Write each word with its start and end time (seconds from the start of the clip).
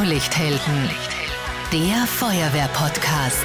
Blaulichthelden, 0.00 0.88
der 1.70 2.06
Feuerwehr-Podcast. 2.06 3.44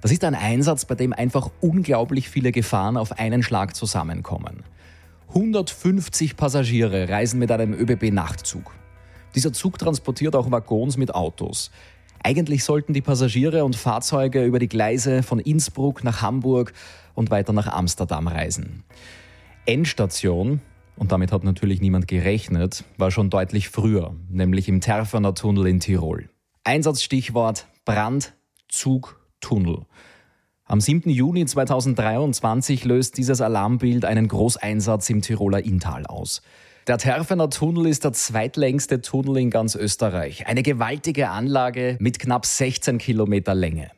Das 0.00 0.10
ist 0.10 0.24
ein 0.24 0.34
Einsatz, 0.34 0.86
bei 0.86 0.94
dem 0.94 1.12
einfach 1.12 1.50
unglaublich 1.60 2.30
viele 2.30 2.50
Gefahren 2.50 2.96
auf 2.96 3.18
einen 3.18 3.42
Schlag 3.42 3.76
zusammenkommen. 3.76 4.62
150 5.28 6.38
Passagiere 6.38 7.10
reisen 7.10 7.38
mit 7.38 7.52
einem 7.52 7.74
ÖBB-Nachtzug. 7.74 8.72
Dieser 9.34 9.52
Zug 9.52 9.76
transportiert 9.76 10.34
auch 10.34 10.50
Waggons 10.50 10.96
mit 10.96 11.14
Autos. 11.14 11.70
Eigentlich 12.24 12.64
sollten 12.64 12.94
die 12.94 13.02
Passagiere 13.02 13.66
und 13.66 13.76
Fahrzeuge 13.76 14.44
über 14.44 14.58
die 14.58 14.68
Gleise 14.68 15.22
von 15.22 15.40
Innsbruck 15.40 16.04
nach 16.04 16.22
Hamburg 16.22 16.72
und 17.14 17.30
weiter 17.30 17.52
nach 17.52 17.66
Amsterdam 17.66 18.28
reisen. 18.28 18.84
Endstation, 19.66 20.60
und 20.96 21.12
damit 21.12 21.32
hat 21.32 21.44
natürlich 21.44 21.80
niemand 21.80 22.08
gerechnet, 22.08 22.84
war 22.98 23.10
schon 23.10 23.30
deutlich 23.30 23.68
früher, 23.68 24.14
nämlich 24.28 24.68
im 24.68 24.80
Terfaner 24.80 25.34
Tunnel 25.34 25.66
in 25.66 25.80
Tirol. 25.80 26.28
Einsatzstichwort 26.64 27.66
Brand, 27.84 28.34
Zug, 28.68 29.20
Tunnel. 29.40 29.86
Am 30.64 30.80
7. 30.80 31.10
Juni 31.10 31.44
2023 31.44 32.84
löst 32.84 33.18
dieses 33.18 33.40
Alarmbild 33.40 34.04
einen 34.04 34.28
Großeinsatz 34.28 35.10
im 35.10 35.20
Tiroler 35.20 35.64
Inntal 35.64 36.06
aus. 36.06 36.40
Der 36.86 36.98
Terfener 36.98 37.50
Tunnel 37.50 37.86
ist 37.86 38.04
der 38.04 38.12
zweitlängste 38.12 39.02
Tunnel 39.02 39.36
in 39.36 39.50
ganz 39.50 39.74
Österreich. 39.74 40.46
Eine 40.46 40.62
gewaltige 40.62 41.30
Anlage 41.30 41.96
mit 42.00 42.18
knapp 42.18 42.46
16 42.46 42.98
Kilometer 42.98 43.54
Länge. 43.54 43.90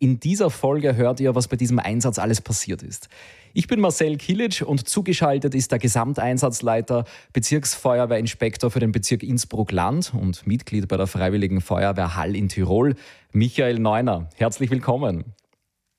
In 0.00 0.20
dieser 0.20 0.48
Folge 0.48 0.94
hört 0.94 1.18
ihr, 1.18 1.34
was 1.34 1.48
bei 1.48 1.56
diesem 1.56 1.80
Einsatz 1.80 2.20
alles 2.20 2.40
passiert 2.40 2.84
ist. 2.84 3.08
Ich 3.52 3.66
bin 3.66 3.80
Marcel 3.80 4.16
Kilic 4.16 4.62
und 4.64 4.88
zugeschaltet 4.88 5.56
ist 5.56 5.72
der 5.72 5.80
Gesamteinsatzleiter, 5.80 7.04
Bezirksfeuerwehrinspektor 7.32 8.70
für 8.70 8.78
den 8.78 8.92
Bezirk 8.92 9.24
Innsbruck-Land 9.24 10.14
und 10.14 10.46
Mitglied 10.46 10.86
bei 10.86 10.96
der 10.96 11.08
Freiwilligen 11.08 11.60
Feuerwehr 11.60 12.14
Hall 12.14 12.36
in 12.36 12.48
Tirol, 12.48 12.94
Michael 13.32 13.80
Neuner. 13.80 14.28
Herzlich 14.36 14.70
willkommen. 14.70 15.34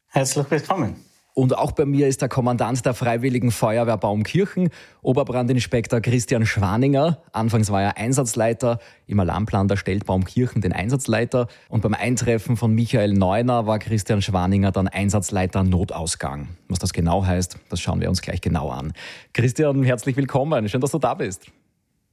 Herzlich 0.07 0.49
willkommen. 0.49 1.08
Und 1.39 1.57
auch 1.57 1.71
bei 1.71 1.85
mir 1.85 2.09
ist 2.09 2.21
der 2.21 2.27
Kommandant 2.27 2.85
der 2.85 2.93
Freiwilligen 2.93 3.51
Feuerwehr 3.51 3.95
Baumkirchen, 3.95 4.71
Oberbrandinspektor 5.01 6.01
Christian 6.01 6.45
Schwaninger. 6.45 7.23
Anfangs 7.31 7.71
war 7.71 7.81
er 7.81 7.95
Einsatzleiter. 7.95 8.79
Im 9.07 9.21
Alarmplan 9.21 9.69
der 9.69 9.77
stellt 9.77 10.05
Baumkirchen 10.05 10.61
den 10.61 10.73
Einsatzleiter. 10.73 11.47
Und 11.69 11.79
beim 11.79 11.93
Eintreffen 11.93 12.57
von 12.57 12.75
Michael 12.75 13.13
Neuner 13.13 13.65
war 13.65 13.79
Christian 13.79 14.21
Schwaninger 14.21 14.73
dann 14.73 14.89
Einsatzleiter 14.89 15.63
Notausgang. 15.63 16.49
Was 16.67 16.79
das 16.79 16.91
genau 16.91 17.25
heißt, 17.25 17.57
das 17.69 17.79
schauen 17.79 18.01
wir 18.01 18.09
uns 18.09 18.21
gleich 18.21 18.41
genau 18.41 18.69
an. 18.69 18.91
Christian, 19.31 19.83
herzlich 19.83 20.17
willkommen. 20.17 20.67
Schön, 20.67 20.81
dass 20.81 20.91
du 20.91 20.99
da 20.99 21.13
bist. 21.13 21.45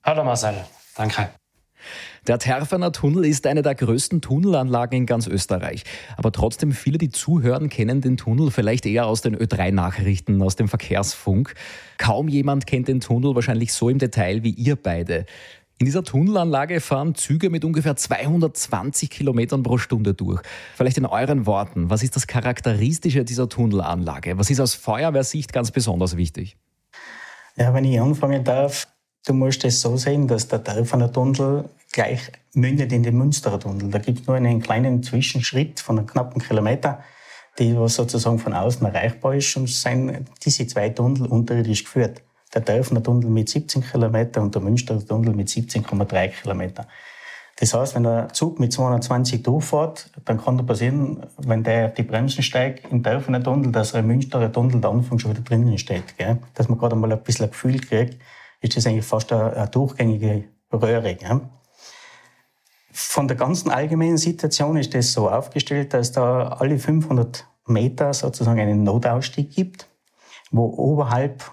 Hallo 0.05 0.23
Marcel. 0.23 0.55
Danke. 0.95 1.31
Der 2.27 2.39
Terfener 2.39 2.93
Tunnel 2.93 3.25
ist 3.25 3.47
eine 3.47 3.63
der 3.63 3.75
größten 3.75 4.21
Tunnelanlagen 4.21 4.99
in 4.99 5.07
ganz 5.07 5.27
Österreich. 5.27 5.85
Aber 6.17 6.33
trotzdem, 6.33 6.73
viele, 6.73 6.99
die 6.99 7.11
zuhören, 7.11 7.69
kennen 7.69 8.01
den 8.01 8.17
Tunnel 8.17 8.51
vielleicht 8.51 8.87
eher 8.87 9.07
aus 9.07 9.21
den 9.21 9.37
Ö3-Nachrichten, 9.37 10.43
aus 10.43 10.57
dem 10.57 10.69
Verkehrsfunk. 10.69 11.55
Kaum 11.99 12.29
jemand 12.29 12.67
kennt 12.67 12.89
den 12.89 13.01
Tunnel 13.01 13.35
wahrscheinlich 13.35 13.73
so 13.73 13.89
im 13.89 13.99
Detail 13.99 14.43
wie 14.43 14.51
ihr 14.51 14.77
beide. 14.77 15.27
In 15.79 15.85
dieser 15.85 16.03
Tunnelanlage 16.03 16.81
fahren 16.81 17.15
Züge 17.15 17.51
mit 17.51 17.63
ungefähr 17.63 17.97
220 17.97 19.11
Kilometern 19.11 19.63
pro 19.63 19.77
Stunde 19.77 20.15
durch. 20.15 20.41
Vielleicht 20.75 20.97
in 20.97 21.05
euren 21.05 21.45
Worten, 21.45 21.91
was 21.91 22.03
ist 22.03 22.17
das 22.17 22.27
Charakteristische 22.27 23.25
dieser 23.25 23.51
Tunnelanlage? 23.51 24.39
Was 24.39 24.49
ist 24.49 24.61
aus 24.61 24.75
Feuerwehrsicht 24.75 25.53
ganz 25.53 25.71
besonders 25.71 26.17
wichtig? 26.17 26.57
Ja, 27.57 27.75
wenn 27.75 27.85
ich 27.85 28.01
anfangen 28.01 28.43
darf, 28.43 28.89
Du 29.27 29.35
musst 29.35 29.65
es 29.65 29.81
so 29.81 29.97
sehen, 29.97 30.29
dass 30.29 30.47
der 30.47 30.63
Terfaner 30.63 31.11
Tunnel 31.11 31.69
gleich 31.91 32.31
mündet 32.55 32.93
in 32.93 33.03
den 33.03 33.19
Münsterer 33.19 33.59
Tunnel. 33.59 33.91
Da 33.91 33.99
gibt 33.99 34.21
es 34.21 34.27
nur 34.29 34.37
einen 34.37 34.63
kleinen 34.63 35.03
Zwischenschritt 35.03 35.81
von 35.81 35.99
einem 35.99 36.07
knappen 36.07 36.41
Kilometer, 36.41 37.01
die 37.59 37.77
was 37.77 37.97
sozusagen 37.97 38.39
von 38.39 38.55
außen 38.55 38.87
erreichbar 38.87 39.35
ist 39.35 39.57
und 39.57 39.69
sind 39.69 40.27
diese 40.45 40.69
zwei 40.69 40.91
Tunnel 40.91 41.27
unterirdisch 41.27 41.83
geführt. 41.83 42.23
Der 42.55 42.65
Terfaner 42.65 43.03
Tunnel 43.03 43.29
mit 43.29 43.49
17 43.49 43.83
Kilometer 43.83 44.41
und 44.41 44.55
der 44.55 44.63
Münsterer 44.63 45.05
Tunnel 45.05 45.35
mit 45.35 45.49
17,3 45.49 46.29
Kilometer. 46.29 46.87
Das 47.59 47.75
heißt, 47.75 47.97
wenn 47.97 48.05
der 48.05 48.29
Zug 48.29 48.61
mit 48.61 48.73
220 48.73 49.43
durchfährt, 49.43 50.09
dann 50.25 50.41
kann 50.41 50.57
da 50.57 50.63
passieren, 50.63 51.27
wenn 51.39 51.65
der 51.65 51.87
auf 51.87 51.95
die 51.95 52.05
Bremsen 52.05 52.45
steigt 52.45 52.93
im 52.93 53.03
Terfaner 53.03 53.43
Tunnel, 53.43 53.73
dass 53.73 53.93
er 53.93 54.01
im 54.01 54.07
Münsterer 54.07 54.53
Tunnel 54.53 54.81
der 54.81 54.91
Anfang 54.91 55.19
schon 55.19 55.33
wieder 55.33 55.43
drinnen 55.43 55.77
steht. 55.79 56.17
Gell? 56.17 56.39
Dass 56.55 56.69
man 56.69 56.79
gerade 56.79 56.95
mal 56.95 57.11
ein 57.11 57.21
bisschen 57.25 57.47
ein 57.47 57.51
Gefühl 57.51 57.81
kriegt, 57.81 58.19
ist 58.61 58.77
das 58.77 58.87
eigentlich 58.87 59.05
fast 59.05 59.33
eine, 59.33 59.53
eine 59.53 59.69
durchgängige 59.69 60.45
Röhre. 60.73 61.17
Ja? 61.21 61.41
Von 62.93 63.29
der 63.29 63.37
ganzen 63.37 63.71
allgemeinen 63.71 64.17
Situation 64.17 64.77
ist 64.77 64.95
das 64.95 65.13
so 65.13 65.29
aufgestellt, 65.29 65.95
dass 65.95 66.13
da 66.13 66.49
alle 66.49 66.79
500 66.79 67.47
Meter 67.67 68.15
sozusagen 68.15 68.61
einen 68.61 68.85
Notausstieg 68.85 69.51
gibt, 69.51 69.89
wo 70.51 70.65
oberhalb 70.65 71.45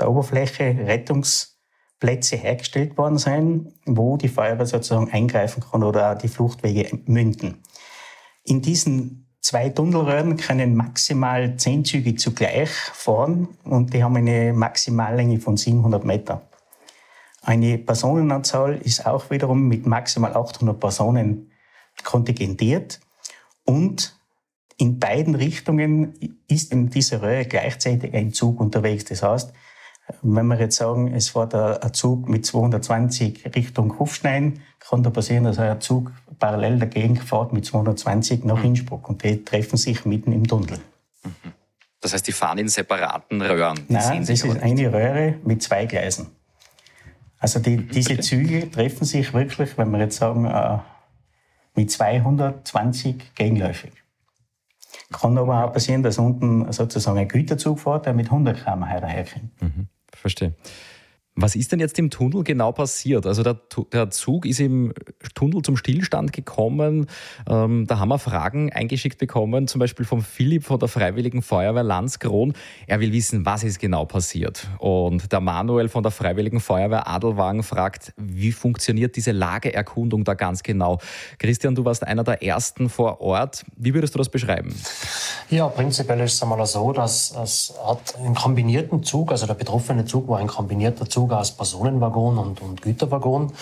der 0.00 0.10
Oberfläche 0.10 0.64
Rettungsplätze 0.64 2.36
hergestellt 2.36 2.96
worden 2.96 3.18
sind, 3.18 3.74
wo 3.84 4.16
die 4.16 4.28
Feuerwehr 4.28 4.66
sozusagen 4.66 5.10
eingreifen 5.10 5.62
kann 5.70 5.82
oder 5.82 6.12
auch 6.12 6.18
die 6.18 6.28
Fluchtwege 6.28 6.98
münden. 7.06 7.62
In 8.44 8.62
diesen 8.62 9.27
zwei 9.48 9.70
Tunnelröhren 9.70 10.36
können 10.36 10.76
maximal 10.76 11.56
zehn 11.56 11.82
Züge 11.82 12.16
zugleich 12.16 12.68
fahren 12.68 13.48
und 13.64 13.94
die 13.94 14.04
haben 14.04 14.16
eine 14.16 14.52
Maximallänge 14.52 15.40
von 15.40 15.56
700 15.56 16.04
Meter. 16.04 16.42
Eine 17.40 17.78
Personenanzahl 17.78 18.76
ist 18.76 19.06
auch 19.06 19.30
wiederum 19.30 19.66
mit 19.66 19.86
maximal 19.86 20.36
800 20.36 20.78
Personen 20.78 21.50
kontingentiert 22.04 23.00
und 23.64 24.18
in 24.76 24.98
beiden 24.98 25.34
Richtungen 25.34 26.12
ist 26.46 26.70
in 26.70 26.90
dieser 26.90 27.22
Röhre 27.22 27.46
gleichzeitig 27.46 28.12
ein 28.12 28.34
Zug 28.34 28.60
unterwegs. 28.60 29.06
Das 29.06 29.22
heißt, 29.22 29.54
wenn 30.20 30.46
wir 30.46 30.60
jetzt 30.60 30.76
sagen, 30.76 31.14
es 31.14 31.30
fährt 31.30 31.54
ein 31.54 31.94
Zug 31.94 32.28
mit 32.28 32.44
220 32.44 33.56
Richtung 33.56 33.98
Hufstein, 33.98 34.60
kann 34.78 35.02
da 35.02 35.08
passieren, 35.08 35.44
dass 35.44 35.58
ein 35.58 35.80
Zug 35.80 36.12
parallel 36.38 36.78
dagegen 36.78 37.16
fährt 37.16 37.52
mit 37.52 37.64
220 37.64 38.44
nach 38.44 38.58
mhm. 38.58 38.64
Innsbruck 38.64 39.08
und 39.08 39.22
die 39.24 39.44
treffen 39.44 39.76
sich 39.76 40.04
mitten 40.04 40.32
im 40.32 40.46
Tunnel. 40.46 40.78
Mhm. 41.24 41.52
Das 42.00 42.12
heißt, 42.12 42.26
die 42.26 42.32
fahren 42.32 42.58
in 42.58 42.68
separaten 42.68 43.42
Röhren? 43.42 43.76
Die 43.88 43.92
Nein, 43.92 44.20
das 44.20 44.30
ist 44.30 44.44
eine 44.44 44.92
Röhre 44.92 45.34
mit 45.44 45.62
zwei 45.62 45.86
Gleisen. 45.86 46.28
Also 47.40 47.60
die, 47.60 47.76
diese 47.76 48.18
Züge 48.18 48.70
treffen 48.70 49.04
sich 49.04 49.32
wirklich, 49.32 49.76
wenn 49.78 49.90
wir 49.90 50.00
jetzt 50.00 50.16
sagen, 50.16 50.44
äh, 50.44 50.78
mit 51.74 51.90
220 51.90 53.34
gegenläufig. 53.34 53.92
Kann 55.12 55.38
aber 55.38 55.64
auch 55.64 55.72
passieren, 55.72 56.02
dass 56.02 56.18
unten 56.18 56.70
sozusagen 56.72 57.18
ein 57.18 57.28
Güterzug 57.28 57.80
fährt, 57.80 58.06
der 58.06 58.14
mit 58.14 58.26
100 58.26 58.64
km/h 58.64 59.00
daherkommt. 59.00 59.62
Mhm, 59.62 59.88
verstehe. 60.12 60.54
Was 61.40 61.54
ist 61.54 61.70
denn 61.70 61.78
jetzt 61.78 61.96
im 62.00 62.10
Tunnel 62.10 62.42
genau 62.42 62.72
passiert? 62.72 63.24
Also 63.24 63.44
der, 63.44 63.60
der 63.92 64.10
Zug 64.10 64.44
ist 64.44 64.58
im 64.58 64.92
Tunnel 65.36 65.62
zum 65.62 65.76
Stillstand 65.76 66.32
gekommen. 66.32 67.06
Ähm, 67.48 67.86
da 67.86 68.00
haben 68.00 68.08
wir 68.08 68.18
Fragen 68.18 68.72
eingeschickt 68.72 69.18
bekommen, 69.18 69.68
zum 69.68 69.78
Beispiel 69.78 70.04
vom 70.04 70.20
Philipp 70.20 70.64
von 70.64 70.80
der 70.80 70.88
Freiwilligen 70.88 71.40
Feuerwehr 71.40 71.84
Landskron. 71.84 72.54
Er 72.88 72.98
will 72.98 73.12
wissen, 73.12 73.46
was 73.46 73.62
ist 73.62 73.78
genau 73.78 74.04
passiert. 74.04 74.66
Und 74.80 75.30
der 75.30 75.38
Manuel 75.38 75.88
von 75.88 76.02
der 76.02 76.10
Freiwilligen 76.10 76.58
Feuerwehr 76.58 77.06
Adelwagen 77.06 77.62
fragt, 77.62 78.12
wie 78.16 78.50
funktioniert 78.50 79.14
diese 79.14 79.30
Lageerkundung 79.30 80.24
da 80.24 80.34
ganz 80.34 80.64
genau? 80.64 80.98
Christian, 81.38 81.76
du 81.76 81.84
warst 81.84 82.04
einer 82.04 82.24
der 82.24 82.42
ersten 82.42 82.88
vor 82.88 83.20
Ort. 83.20 83.64
Wie 83.76 83.94
würdest 83.94 84.12
du 84.12 84.18
das 84.18 84.28
beschreiben? 84.28 84.74
Ja, 85.50 85.68
prinzipiell 85.68 86.18
ist 86.18 86.34
es 86.34 86.42
einmal 86.42 86.66
so, 86.66 86.92
dass 86.92 87.32
es 87.40 87.74
hat 87.86 88.16
einen 88.16 88.34
kombinierten 88.34 89.04
Zug, 89.04 89.30
also 89.30 89.46
der 89.46 89.54
betroffene 89.54 90.04
Zug 90.04 90.26
war 90.26 90.40
ein 90.40 90.48
kombinierter 90.48 91.08
Zug 91.08 91.27
aus 91.36 91.52
Personenwaggon 91.52 92.38
und, 92.38 92.62
und 92.62 92.82
Güterwaggon. 92.82 93.52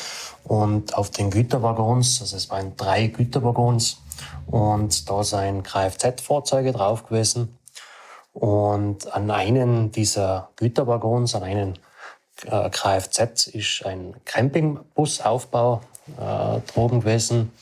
Und 0.45 0.97
auf 0.97 1.11
den 1.11 1.31
Güterwaggons, 1.31 2.21
also 2.21 2.37
es 2.37 2.51
waren 2.51 2.77
drei 2.77 3.09
Güterwaggons, 3.09 3.99
und 4.47 5.11
da 5.11 5.25
sind 5.25 5.65
Kfz-Fahrzeuge 5.65 6.73
drauf 6.73 7.07
gewesen. 7.07 7.59
Und 8.33 9.13
an 9.13 9.31
einen 9.31 9.91
dieser 9.93 10.51
Güterwaggons, 10.57 11.35
an 11.35 11.43
einen 11.43 11.79
äh, 12.45 12.71
Kfz 12.71 13.47
ist 13.49 13.85
ein 13.87 14.15
Campingbusaufbau 14.25 15.81
äh, 16.19 16.61
drogen 16.73 17.01
gewesen. 17.01 17.53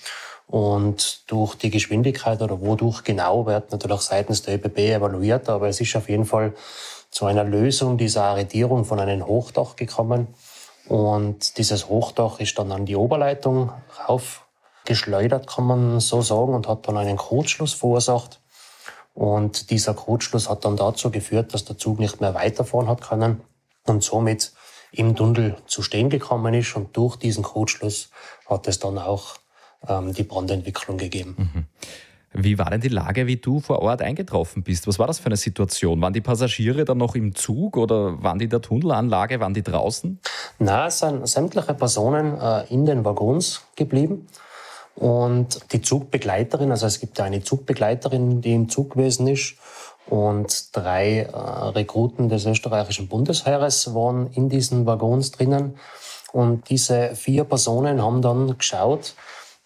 Und 0.46 1.30
durch 1.30 1.54
die 1.54 1.70
Geschwindigkeit 1.70 2.42
oder 2.42 2.60
wodurch 2.60 3.02
genau 3.02 3.46
wird 3.46 3.72
natürlich 3.72 4.00
seitens 4.00 4.42
der 4.42 4.56
ÖBB 4.56 4.78
evaluiert. 4.78 5.48
Aber 5.48 5.68
es 5.68 5.80
ist 5.80 5.96
auf 5.96 6.08
jeden 6.08 6.26
Fall 6.26 6.52
zu 7.14 7.26
einer 7.26 7.44
Lösung 7.44 7.96
dieser 7.96 8.24
Arretierung 8.24 8.84
von 8.84 8.98
einem 8.98 9.24
Hochdach 9.24 9.76
gekommen. 9.76 10.34
Und 10.88 11.58
dieses 11.58 11.88
Hochdach 11.88 12.40
ist 12.40 12.58
dann 12.58 12.72
an 12.72 12.86
die 12.86 12.96
Oberleitung 12.96 13.70
raufgeschleudert, 14.08 15.46
kann 15.46 15.64
man 15.64 16.00
so 16.00 16.22
sagen, 16.22 16.54
und 16.54 16.66
hat 16.66 16.88
dann 16.88 16.96
einen 16.96 17.16
Kurzschluss 17.16 17.72
verursacht. 17.72 18.40
Und 19.14 19.70
dieser 19.70 19.94
Kurzschluss 19.94 20.50
hat 20.50 20.64
dann 20.64 20.76
dazu 20.76 21.12
geführt, 21.12 21.54
dass 21.54 21.64
der 21.64 21.78
Zug 21.78 22.00
nicht 22.00 22.20
mehr 22.20 22.34
weiterfahren 22.34 22.88
hat 22.88 23.00
können 23.00 23.42
und 23.86 24.02
somit 24.02 24.52
im 24.90 25.14
Tunnel 25.14 25.56
zu 25.66 25.82
stehen 25.82 26.10
gekommen 26.10 26.52
ist. 26.52 26.74
Und 26.74 26.96
durch 26.96 27.14
diesen 27.14 27.44
Kurzschluss 27.44 28.10
hat 28.50 28.66
es 28.66 28.80
dann 28.80 28.98
auch 28.98 29.36
ähm, 29.86 30.12
die 30.12 30.24
Brandentwicklung 30.24 30.98
gegeben. 30.98 31.36
Mhm. 31.38 31.66
Wie 32.36 32.58
war 32.58 32.68
denn 32.68 32.80
die 32.80 32.88
Lage, 32.88 33.28
wie 33.28 33.36
du 33.36 33.60
vor 33.60 33.80
Ort 33.80 34.02
eingetroffen 34.02 34.64
bist? 34.64 34.88
Was 34.88 34.98
war 34.98 35.06
das 35.06 35.20
für 35.20 35.26
eine 35.26 35.36
Situation? 35.36 36.00
Waren 36.02 36.12
die 36.12 36.20
Passagiere 36.20 36.84
dann 36.84 36.98
noch 36.98 37.14
im 37.14 37.32
Zug 37.36 37.76
oder 37.76 38.20
waren 38.24 38.40
die 38.40 38.46
in 38.46 38.50
der 38.50 38.60
Tunnelanlage? 38.60 39.38
Waren 39.38 39.54
die 39.54 39.62
draußen? 39.62 40.18
Na, 40.58 40.88
es 40.88 40.98
sind 40.98 41.28
sämtliche 41.28 41.74
Personen 41.74 42.36
äh, 42.40 42.64
in 42.74 42.86
den 42.86 43.04
Waggons 43.04 43.62
geblieben. 43.76 44.26
Und 44.96 45.72
die 45.72 45.80
Zugbegleiterin, 45.80 46.72
also 46.72 46.86
es 46.86 46.98
gibt 46.98 47.20
eine 47.20 47.42
Zugbegleiterin, 47.42 48.40
die 48.40 48.54
im 48.54 48.68
Zug 48.68 48.94
gewesen 48.94 49.28
ist. 49.28 49.54
Und 50.06 50.76
drei 50.76 51.20
äh, 51.20 51.36
Rekruten 51.36 52.28
des 52.28 52.46
österreichischen 52.46 53.06
Bundesheeres 53.06 53.94
waren 53.94 54.28
in 54.32 54.48
diesen 54.48 54.86
Waggons 54.86 55.30
drinnen. 55.30 55.76
Und 56.32 56.68
diese 56.68 57.14
vier 57.14 57.44
Personen 57.44 58.02
haben 58.02 58.22
dann 58.22 58.58
geschaut, 58.58 59.14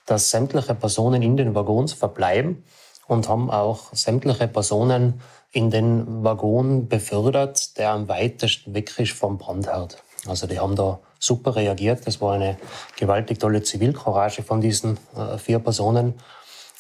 dass 0.09 0.31
sämtliche 0.31 0.75
Personen 0.75 1.23
in 1.23 1.37
den 1.37 1.55
Waggons 1.55 1.93
verbleiben 1.93 2.65
und 3.07 3.29
haben 3.29 3.51
auch 3.51 3.93
sämtliche 3.93 4.49
Personen 4.49 5.21
in 5.53 5.71
den 5.71 6.25
Waggon 6.25 6.89
befördert, 6.89 7.77
der 7.79 7.91
am 7.91 8.09
weitesten 8.09 8.75
weg 8.75 8.99
ist 8.99 9.13
vom 9.13 9.39
Brandherd. 9.39 10.03
Also 10.27 10.47
die 10.47 10.59
haben 10.59 10.77
da 10.77 10.99
super 11.19 11.57
reagiert. 11.57 12.07
Das 12.07 12.21
war 12.21 12.35
eine 12.35 12.59
gewaltig 12.97 13.39
tolle 13.39 13.63
Zivilcourage 13.63 14.43
von 14.43 14.61
diesen 14.61 14.99
äh, 15.17 15.39
vier 15.39 15.59
Personen. 15.59 16.15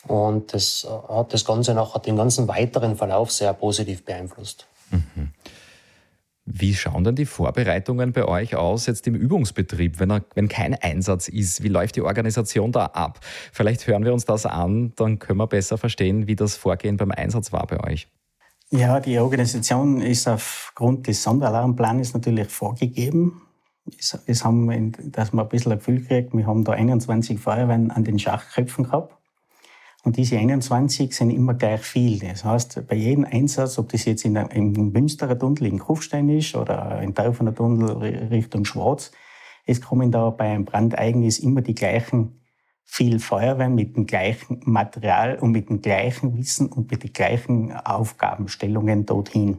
Und 0.06 0.54
das 0.54 0.86
hat 1.08 1.32
das 1.32 1.44
Ganze 1.44 1.74
nachher 1.74 1.98
den 1.98 2.16
ganzen 2.16 2.48
weiteren 2.48 2.96
Verlauf 2.96 3.32
sehr 3.32 3.52
positiv 3.52 4.04
beeinflusst. 4.04 4.66
Mhm. 4.90 5.32
Wie 6.50 6.74
schauen 6.74 7.04
denn 7.04 7.14
die 7.14 7.26
Vorbereitungen 7.26 8.12
bei 8.12 8.24
euch 8.24 8.56
aus 8.56 8.86
jetzt 8.86 9.06
im 9.06 9.14
Übungsbetrieb, 9.14 10.00
wenn, 10.00 10.10
er, 10.10 10.24
wenn 10.34 10.48
kein 10.48 10.74
Einsatz 10.74 11.28
ist? 11.28 11.62
Wie 11.62 11.68
läuft 11.68 11.96
die 11.96 12.00
Organisation 12.00 12.72
da 12.72 12.86
ab? 12.86 13.20
Vielleicht 13.52 13.86
hören 13.86 14.02
wir 14.02 14.14
uns 14.14 14.24
das 14.24 14.46
an, 14.46 14.92
dann 14.96 15.18
können 15.18 15.38
wir 15.38 15.46
besser 15.46 15.76
verstehen, 15.76 16.26
wie 16.26 16.36
das 16.36 16.56
Vorgehen 16.56 16.96
beim 16.96 17.10
Einsatz 17.10 17.52
war 17.52 17.66
bei 17.66 17.78
euch. 17.86 18.08
Ja, 18.70 18.98
die 18.98 19.18
Organisation 19.18 20.00
ist 20.00 20.26
aufgrund 20.26 21.06
des 21.06 21.22
Sonderalarmplans 21.22 22.14
natürlich 22.14 22.48
vorgegeben. 22.48 23.42
Es, 23.98 24.44
haben, 24.44 24.92
dass 25.12 25.34
man 25.34 25.44
ein 25.44 25.48
bisschen 25.50 25.72
ein 25.72 25.78
Gefühl 25.78 26.02
kriegt, 26.02 26.34
wir 26.34 26.46
haben 26.46 26.64
da 26.64 26.72
21 26.72 27.38
Feuerwehren 27.38 27.90
an 27.90 28.04
den 28.04 28.18
Schachköpfen 28.18 28.84
gehabt. 28.84 29.17
Und 30.04 30.16
diese 30.16 30.38
21 30.38 31.14
sind 31.14 31.30
immer 31.30 31.54
gleich 31.54 31.80
viel. 31.80 32.20
Das 32.20 32.44
heißt, 32.44 32.86
bei 32.86 32.96
jedem 32.96 33.24
Einsatz, 33.24 33.78
ob 33.78 33.90
das 33.90 34.04
jetzt 34.04 34.24
in 34.24 34.34
der, 34.34 34.50
im 34.52 34.72
Münsterer 34.92 35.38
Tunnel 35.38 35.66
in 35.66 35.78
Kufstein 35.78 36.28
ist 36.28 36.54
oder 36.54 37.02
in 37.02 37.14
Tauferner 37.14 37.54
Tunnel 37.54 37.90
Richtung 38.30 38.64
Schwarz, 38.64 39.10
es 39.66 39.82
kommen 39.82 40.10
da 40.10 40.30
bei 40.30 40.44
einem 40.44 40.64
Brandereignis 40.64 41.38
immer 41.38 41.60
die 41.60 41.74
gleichen 41.74 42.40
viel 42.84 43.18
Feuerwehren 43.18 43.74
mit 43.74 43.96
dem 43.96 44.06
gleichen 44.06 44.62
Material 44.64 45.38
und 45.38 45.50
mit 45.50 45.68
dem 45.68 45.82
gleichen 45.82 46.38
Wissen 46.38 46.72
und 46.72 46.90
mit 46.90 47.02
den 47.02 47.12
gleichen 47.12 47.72
Aufgabenstellungen 47.72 49.04
dorthin. 49.04 49.58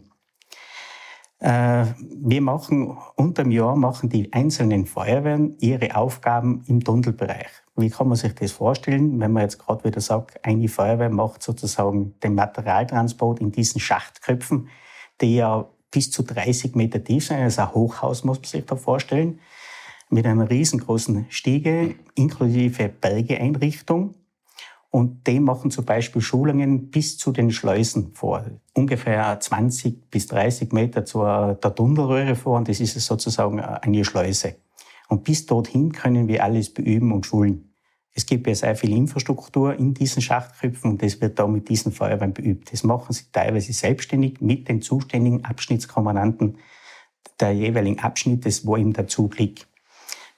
Äh, 1.37 1.85
wir 1.99 2.41
machen, 2.41 2.97
unter 3.15 3.43
dem 3.43 3.51
Jahr 3.51 3.75
machen 3.75 4.09
die 4.09 4.33
einzelnen 4.33 4.87
Feuerwehren 4.87 5.55
ihre 5.59 5.95
Aufgaben 5.95 6.63
im 6.65 6.83
Tunnelbereich. 6.83 7.51
Wie 7.79 7.89
kann 7.89 8.07
man 8.07 8.17
sich 8.17 8.33
das 8.35 8.51
vorstellen, 8.51 9.19
wenn 9.19 9.31
man 9.31 9.43
jetzt 9.43 9.59
gerade 9.59 9.83
wieder 9.83 10.01
sagt, 10.01 10.43
eine 10.45 10.67
Feuerwehr 10.67 11.09
macht 11.09 11.43
sozusagen 11.43 12.19
den 12.19 12.35
Materialtransport 12.35 13.39
in 13.39 13.51
diesen 13.51 13.79
Schachtköpfen, 13.79 14.69
die 15.21 15.35
ja 15.35 15.67
bis 15.91 16.11
zu 16.11 16.23
30 16.23 16.75
Meter 16.75 17.03
tief 17.03 17.27
sind, 17.27 17.37
also 17.37 17.61
ein 17.61 17.73
Hochhaus 17.73 18.23
muss 18.23 18.37
man 18.37 18.45
sich 18.45 18.65
da 18.65 18.75
vorstellen, 18.75 19.39
mit 20.09 20.25
einer 20.25 20.49
riesengroßen 20.49 21.27
Stiege 21.29 21.95
inklusive 22.15 22.89
Bergeeinrichtung. 22.89 24.15
Und 24.91 25.27
die 25.27 25.39
machen 25.39 25.69
zum 25.69 25.85
Beispiel 25.85 26.21
Schulungen 26.21 26.89
bis 26.89 27.19
zu 27.19 27.31
den 27.31 27.51
Schleusen 27.51 28.13
vor. 28.15 28.43
Ungefähr 28.73 29.39
20 29.39 30.09
bis 30.09 30.25
30 30.27 30.71
Meter 30.71 31.05
zur 31.05 31.59
der 31.61 31.75
Tunnelröhre 31.75 32.35
vor. 32.35 32.57
Und 32.57 32.67
das 32.67 32.79
ist 32.79 32.99
sozusagen 32.99 33.59
eine 33.59 34.03
Schleuse. 34.03 34.55
Und 35.07 35.23
bis 35.23 35.45
dorthin 35.45 35.91
können 35.91 36.27
wir 36.27 36.43
alles 36.43 36.73
beüben 36.73 37.11
und 37.11 37.27
schulen. 37.27 37.68
Es 38.13 38.25
gibt 38.25 38.47
ja 38.47 38.55
sehr 38.55 38.75
viel 38.75 38.91
Infrastruktur 38.91 39.75
in 39.75 39.93
diesen 39.93 40.21
Schachtköpfen 40.21 40.91
und 40.91 41.03
das 41.03 41.21
wird 41.21 41.39
da 41.39 41.47
mit 41.47 41.69
diesen 41.69 41.91
Feuerwehren 41.91 42.33
beübt. 42.33 42.71
Das 42.73 42.83
machen 42.83 43.13
sie 43.13 43.25
teilweise 43.31 43.71
selbstständig 43.71 44.41
mit 44.41 44.67
den 44.67 44.81
zuständigen 44.81 45.45
Abschnittskommandanten 45.45 46.57
der 47.39 47.51
jeweiligen 47.51 47.99
Abschnittes, 47.99 48.65
wo 48.65 48.75
der 48.75 49.07
Zug 49.07 49.37
liegt. 49.37 49.67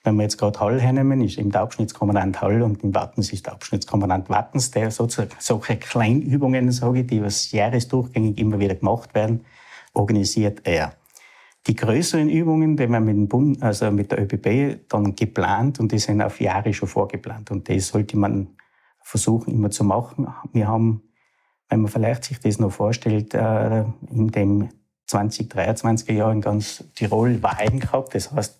Wenn 0.04 0.16
wir 0.16 0.24
jetzt 0.24 0.38
gerade 0.38 0.60
Hall 0.60 0.82
hernehmen, 0.82 1.22
ist 1.22 1.38
eben 1.38 1.52
der 1.52 1.62
Abschnittskommandant 1.62 2.42
Hall 2.42 2.64
und 2.64 2.84
in 2.84 2.94
Wattens 2.96 3.32
ist 3.32 3.46
der 3.46 3.54
Abschnittskommandant 3.54 4.30
Wattens, 4.30 4.72
der 4.72 4.90
sozusagen 4.90 5.32
solche 5.40 5.78
Kleinübungen, 5.78 6.72
sage 6.72 7.02
ich, 7.02 7.08
die 7.08 7.22
was 7.22 7.52
jahresdurchgängig 7.52 8.38
immer 8.40 8.60
wieder 8.60 8.76
gemacht 8.76 9.14
werden, 9.14 9.46
organisiert 9.94 10.62
er. 10.64 10.96
Die 11.68 11.76
größeren 11.76 12.30
Übungen, 12.30 12.76
die 12.76 12.90
werden 12.90 13.06
mit 13.06 13.16
dem 13.16 13.28
Bund, 13.28 13.62
also 13.62 13.92
mit 13.92 14.12
der 14.12 14.22
ÖBB 14.22 14.90
dann 14.90 15.16
geplant 15.16 15.80
und 15.80 15.92
die 15.92 16.00
sind 16.00 16.22
auf 16.22 16.42
Jahre 16.42 16.74
schon 16.74 16.90
vorgeplant. 16.90 17.52
Und 17.52 17.70
das 17.70 17.88
sollte 17.88 18.18
man 18.18 18.56
versuchen 19.04 19.54
immer 19.54 19.70
zu 19.70 19.84
machen. 19.84 20.28
Wir 20.54 20.68
haben, 20.68 21.04
wenn 21.70 21.82
man 21.82 21.92
vielleicht 21.92 22.24
sich 22.24 22.40
das 22.40 22.58
noch 22.58 22.72
vorstellt, 22.72 23.34
äh, 23.34 23.84
in 24.10 24.30
dem 24.30 24.70
2023er 25.08 26.14
Jahr 26.14 26.32
in 26.32 26.42
ganz 26.42 26.84
Tirol 26.96 27.44
Wahlen 27.44 27.80
gehabt. 27.80 28.16
Das 28.16 28.32
heißt, 28.32 28.60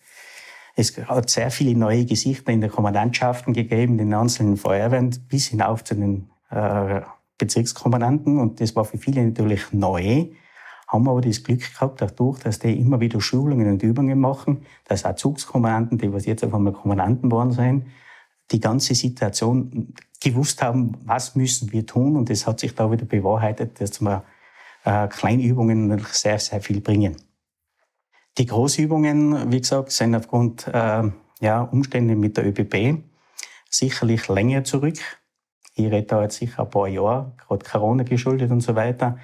es 0.76 0.98
hat 0.98 1.30
sehr 1.30 1.52
viele 1.52 1.78
neue 1.78 2.06
Gesichter 2.06 2.52
in 2.52 2.62
den 2.62 2.72
Kommandantschaften 2.72 3.54
gegeben, 3.54 3.94
in 3.94 4.10
den 4.10 4.14
einzelnen 4.14 4.58
Feuerwehren, 4.58 5.10
bis 5.28 5.48
hinauf 5.48 5.84
zu 5.84 5.96
den 5.96 6.30
äh, 6.50 7.02
Bezirkskommandanten. 7.38 8.38
Und 8.40 8.62
das 8.62 8.76
war 8.76 8.86
für 8.86 8.98
viele 8.98 9.24
natürlich 9.24 9.74
neu 9.74 10.28
haben 10.92 11.08
aber 11.08 11.22
das 11.22 11.44
Glück 11.44 11.74
gehabt, 11.74 12.02
dadurch, 12.02 12.40
dass 12.40 12.60
die 12.60 12.78
immer 12.78 13.00
wieder 13.00 13.22
Schulungen 13.22 13.70
und 13.70 13.82
Übungen 13.82 14.20
machen, 14.20 14.66
dass 14.86 15.06
auch 15.06 15.16
Zugskommandanten, 15.16 15.98
die 15.98 16.12
was 16.12 16.26
jetzt 16.26 16.44
auf 16.44 16.54
einmal 16.54 16.74
Kommandanten 16.74 17.30
geworden 17.30 17.54
sind, 17.54 17.86
die 18.52 18.60
ganze 18.60 18.94
Situation 18.94 19.94
gewusst 20.22 20.62
haben, 20.62 20.98
was 21.06 21.36
müssen 21.36 21.72
wir 21.72 21.86
tun. 21.86 22.18
Und 22.18 22.30
das 22.30 22.46
hat 22.46 22.60
sich 22.60 22.76
da 22.76 22.92
wieder 22.92 23.06
bewahrheitet, 23.06 23.80
dass 23.80 24.02
wir 24.02 24.26
äh, 24.84 25.08
Kleinübungen 25.08 25.98
sehr, 26.12 26.40
sehr 26.40 26.60
viel 26.60 26.82
bringen. 26.82 27.16
Die 28.38 28.46
Großübungen, 28.46 29.50
wie 29.50 29.62
gesagt, 29.62 29.92
sind 29.92 30.14
aufgrund 30.14 30.68
äh, 30.68 31.04
ja, 31.40 31.62
Umstände 31.62 32.18
mit 32.18 32.36
der 32.36 32.48
ÖBB 32.48 33.02
sicherlich 33.70 34.28
länger 34.28 34.66
zurück. 34.66 35.00
Ich 35.76 35.86
rede 35.86 36.04
da 36.04 36.22
jetzt 36.24 36.38
sicher 36.38 36.64
ein 36.64 36.70
paar 36.70 36.90
Jahre, 36.90 37.32
gerade 37.38 37.66
Corona 37.66 38.04
geschuldet 38.04 38.52
und 38.52 38.60
so 38.60 38.76
weiter. 38.76 39.18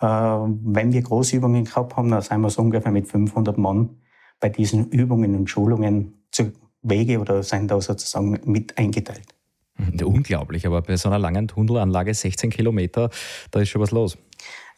Äh, 0.00 0.06
wenn 0.06 0.92
wir 0.92 1.02
Großübungen 1.02 1.64
gehabt 1.64 1.96
haben, 1.96 2.10
dann 2.10 2.22
sind 2.22 2.40
wir 2.40 2.50
so 2.50 2.62
ungefähr 2.62 2.92
mit 2.92 3.08
500 3.08 3.58
Mann 3.58 3.96
bei 4.40 4.48
diesen 4.48 4.88
Übungen 4.90 5.34
und 5.34 5.50
Schulungen 5.50 6.24
zu 6.30 6.52
Wege 6.82 7.18
oder 7.18 7.42
sind 7.42 7.70
da 7.70 7.80
sozusagen 7.80 8.38
mit 8.44 8.78
eingeteilt. 8.78 9.34
Mhm, 9.76 10.06
unglaublich, 10.06 10.66
aber 10.66 10.82
bei 10.82 10.96
so 10.96 11.08
einer 11.08 11.18
langen 11.18 11.48
Tunnelanlage, 11.48 12.14
16 12.14 12.50
Kilometer, 12.50 13.10
da 13.50 13.60
ist 13.60 13.70
schon 13.70 13.82
was 13.82 13.90
los. 13.90 14.18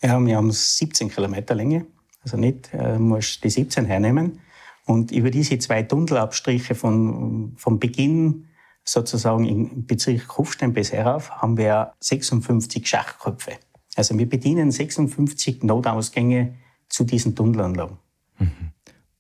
Ja, 0.03 0.19
wir 0.19 0.37
haben 0.37 0.51
17 0.51 1.11
Kilometer 1.11 1.55
Länge, 1.55 1.87
also 2.23 2.37
nicht, 2.37 2.73
äh, 2.73 2.99
muss 2.99 3.41
die 3.41 3.51
17 3.51 3.85
hernehmen. 3.85 4.41
Und 4.87 5.13
über 5.13 5.31
diese 5.31 5.59
zwei 5.59 5.83
Tunnelabstriche 5.83 6.75
von, 6.75 7.53
vom 7.57 7.79
Beginn 7.79 8.47
sozusagen 8.85 9.45
im 9.45 9.87
Bezirk 9.87 10.27
Kufstein 10.27 10.73
bis 10.73 10.93
herauf 10.93 11.31
haben 11.31 11.57
wir 11.57 11.93
56 12.01 12.87
Schachköpfe. 12.87 13.53
Also 14.01 14.19
wir 14.19 14.27
bedienen 14.27 14.71
56 14.71 15.63
Notausgänge 15.63 16.55
zu 16.89 17.05
diesen 17.05 17.37
Tunnelanlagen. 17.37 17.99
Mhm. 18.39 18.73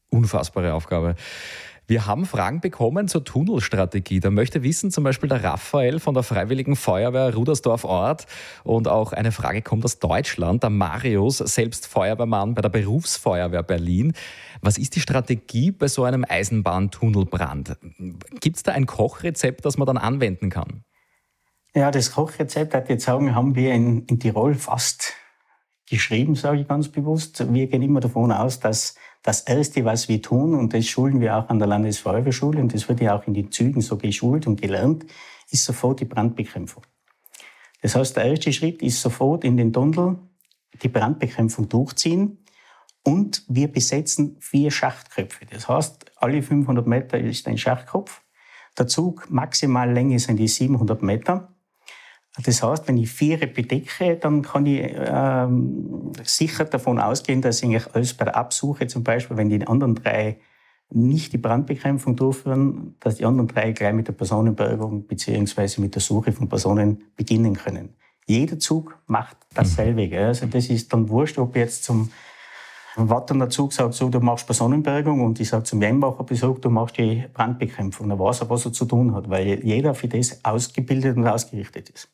Unfassbare 0.08 0.72
Aufgabe. 0.72 1.16
Wir 1.86 2.06
haben 2.06 2.24
Fragen 2.24 2.62
bekommen 2.62 3.06
zur 3.06 3.22
Tunnelstrategie. 3.22 4.20
Da 4.20 4.30
möchte 4.30 4.62
wissen 4.62 4.90
zum 4.90 5.04
Beispiel 5.04 5.28
der 5.28 5.44
Raphael 5.44 6.00
von 6.00 6.14
der 6.14 6.22
Freiwilligen 6.22 6.76
Feuerwehr 6.76 7.34
Rudersdorf 7.34 7.84
Ort 7.84 8.24
und 8.64 8.88
auch 8.88 9.12
eine 9.12 9.32
Frage 9.32 9.60
kommt 9.60 9.84
aus 9.84 9.98
Deutschland. 9.98 10.62
Der 10.62 10.70
Marius, 10.70 11.36
selbst 11.36 11.86
Feuerwehrmann 11.86 12.54
bei 12.54 12.62
der 12.62 12.70
Berufsfeuerwehr 12.70 13.62
Berlin. 13.62 14.14
Was 14.62 14.78
ist 14.78 14.96
die 14.96 15.00
Strategie 15.00 15.72
bei 15.72 15.88
so 15.88 16.04
einem 16.04 16.24
Eisenbahntunnelbrand? 16.26 17.76
Gibt 18.40 18.56
es 18.56 18.62
da 18.62 18.72
ein 18.72 18.86
Kochrezept, 18.86 19.66
das 19.66 19.76
man 19.76 19.86
dann 19.86 19.98
anwenden 19.98 20.48
kann? 20.48 20.84
Ja, 21.74 21.90
das 21.92 22.12
Kochrezept, 22.12 22.74
hat 22.74 22.88
jetzt 22.88 23.04
sagen, 23.04 23.34
haben 23.34 23.54
wir 23.54 23.72
in, 23.72 24.04
in 24.06 24.18
Tirol 24.18 24.54
fast 24.54 25.14
geschrieben, 25.88 26.34
sage 26.34 26.60
ich 26.60 26.68
ganz 26.68 26.88
bewusst. 26.88 27.52
Wir 27.52 27.68
gehen 27.68 27.82
immer 27.82 28.00
davon 28.00 28.32
aus, 28.32 28.58
dass 28.58 28.96
das 29.22 29.42
Erste, 29.42 29.84
was 29.84 30.08
wir 30.08 30.20
tun, 30.20 30.54
und 30.54 30.74
das 30.74 30.86
schulen 30.86 31.20
wir 31.20 31.36
auch 31.36 31.48
an 31.48 31.58
der 31.58 31.68
Landesfeuerwehrschule, 31.68 32.60
und 32.60 32.74
das 32.74 32.88
wird 32.88 33.00
ja 33.00 33.16
auch 33.16 33.26
in 33.26 33.34
den 33.34 33.52
Zügen 33.52 33.82
so 33.82 33.96
geschult 33.96 34.46
und 34.46 34.60
gelernt, 34.60 35.04
ist 35.50 35.64
sofort 35.64 36.00
die 36.00 36.06
Brandbekämpfung. 36.06 36.82
Das 37.82 37.94
heißt, 37.94 38.16
der 38.16 38.24
erste 38.24 38.52
Schritt 38.52 38.82
ist 38.82 39.00
sofort 39.00 39.44
in 39.44 39.56
den 39.56 39.72
Tunnel 39.72 40.18
die 40.82 40.88
Brandbekämpfung 40.88 41.68
durchziehen 41.68 42.44
und 43.04 43.44
wir 43.48 43.68
besetzen 43.68 44.36
vier 44.40 44.70
Schachtköpfe. 44.70 45.46
Das 45.46 45.68
heißt, 45.68 46.12
alle 46.16 46.42
500 46.42 46.86
Meter 46.86 47.18
ist 47.18 47.48
ein 47.48 47.58
Schachtkopf. 47.58 48.22
Der 48.78 48.86
Zug 48.86 49.30
maximal 49.30 49.90
Länge 49.90 50.18
sind 50.18 50.36
die 50.36 50.48
700 50.48 51.02
Meter. 51.02 51.54
Das 52.44 52.62
heißt, 52.62 52.86
wenn 52.88 52.96
ich 52.96 53.10
vier 53.10 53.38
bedecke, 53.38 54.16
dann 54.16 54.42
kann 54.42 54.66
ich 54.66 54.92
ähm, 54.94 56.12
sicher 56.22 56.64
davon 56.64 56.98
ausgehen, 56.98 57.42
dass 57.42 57.62
ich 57.62 57.94
alles 57.94 58.14
bei 58.14 58.24
der 58.24 58.36
Absuche 58.36 58.86
zum 58.86 59.02
Beispiel, 59.02 59.36
wenn 59.36 59.48
die 59.48 59.66
anderen 59.66 59.94
drei 59.94 60.38
nicht 60.92 61.32
die 61.32 61.38
Brandbekämpfung 61.38 62.16
durchführen, 62.16 62.96
dass 63.00 63.16
die 63.16 63.24
anderen 63.24 63.48
drei 63.48 63.72
gleich 63.72 63.94
mit 63.94 64.08
der 64.08 64.12
Personenbergung 64.12 65.06
beziehungsweise 65.06 65.80
mit 65.80 65.94
der 65.94 66.02
Suche 66.02 66.32
von 66.32 66.48
Personen 66.48 67.04
beginnen 67.16 67.54
können. 67.54 67.94
Jeder 68.26 68.58
Zug 68.58 68.96
macht 69.06 69.36
dasselbe. 69.54 70.08
Gell? 70.08 70.26
Also 70.26 70.46
das 70.46 70.68
ist 70.68 70.92
dann 70.92 71.08
wurscht, 71.08 71.38
ob 71.38 71.56
jetzt 71.56 71.84
zum 71.84 72.10
Wattener 72.96 73.48
Zug 73.48 73.72
sagt, 73.72 73.94
so, 73.94 74.08
du 74.08 74.20
machst 74.20 74.46
Personenbergung 74.46 75.20
und 75.24 75.38
ich 75.40 75.48
sage 75.48 75.64
zum 75.64 75.80
Wembacher 75.80 76.24
Besuch, 76.24 76.58
du 76.58 76.70
machst 76.70 76.98
die 76.98 77.24
Brandbekämpfung. 77.32 78.08
Dann 78.08 78.18
weiß 78.18 78.42
er, 78.42 78.50
was 78.50 78.66
er 78.66 78.72
zu 78.72 78.84
tun 78.84 79.14
hat, 79.14 79.30
weil 79.30 79.64
jeder 79.64 79.94
für 79.94 80.08
das 80.08 80.44
ausgebildet 80.44 81.16
und 81.16 81.26
ausgerichtet 81.26 81.90
ist. 81.90 82.08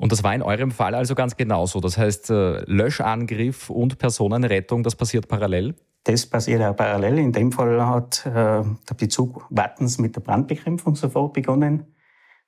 Und 0.00 0.12
das 0.12 0.24
war 0.24 0.34
in 0.34 0.40
eurem 0.40 0.70
Fall 0.70 0.94
also 0.94 1.14
ganz 1.14 1.36
genauso. 1.36 1.78
Das 1.78 1.98
heißt, 1.98 2.30
äh, 2.30 2.64
Löschangriff 2.64 3.68
und 3.68 3.98
Personenrettung, 3.98 4.82
das 4.82 4.96
passiert 4.96 5.28
parallel? 5.28 5.74
Das 6.04 6.24
passiert 6.24 6.62
auch 6.62 6.74
parallel. 6.74 7.18
In 7.18 7.32
dem 7.32 7.52
Fall 7.52 7.86
hat 7.86 8.24
äh, 8.24 8.30
der 8.32 8.94
Bezug 8.96 9.44
Wattens 9.50 9.98
mit 9.98 10.16
der 10.16 10.22
Brandbekämpfung 10.22 10.94
sofort 10.96 11.34
begonnen. 11.34 11.94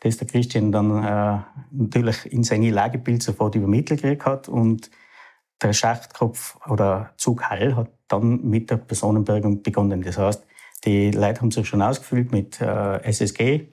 Das 0.01 0.17
der 0.17 0.29
Christian 0.29 0.73
dann 0.73 1.05
äh, 1.05 1.41
natürlich 1.73 2.33
in 2.33 2.43
seine 2.43 2.71
Lagebild 2.71 3.23
sofort 3.23 3.55
übermittelt 3.55 4.01
gekriegt 4.01 4.25
hat. 4.25 4.49
Und 4.49 4.91
der 5.61 5.75
Schachtkopf 5.75 6.57
oder 6.71 7.11
Zug 7.19 7.43
Hall 7.51 7.77
hat 7.77 7.91
dann 8.09 8.43
mit 8.45 8.71
der 8.71 8.79
Personenbergung 8.79 9.63
begonnen. 9.63 10.01
Das 10.01 10.17
heißt, 10.17 10.47
die 10.87 11.11
Leute 11.11 11.43
haben 11.43 11.51
sich 11.51 11.69
schon 11.69 11.83
ausgefüllt 11.83 12.33
mit 12.33 12.63
äh, 12.63 13.03
SSG, 13.03 13.69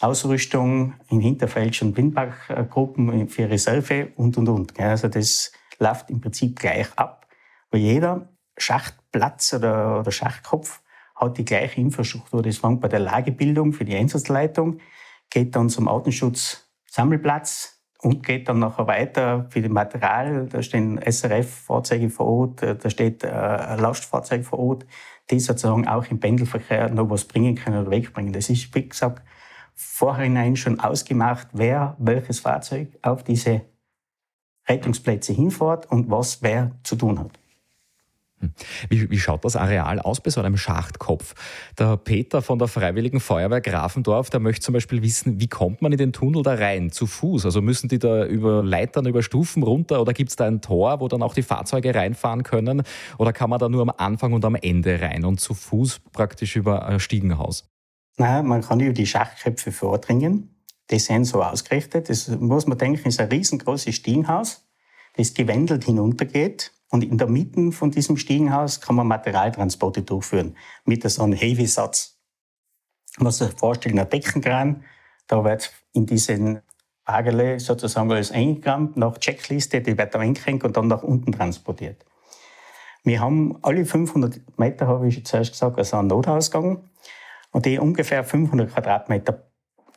Ausrüstung 0.00 0.94
in 1.08 1.20
Hinterfeld 1.20 1.80
und 1.82 1.92
Blindbachgruppen 1.92 3.28
für 3.28 3.50
Reserve 3.50 4.12
und, 4.16 4.38
und, 4.38 4.48
und. 4.48 4.78
Also 4.78 5.08
das 5.08 5.52
läuft 5.78 6.10
im 6.10 6.20
Prinzip 6.20 6.58
gleich 6.58 6.88
ab, 6.96 7.26
weil 7.70 7.80
jeder 7.80 8.28
Schachtplatz 8.56 9.54
oder, 9.54 10.00
oder 10.00 10.10
Schachtkopf 10.10 10.82
hat 11.16 11.38
die 11.38 11.44
gleiche 11.44 11.80
Infrastruktur. 11.80 12.42
Das 12.42 12.58
fängt 12.58 12.80
bei 12.80 12.88
der 12.88 13.00
Lagebildung 13.00 13.72
für 13.72 13.84
die 13.84 13.96
Einsatzleitung, 13.96 14.78
geht 15.30 15.56
dann 15.56 15.68
zum 15.68 15.88
Artenschutzsammelplatz 15.88 17.78
und 18.00 18.24
geht 18.24 18.48
dann 18.48 18.60
nachher 18.60 18.86
weiter 18.86 19.46
für 19.50 19.60
das 19.60 19.70
Material. 19.70 20.46
Da 20.46 20.62
stehen 20.62 21.00
SRF-Fahrzeuge 21.00 22.10
vor 22.10 22.26
Ort, 22.26 22.62
da 22.62 22.90
steht 22.90 23.24
äh, 23.24 23.28
ein 23.28 23.80
Lastfahrzeug 23.80 24.44
vor 24.44 24.60
Ort, 24.60 24.86
die 25.30 25.40
sozusagen 25.40 25.88
auch 25.88 26.06
im 26.06 26.20
Pendelverkehr 26.20 26.88
noch 26.90 27.10
was 27.10 27.24
bringen 27.24 27.56
können 27.56 27.80
oder 27.80 27.90
wegbringen. 27.90 28.32
Das 28.32 28.48
ist, 28.48 28.72
wie 28.74 28.88
gesagt, 28.88 29.22
vorhinein 29.78 30.56
schon 30.56 30.80
ausgemacht, 30.80 31.46
wer 31.52 31.94
welches 31.98 32.40
Fahrzeug 32.40 32.88
auf 33.00 33.22
diese 33.22 33.62
Rettungsplätze 34.68 35.32
hinfährt 35.32 35.86
und 35.86 36.10
was 36.10 36.42
wer 36.42 36.72
zu 36.82 36.96
tun 36.96 37.20
hat. 37.20 37.38
Hm. 38.40 38.50
Wie, 38.88 39.08
wie, 39.08 39.18
schaut 39.18 39.44
das 39.44 39.54
Areal 39.54 40.00
aus 40.00 40.20
bei 40.20 40.30
so 40.30 40.40
einem 40.40 40.56
Schachtkopf? 40.56 41.34
Der 41.78 41.96
Peter 41.96 42.42
von 42.42 42.58
der 42.58 42.66
Freiwilligen 42.66 43.20
Feuerwehr 43.20 43.60
Grafendorf, 43.60 44.30
der 44.30 44.40
möchte 44.40 44.64
zum 44.64 44.74
Beispiel 44.74 45.00
wissen, 45.00 45.40
wie 45.40 45.48
kommt 45.48 45.80
man 45.80 45.92
in 45.92 45.98
den 45.98 46.12
Tunnel 46.12 46.42
da 46.42 46.54
rein? 46.54 46.90
Zu 46.90 47.06
Fuß? 47.06 47.44
Also 47.44 47.62
müssen 47.62 47.88
die 47.88 48.00
da 48.00 48.26
über 48.26 48.64
Leitern, 48.64 49.06
über 49.06 49.22
Stufen 49.22 49.62
runter 49.62 50.00
oder 50.00 50.12
gibt 50.12 50.30
es 50.30 50.36
da 50.36 50.46
ein 50.46 50.60
Tor, 50.60 51.00
wo 51.00 51.06
dann 51.06 51.22
auch 51.22 51.34
die 51.34 51.42
Fahrzeuge 51.42 51.94
reinfahren 51.94 52.42
können? 52.42 52.82
Oder 53.16 53.32
kann 53.32 53.48
man 53.48 53.60
da 53.60 53.68
nur 53.68 53.82
am 53.82 53.92
Anfang 53.96 54.32
und 54.32 54.44
am 54.44 54.56
Ende 54.56 55.00
rein 55.00 55.24
und 55.24 55.40
zu 55.40 55.54
Fuß 55.54 56.00
praktisch 56.12 56.56
über 56.56 56.86
ein 56.86 56.98
Stiegenhaus? 56.98 57.68
Nein, 58.20 58.46
man 58.46 58.62
kann 58.62 58.80
über 58.80 58.92
die 58.92 59.06
Schachköpfe 59.06 59.70
vordringen. 59.70 60.54
Die 60.90 60.98
sind 60.98 61.24
so 61.24 61.42
ausgerichtet. 61.42 62.10
Das 62.10 62.28
muss 62.28 62.66
man 62.66 62.76
denken, 62.76 63.08
ist 63.08 63.20
ein 63.20 63.28
riesengroßes 63.28 63.94
Stiegenhaus, 63.94 64.66
das 65.16 65.34
gewendelt 65.34 65.84
hinuntergeht. 65.84 66.72
Und 66.90 67.04
in 67.04 67.16
der 67.16 67.28
Mitte 67.28 67.70
von 67.70 67.92
diesem 67.92 68.16
Stiegenhaus 68.16 68.80
kann 68.80 68.96
man 68.96 69.06
Materialtransporte 69.06 70.02
durchführen 70.02 70.56
mit 70.84 71.08
so 71.08 71.22
einem 71.22 71.34
Heavy-Satz. 71.34 72.18
Man 73.18 73.26
muss 73.26 73.38
sich 73.38 73.52
vorstellen, 73.52 73.98
ein 73.98 74.08
Deckenkran, 74.08 74.84
da 75.28 75.44
wird 75.44 75.72
in 75.92 76.06
diesen 76.06 76.60
Wagerle 77.04 77.60
sozusagen 77.60 78.10
alles 78.10 78.32
eingerammt, 78.32 78.96
nach 78.96 79.18
Checkliste, 79.18 79.80
die 79.80 79.96
wird 79.96 80.14
da 80.14 80.18
eingehängt 80.18 80.64
und 80.64 80.76
dann 80.76 80.88
nach 80.88 81.02
unten 81.02 81.30
transportiert. 81.32 82.04
Wir 83.04 83.20
haben 83.20 83.58
alle 83.62 83.84
500 83.84 84.58
Meter, 84.58 84.88
habe 84.88 85.08
ich 85.08 85.24
zuerst 85.24 85.52
gesagt, 85.52 85.78
also 85.78 85.96
einen 85.98 86.08
Notausgang 86.08 86.82
und 87.50 87.66
die 87.66 87.78
ungefähr 87.78 88.24
500 88.24 88.72
Quadratmeter 88.72 89.48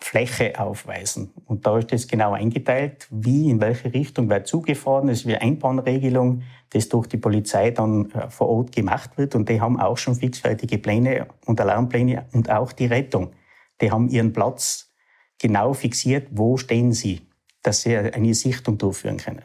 Fläche 0.04 0.60
aufweisen. 0.60 1.32
Und 1.46 1.66
da 1.66 1.78
ist 1.78 1.92
das 1.92 2.08
genau 2.08 2.34
eingeteilt, 2.34 3.08
wie, 3.12 3.50
in 3.50 3.62
welche 3.62 3.94
Richtung 3.94 4.30
wer 4.30 4.44
zugefahren 4.44 5.10
ist, 5.10 5.28
wie 5.28 5.36
Einbahnregelung, 5.36 6.42
das 6.72 6.90
durch 6.90 7.08
die 7.08 7.18
Polizei 7.18 7.72
dann 7.72 8.10
äh, 8.12 8.30
vor 8.30 8.50
Ort 8.50 8.72
gemacht 8.72 9.18
wird. 9.18 9.36
Und 9.36 9.48
die 9.48 9.62
haben 9.62 9.80
auch 9.80 9.98
schon 9.98 10.16
fixfertige 10.16 10.80
Pläne 10.80 11.28
und 11.46 11.62
Alarmpläne 11.62 12.26
und 12.34 12.50
auch 12.50 12.72
die 12.72 12.88
Rettung. 12.88 13.34
Die 13.80 13.92
haben 13.92 14.10
ihren 14.10 14.34
Platz 14.34 14.92
genau 15.40 15.74
fixiert, 15.74 16.28
wo 16.32 16.58
stehen 16.58 16.94
sie, 16.94 17.22
dass 17.62 17.84
sie 17.84 17.96
eine 17.96 18.34
Sichtung 18.34 18.78
durchführen 18.78 19.18
können. 19.18 19.44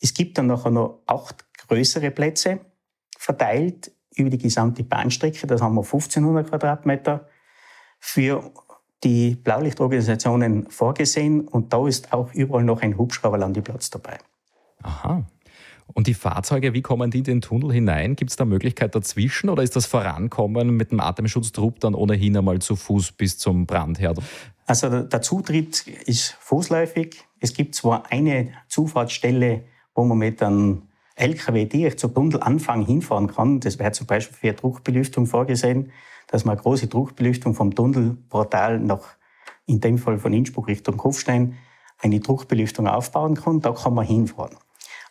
Es 0.00 0.14
gibt 0.14 0.38
dann 0.38 0.46
nachher 0.46 0.70
noch 0.70 1.02
acht 1.06 1.44
größere 1.68 2.10
Plätze 2.10 2.60
verteilt 3.18 3.92
über 4.20 4.30
die 4.30 4.38
gesamte 4.38 4.84
Bahnstrecke. 4.84 5.46
Das 5.46 5.62
haben 5.62 5.74
wir 5.74 5.82
1500 5.82 6.48
Quadratmeter 6.48 7.28
für 7.98 8.52
die 9.04 9.34
Blaulichtorganisationen 9.34 10.70
vorgesehen 10.70 11.48
und 11.48 11.72
da 11.72 11.86
ist 11.86 12.12
auch 12.12 12.32
überall 12.34 12.64
noch 12.64 12.82
ein 12.82 12.98
Hubschrauberlandeplatz 12.98 13.90
dabei. 13.90 14.18
Aha. 14.82 15.24
Und 15.92 16.06
die 16.06 16.14
Fahrzeuge, 16.14 16.72
wie 16.72 16.82
kommen 16.82 17.10
die 17.10 17.18
in 17.18 17.24
den 17.24 17.40
Tunnel 17.40 17.72
hinein? 17.72 18.14
Gibt 18.14 18.30
es 18.30 18.36
da 18.36 18.44
Möglichkeit 18.44 18.94
dazwischen 18.94 19.50
oder 19.50 19.62
ist 19.62 19.74
das 19.74 19.86
Vorankommen 19.86 20.76
mit 20.76 20.92
dem 20.92 21.00
Atemschutztrupp 21.00 21.80
dann 21.80 21.94
ohnehin 21.94 22.36
einmal 22.36 22.60
zu 22.60 22.76
Fuß 22.76 23.12
bis 23.12 23.38
zum 23.38 23.66
Brandherd? 23.66 24.20
Also 24.66 25.02
der 25.02 25.22
Zutritt 25.22 25.86
ist 26.06 26.36
fußläufig. 26.40 27.24
Es 27.40 27.54
gibt 27.54 27.74
zwar 27.74 28.10
eine 28.12 28.52
Zufahrtsstelle, 28.68 29.64
wo 29.94 30.04
man 30.04 30.18
mit 30.18 30.42
einem 30.42 30.82
LKW 31.20 31.66
direkt 31.66 32.00
zur 32.00 32.12
Tunnelanfang 32.12 32.84
hinfahren 32.86 33.28
kann. 33.28 33.60
Das 33.60 33.78
wäre 33.78 33.92
zum 33.92 34.06
Beispiel 34.06 34.36
für 34.36 34.52
Druckbelüftung 34.54 35.26
vorgesehen, 35.26 35.92
dass 36.28 36.44
man 36.44 36.54
eine 36.54 36.62
große 36.62 36.86
Druckbelüftung 36.86 37.54
vom 37.54 37.74
Tunnelportal 37.74 38.80
nach, 38.80 39.16
in 39.66 39.80
dem 39.80 39.98
Fall 39.98 40.18
von 40.18 40.32
Innsbruck 40.32 40.68
Richtung 40.68 40.96
Kufstein, 40.96 41.56
eine 41.98 42.20
Druckbelüftung 42.20 42.86
aufbauen 42.86 43.34
kann. 43.34 43.60
Da 43.60 43.72
kann 43.72 43.94
man 43.94 44.06
hinfahren. 44.06 44.56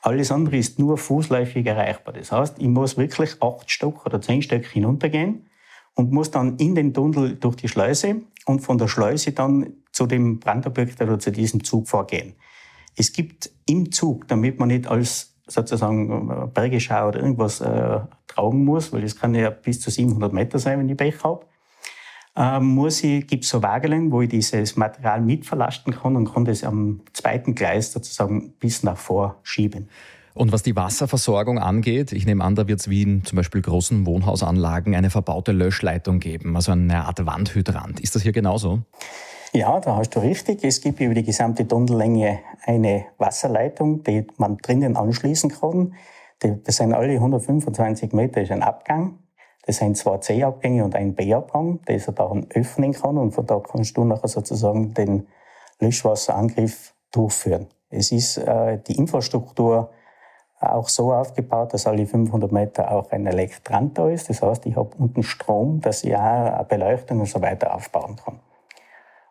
Alles 0.02 0.32
andere 0.32 0.58
ist 0.58 0.80
nur 0.80 0.98
fußläufig 0.98 1.66
erreichbar. 1.66 2.14
Das 2.14 2.32
heißt, 2.32 2.56
ich 2.60 2.68
muss 2.68 2.98
wirklich 2.98 3.42
acht 3.42 3.70
Stock 3.70 4.06
oder 4.06 4.22
zehn 4.22 4.42
Stück 4.42 4.66
hinuntergehen 4.66 5.46
und 5.94 6.12
muss 6.12 6.32
dann 6.32 6.58
in 6.58 6.74
den 6.74 6.94
Tunnel 6.94 7.36
durch 7.36 7.58
die 7.58 7.68
Schleuse 7.68 8.22
und 8.46 8.62
von 8.62 8.78
der 8.78 8.88
Schleuse 8.88 9.34
dann 9.34 9.74
zu 9.92 10.08
dem 10.08 10.40
Brandobjekt 10.40 11.02
oder 11.02 11.20
zu 11.20 11.32
diesem 11.32 11.64
Zug 11.64 11.88
vorgehen. 11.88 12.36
Es 12.96 13.12
gibt 13.12 13.52
im 13.68 13.92
Zug, 13.92 14.28
damit 14.28 14.60
man 14.60 14.70
nicht 14.70 14.88
als 14.88 15.29
sozusagen 15.50 16.30
äh, 16.30 16.48
Bergeschau 16.48 17.10
oder 17.10 17.20
irgendwas 17.20 17.62
äh, 17.62 18.00
tragen 18.28 18.64
muss, 18.64 18.94
weil 18.94 19.02
das 19.02 19.16
kann 19.16 19.36
ja 19.36 19.50
bis 19.50 19.82
zu 19.82 19.92
700 19.92 20.32
Meter 20.32 20.60
sein, 20.60 20.80
wenn 20.80 20.90
ich 20.90 20.98
Pech 20.98 21.24
habe, 21.24 21.46
ähm, 22.36 22.66
muss 22.68 23.04
ich, 23.04 23.28
gibt 23.28 23.44
es 23.44 23.50
so 23.50 23.62
Wagelen, 23.64 24.12
wo 24.12 24.22
ich 24.22 24.30
dieses 24.30 24.76
Material 24.76 25.22
mitverlasten 25.22 25.94
kann 25.94 26.16
und 26.16 26.34
kann 26.34 26.46
das 26.46 26.64
am 26.64 27.02
zweiten 27.14 27.56
Gleis 27.56 27.92
sozusagen 27.92 28.54
bis 28.60 28.84
nach 28.84 28.98
vor 28.98 29.38
schieben. 29.44 29.90
Und 30.36 30.52
was 30.54 30.64
die 30.64 30.76
Wasserversorgung 30.76 31.60
angeht, 31.60 32.14
ich 32.14 32.26
nehme 32.26 32.44
an, 32.44 32.56
da 32.56 32.68
wird 32.68 32.80
es 32.80 32.90
wie 32.90 33.02
in 33.02 33.26
zum 33.26 33.36
Beispiel 33.36 33.62
großen 33.62 34.06
Wohnhausanlagen 34.06 34.96
eine 34.96 35.10
verbaute 35.10 35.52
Löschleitung 35.52 36.20
geben, 36.20 36.56
also 36.56 36.72
eine 36.72 37.06
Art 37.06 37.26
Wandhydrant. 37.26 38.00
Ist 38.00 38.16
das 38.16 38.22
hier 38.22 38.32
genauso? 38.32 38.84
Ja, 39.52 39.80
da 39.80 39.96
hast 39.96 40.12
du 40.16 40.20
richtig. 40.20 40.64
Es 40.64 40.80
gibt 40.80 41.00
über 41.00 41.16
die 41.16 41.24
gesamte 41.24 41.68
Tunnellänge 41.68 42.40
eine 42.66 43.06
Wasserleitung, 43.18 44.04
die 44.04 44.28
man 44.38 44.58
drinnen 44.58 44.96
anschließen 44.96 45.50
kann. 45.50 45.96
Das 46.40 46.78
sind 46.78 46.94
alle 46.94 47.14
125 47.14 48.14
Meter 48.14 48.42
ist 48.42 48.52
ein 48.52 48.62
Abgang. 48.62 49.18
Das 49.66 49.78
sind 49.78 49.98
zwei 49.98 50.20
C-Abgänge 50.20 50.86
und 50.86 50.96
ein 50.96 51.16
B-Abgang, 51.16 51.82
den 51.86 52.00
er 52.00 52.14
dann 52.14 52.48
öffnen 52.54 52.94
kann 52.94 53.18
und 53.18 53.32
von 53.32 53.46
da 53.46 53.60
kannst 53.60 53.98
du 53.98 54.06
nachher 54.06 54.28
sozusagen 54.28 54.94
den 54.94 55.28
Löschwasserangriff 55.80 56.94
durchführen. 57.12 57.68
Es 57.90 58.12
ist 58.12 58.38
äh, 58.38 58.78
die 58.88 58.98
Infrastruktur 58.98 59.90
auch 60.60 60.90
so 60.90 61.12
aufgebaut, 61.12 61.74
dass 61.74 61.88
alle 61.88 62.06
500 62.06 62.52
Meter 62.52 62.92
auch 62.92 63.12
ein 63.12 63.26
Elektrant 63.26 63.98
da 63.98 64.10
ist. 64.10 64.30
Das 64.30 64.44
heißt, 64.44 64.66
ich 64.68 64.76
habe 64.76 64.92
unten 64.98 65.24
Strom, 65.24 65.82
dass 65.82 66.04
ich 66.04 66.16
auch 66.16 66.22
eine 66.22 66.66
Beleuchtung 66.66 67.22
und 67.22 67.28
so 67.28 67.42
weiter 67.42 67.74
aufbauen 67.74 68.16
kann. 68.16 68.40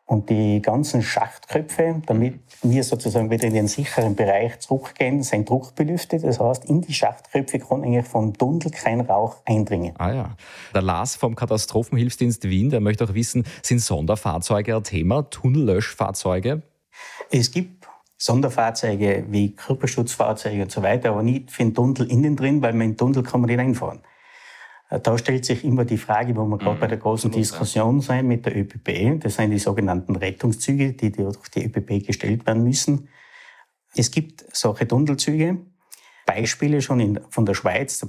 Und 0.08 0.30
die 0.30 0.62
ganzen 0.62 1.02
Schachtköpfe, 1.02 2.00
damit 2.06 2.40
wir 2.62 2.82
sozusagen 2.82 3.30
wieder 3.30 3.46
in 3.46 3.52
den 3.52 3.68
sicheren 3.68 4.16
Bereich 4.16 4.58
zurückgehen, 4.58 5.22
sind 5.22 5.50
druckbelüftet. 5.50 6.24
Das 6.24 6.40
heißt, 6.40 6.64
in 6.64 6.80
die 6.80 6.94
Schachtköpfe 6.94 7.58
kann 7.58 7.84
eigentlich 7.84 8.06
vom 8.06 8.32
Tunnel 8.32 8.70
kein 8.70 9.02
Rauch 9.02 9.36
eindringen. 9.44 9.92
Ah 9.98 10.10
ja. 10.10 10.36
Der 10.74 10.80
Lars 10.80 11.14
vom 11.14 11.34
Katastrophenhilfsdienst 11.34 12.44
Wien, 12.44 12.70
der 12.70 12.80
möchte 12.80 13.04
auch 13.04 13.12
wissen, 13.12 13.44
sind 13.62 13.80
Sonderfahrzeuge 13.80 14.76
ein 14.76 14.82
Thema, 14.82 15.28
Tunnellöschfahrzeuge? 15.28 16.62
Es 17.30 17.50
gibt 17.50 17.86
Sonderfahrzeuge 18.16 19.26
wie 19.28 19.54
Körperschutzfahrzeuge 19.54 20.62
und 20.62 20.72
so 20.72 20.82
weiter, 20.82 21.10
aber 21.10 21.22
nicht 21.22 21.50
für 21.50 21.64
den 21.64 21.74
Tunnel 21.74 22.10
innen 22.10 22.34
drin, 22.34 22.62
weil 22.62 22.72
man 22.72 22.80
in 22.80 22.90
den 22.92 22.96
Tunnel 22.96 23.22
kann 23.22 23.42
man 23.42 23.50
nicht 23.50 23.60
einfahren. 23.60 24.00
Da 24.90 25.18
stellt 25.18 25.44
sich 25.44 25.64
immer 25.64 25.84
die 25.84 25.98
Frage, 25.98 26.34
wo 26.34 26.46
wir 26.46 26.56
gerade 26.56 26.76
mhm. 26.76 26.80
bei 26.80 26.86
der 26.86 26.96
großen 26.96 27.30
Diskussion 27.30 28.00
sein 28.00 28.26
mit 28.26 28.46
der 28.46 28.56
ÖPB. 28.56 29.20
Das 29.22 29.36
sind 29.36 29.50
die 29.50 29.58
sogenannten 29.58 30.16
Rettungszüge, 30.16 30.94
die 30.94 31.12
durch 31.12 31.48
die 31.48 31.66
ÖPB 31.66 32.06
gestellt 32.06 32.46
werden 32.46 32.64
müssen. 32.64 33.08
Es 33.94 34.10
gibt 34.10 34.44
solche 34.52 34.88
Tunnelzüge. 34.88 35.58
Beispiele 36.24 36.80
schon 36.80 37.00
in, 37.00 37.20
von 37.30 37.44
der 37.44 37.54
Schweiz, 37.54 37.98
zum 37.98 38.08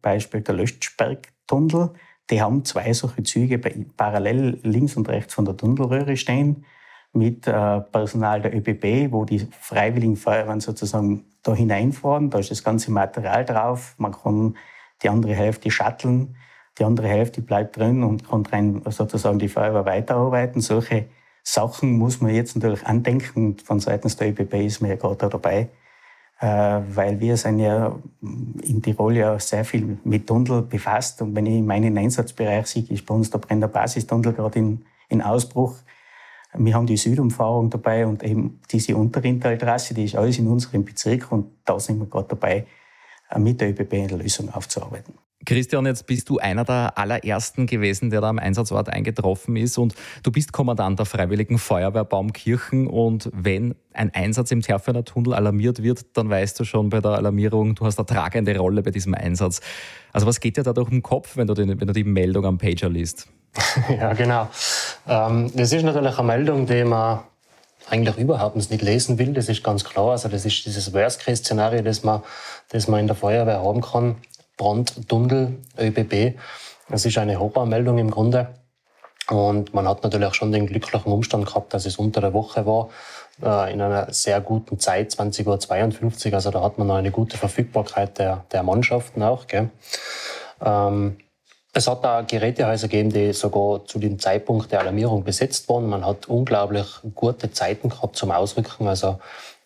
Beispiel 0.00 0.40
der 0.40 0.54
Löschbergtunnel. 0.54 1.90
Die 2.30 2.40
haben 2.40 2.64
zwei 2.64 2.92
solche 2.94 3.22
Züge 3.22 3.58
parallel 3.58 4.60
links 4.62 4.96
und 4.96 5.08
rechts 5.08 5.34
von 5.34 5.44
der 5.44 5.56
Tunnelröhre 5.56 6.16
stehen 6.16 6.64
mit 7.12 7.46
äh, 7.46 7.80
Personal 7.80 8.40
der 8.42 8.54
ÖBB, 8.54 9.12
wo 9.12 9.24
die 9.24 9.46
freiwilligen 9.60 10.16
Feuerwehren 10.16 10.60
sozusagen 10.60 11.24
da 11.42 11.54
hineinfahren. 11.54 12.30
Da 12.30 12.38
ist 12.38 12.50
das 12.50 12.64
ganze 12.64 12.90
Material 12.90 13.44
drauf. 13.44 13.94
Man 13.98 14.12
kann 14.12 14.56
die 15.02 15.08
andere 15.08 15.34
Hälfte 15.34 15.70
shutteln, 15.70 16.36
die 16.78 16.84
andere 16.84 17.08
Hälfte 17.08 17.40
bleibt 17.40 17.76
drin 17.76 18.02
und 18.02 18.28
kann 18.28 18.46
rein 18.46 18.82
sozusagen 18.88 19.38
die 19.38 19.48
Feuerwehr 19.48 19.84
weiterarbeiten. 19.84 20.60
Solche 20.60 21.06
Sachen 21.42 21.98
muss 21.98 22.20
man 22.20 22.34
jetzt 22.34 22.56
natürlich 22.56 22.86
andenken. 22.86 23.58
Von 23.58 23.80
seitens 23.80 24.16
der 24.16 24.30
ÖBB 24.30 24.54
ist 24.54 24.80
man 24.80 24.90
ja 24.90 24.96
gerade 24.96 25.16
da 25.16 25.28
dabei, 25.28 25.68
äh, 26.40 26.46
weil 26.46 27.20
wir 27.20 27.36
sind 27.36 27.58
ja 27.60 27.94
in 28.22 28.82
Tirol 28.82 29.16
ja 29.16 29.38
sehr 29.38 29.64
viel 29.64 29.98
mit 30.04 30.26
Tunnel 30.26 30.62
befasst. 30.62 31.22
Und 31.22 31.36
wenn 31.36 31.46
ich 31.46 31.62
meinen 31.62 31.96
Einsatzbereich 31.96 32.66
sehe, 32.66 32.84
ist 32.88 33.06
bei 33.06 33.14
uns 33.14 33.30
der 33.30 33.38
Brenner 33.38 33.68
Basistunnel 33.68 34.32
gerade 34.32 34.58
in, 34.58 34.84
in 35.08 35.22
Ausbruch. 35.22 35.76
Wir 36.56 36.74
haben 36.74 36.86
die 36.86 36.96
Südumfahrung 36.96 37.68
dabei 37.68 38.06
und 38.06 38.22
eben 38.22 38.60
diese 38.70 38.96
Unterrintaltrasse, 38.96 39.92
die 39.92 40.04
ist 40.04 40.14
alles 40.14 40.38
in 40.38 40.46
unserem 40.46 40.84
Bezirk 40.84 41.30
und 41.32 41.50
da 41.64 41.78
sind 41.80 41.98
wir 41.98 42.06
gerade 42.06 42.28
dabei, 42.28 42.64
mit 43.38 43.60
der 43.60 43.70
ÖBB 43.70 43.92
eine 43.94 44.16
Lösung 44.16 44.52
aufzuarbeiten. 44.52 45.14
Christian, 45.44 45.86
jetzt 45.86 46.06
bist 46.06 46.30
du 46.30 46.38
einer 46.38 46.64
der 46.64 46.96
allerersten 46.96 47.66
gewesen, 47.66 48.10
der 48.10 48.20
da 48.20 48.28
am 48.28 48.38
Einsatzort 48.38 48.88
eingetroffen 48.88 49.56
ist 49.56 49.78
und 49.78 49.94
du 50.22 50.32
bist 50.32 50.52
Kommandant 50.52 50.98
der 50.98 51.06
Freiwilligen 51.06 51.58
Feuerwehr 51.58 52.04
Baumkirchen 52.04 52.86
und 52.86 53.30
wenn 53.32 53.74
ein 53.92 54.12
Einsatz 54.14 54.50
im 54.50 54.62
Terfener 54.62 55.04
Tunnel 55.04 55.34
alarmiert 55.34 55.82
wird, 55.82 56.16
dann 56.16 56.30
weißt 56.30 56.58
du 56.60 56.64
schon 56.64 56.88
bei 56.88 57.00
der 57.00 57.12
Alarmierung, 57.12 57.74
du 57.74 57.84
hast 57.84 57.98
eine 57.98 58.06
tragende 58.06 58.56
Rolle 58.56 58.82
bei 58.82 58.90
diesem 58.90 59.14
Einsatz. 59.14 59.60
Also 60.12 60.26
was 60.26 60.40
geht 60.40 60.56
dir 60.56 60.62
da 60.62 60.72
durch 60.72 60.88
den 60.88 61.02
Kopf, 61.02 61.36
wenn 61.36 61.46
du 61.46 61.54
die, 61.54 61.68
wenn 61.68 61.86
du 61.86 61.92
die 61.92 62.04
Meldung 62.04 62.46
am 62.46 62.58
Pager 62.58 62.88
liest? 62.88 63.28
Ja, 63.88 64.12
genau. 64.14 64.48
Ähm, 65.06 65.50
das 65.54 65.72
ist 65.72 65.84
natürlich 65.84 66.18
eine 66.18 66.26
Meldung, 66.26 66.66
die 66.66 66.84
man 66.84 67.20
eigentlich 67.88 68.16
überhaupt 68.16 68.56
nicht 68.56 68.82
lesen 68.82 69.18
will. 69.18 69.32
Das 69.32 69.48
ist 69.48 69.62
ganz 69.62 69.84
klar. 69.84 70.12
Also 70.12 70.28
das 70.28 70.44
ist 70.44 70.64
dieses 70.64 70.92
Worst-Case-Szenario, 70.92 71.82
das 71.82 72.02
man, 72.02 72.22
das 72.70 72.88
man 72.88 73.00
in 73.00 73.06
der 73.06 73.16
Feuerwehr 73.16 73.62
haben 73.62 73.80
kann. 73.80 74.16
Brand, 74.56 75.08
Tunnel, 75.08 75.58
ÖBB. 75.78 76.38
Das 76.88 77.04
ist 77.04 77.18
eine 77.18 77.38
Horrormeldung 77.38 77.98
im 77.98 78.10
Grunde. 78.10 78.54
Und 79.30 79.72
man 79.72 79.88
hat 79.88 80.02
natürlich 80.02 80.28
auch 80.28 80.34
schon 80.34 80.52
den 80.52 80.66
glücklichen 80.66 81.10
Umstand 81.10 81.46
gehabt, 81.46 81.72
dass 81.72 81.86
es 81.86 81.96
unter 81.96 82.20
der 82.20 82.34
Woche 82.34 82.66
war, 82.66 82.90
äh, 83.42 83.72
in 83.72 83.80
einer 83.80 84.12
sehr 84.12 84.40
guten 84.40 84.78
Zeit, 84.78 85.12
20.52 85.12 86.28
Uhr. 86.28 86.34
Also 86.34 86.50
da 86.50 86.62
hat 86.62 86.78
man 86.78 86.86
noch 86.86 86.96
eine 86.96 87.10
gute 87.10 87.38
Verfügbarkeit 87.38 88.18
der, 88.18 88.44
der 88.52 88.62
Mannschaften 88.62 89.22
auch. 89.22 89.46
Gell. 89.46 89.70
Ähm, 90.62 91.16
es 91.76 91.88
hat 91.88 92.04
da 92.04 92.22
Gerätehäuser 92.22 92.86
gegeben, 92.86 93.10
die 93.10 93.32
sogar 93.32 93.84
zu 93.84 93.98
dem 93.98 94.20
Zeitpunkt 94.20 94.70
der 94.70 94.80
Alarmierung 94.80 95.24
besetzt 95.24 95.68
waren. 95.68 95.88
Man 95.88 96.06
hat 96.06 96.28
unglaublich 96.28 96.86
gute 97.14 97.50
Zeiten 97.50 97.88
gehabt 97.88 98.16
zum 98.16 98.30
Ausrücken. 98.30 98.86
Also 98.86 99.18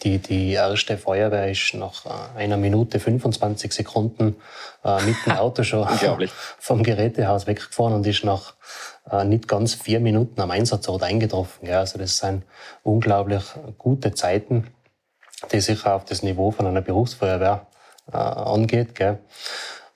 die, 0.02 0.18
die 0.18 0.52
erste 0.52 0.96
Feuerwehr 0.96 1.50
ist 1.50 1.74
nach 1.74 2.06
äh, 2.06 2.38
einer 2.38 2.56
Minute 2.56 2.98
25 2.98 3.72
Sekunden 3.72 4.36
äh, 4.84 5.02
mit 5.02 5.16
dem 5.26 5.32
Auto 5.36 5.64
schon 5.64 5.86
vom 6.58 6.82
Gerätehaus 6.82 7.46
weggefahren 7.46 7.92
und 7.92 8.06
ist 8.06 8.24
nach 8.24 8.54
äh, 9.10 9.24
nicht 9.24 9.46
ganz 9.46 9.74
vier 9.74 10.00
Minuten 10.00 10.40
am 10.40 10.50
Einsatzort 10.50 11.02
eingetroffen. 11.02 11.68
Ja, 11.68 11.80
also 11.80 11.98
das 11.98 12.16
sind 12.16 12.44
unglaublich 12.84 13.42
gute 13.76 14.14
Zeiten, 14.14 14.68
die 15.52 15.60
sich 15.60 15.84
auf 15.84 16.06
das 16.06 16.22
Niveau 16.22 16.52
von 16.52 16.66
einer 16.66 16.80
Berufsfeuerwehr 16.80 17.66
äh, 18.10 18.16
angeht. 18.16 18.94
Gell. 18.94 19.18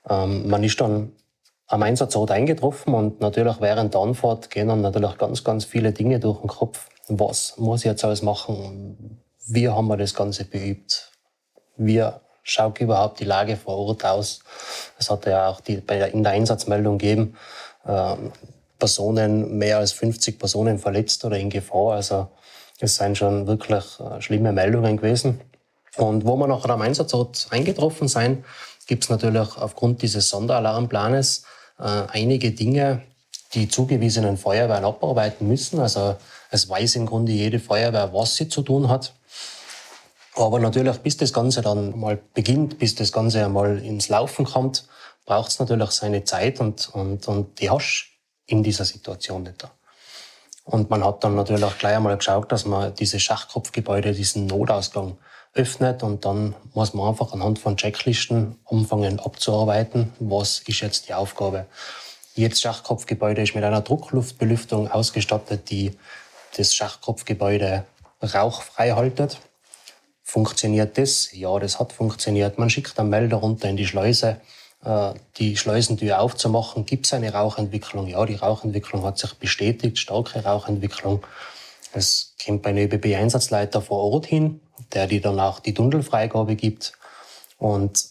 Ähm, 0.07 0.47
man 0.47 0.63
ist 0.63 0.79
dann 0.79 1.13
am 1.73 1.81
Einsatzort 1.81 2.29
eingetroffen 2.29 2.93
und 2.93 3.19
natürlich 3.19 3.59
während 3.59 3.95
der 3.95 4.01
Anfahrt 4.01 4.51
gehen 4.51 4.67
dann 4.67 4.81
natürlich 4.81 5.17
ganz, 5.17 5.43
ganz 5.43 5.65
viele 5.65 5.91
Dinge 5.91 6.19
durch 6.19 6.39
den 6.39 6.47
Kopf. 6.47 6.87
Was 7.07 7.57
muss 7.57 7.79
ich 7.79 7.85
jetzt 7.85 8.05
alles 8.05 8.21
machen? 8.21 9.19
Wie 9.47 9.67
haben 9.67 9.87
wir 9.87 9.97
das 9.97 10.13
Ganze 10.13 10.45
beübt? 10.45 11.11
Wie 11.75 12.05
schaut 12.43 12.79
überhaupt 12.79 13.19
die 13.19 13.25
Lage 13.25 13.57
vor 13.57 13.75
Ort 13.75 14.05
aus? 14.05 14.41
Es 14.99 15.09
hat 15.09 15.25
ja 15.25 15.49
auch 15.49 15.61
die, 15.61 15.77
bei 15.77 15.97
der, 15.97 16.13
in 16.13 16.21
der 16.21 16.33
Einsatzmeldung 16.33 16.99
gegeben, 16.99 17.35
ähm, 17.87 18.31
Personen, 18.77 19.57
mehr 19.57 19.79
als 19.79 19.93
50 19.93 20.37
Personen 20.37 20.77
verletzt 20.77 21.25
oder 21.25 21.39
in 21.39 21.49
Gefahr. 21.49 21.93
Also 21.93 22.27
es 22.79 22.97
sind 22.97 23.17
schon 23.17 23.47
wirklich 23.47 23.99
äh, 23.99 24.21
schlimme 24.21 24.51
Meldungen 24.51 24.97
gewesen. 24.97 25.41
Und 25.97 26.23
wo 26.23 26.35
wir 26.35 26.45
nachher 26.45 26.69
am 26.69 26.81
Einsatzort 26.83 27.47
eingetroffen 27.49 28.07
sind, 28.07 28.45
gibt 28.85 29.05
es 29.05 29.09
natürlich 29.09 29.57
aufgrund 29.57 30.03
dieses 30.03 30.29
Sonderalarmplanes 30.29 31.39
äh, 31.39 31.62
einige 31.87 32.51
Dinge, 32.51 33.03
die 33.53 33.67
zugewiesenen 33.67 34.37
Feuerwehren 34.37 34.85
abarbeiten 34.85 35.47
müssen. 35.47 35.79
Also 35.79 36.15
es 36.49 36.69
weiß 36.69 36.95
im 36.95 37.05
Grunde 37.05 37.31
jede 37.31 37.59
Feuerwehr, 37.59 38.13
was 38.13 38.35
sie 38.35 38.47
zu 38.47 38.61
tun 38.61 38.89
hat. 38.89 39.13
Aber 40.35 40.59
natürlich, 40.59 40.97
bis 40.97 41.17
das 41.17 41.31
Ganze 41.31 41.61
dann 41.61 41.99
mal 41.99 42.19
beginnt, 42.33 42.79
bis 42.79 42.95
das 42.95 43.11
Ganze 43.11 43.45
einmal 43.45 43.79
ins 43.79 44.09
Laufen 44.09 44.45
kommt, 44.45 44.87
braucht 45.25 45.51
es 45.51 45.59
natürlich 45.59 45.91
seine 45.91 46.23
Zeit 46.23 46.59
und, 46.59 46.89
und, 46.93 47.27
und 47.27 47.59
die 47.59 47.69
hast 47.69 48.07
in 48.47 48.63
dieser 48.63 48.85
Situation 48.85 49.43
nicht 49.43 49.63
da. 49.63 49.71
Und 50.65 50.89
man 50.89 51.03
hat 51.03 51.23
dann 51.23 51.35
natürlich 51.35 51.63
auch 51.63 51.77
gleich 51.77 51.95
einmal 51.95 52.17
geschaut, 52.17 52.51
dass 52.51 52.65
man 52.65 52.95
diese 52.95 53.19
Schachkopfgebäude, 53.19 54.13
diesen 54.13 54.47
Notausgang 54.47 55.17
öffnet 55.53 56.03
und 56.03 56.25
dann 56.25 56.55
muss 56.73 56.93
man 56.93 57.09
einfach 57.09 57.33
anhand 57.33 57.59
von 57.59 57.77
Checklisten 57.77 58.55
anfangen 58.65 59.19
abzuarbeiten, 59.19 60.11
was 60.19 60.59
ist 60.65 60.81
jetzt 60.81 61.07
die 61.07 61.13
Aufgabe. 61.13 61.65
Jedes 62.35 62.61
Schachkopfgebäude 62.61 63.43
ist 63.43 63.53
mit 63.53 63.63
einer 63.63 63.81
Druckluftbelüftung 63.81 64.89
ausgestattet, 64.89 65.69
die 65.69 65.95
das 66.57 66.73
Schachkopfgebäude 66.73 67.85
rauchfrei 68.21 68.91
haltet. 68.91 69.39
Funktioniert 70.23 70.97
das? 70.97 71.31
Ja, 71.33 71.59
das 71.59 71.79
hat 71.79 71.93
funktioniert. 71.93 72.57
Man 72.57 72.69
schickt 72.69 72.99
einen 72.99 73.09
Melder 73.09 73.37
runter 73.37 73.69
in 73.69 73.77
die 73.77 73.85
Schleuse, 73.85 74.37
äh, 74.83 75.13
die 75.37 75.57
Schleusentür 75.57 76.19
aufzumachen. 76.19 76.85
Gibt 76.85 77.05
es 77.05 77.13
eine 77.13 77.31
Rauchentwicklung? 77.31 78.07
Ja, 78.07 78.25
die 78.25 78.35
Rauchentwicklung 78.35 79.03
hat 79.03 79.19
sich 79.19 79.33
bestätigt, 79.35 79.99
starke 79.99 80.43
Rauchentwicklung. 80.43 81.23
Es 81.93 82.33
kommt 82.43 82.65
einem 82.65 82.89
ÖBB-Einsatzleiter 82.89 83.81
vor 83.81 84.11
Ort 84.11 84.25
hin, 84.25 84.59
der 84.93 85.07
dir 85.07 85.21
dann 85.21 85.39
auch 85.39 85.59
die 85.59 85.73
Tunnelfreigabe 85.73 86.55
gibt. 86.55 86.93
Und 87.57 88.05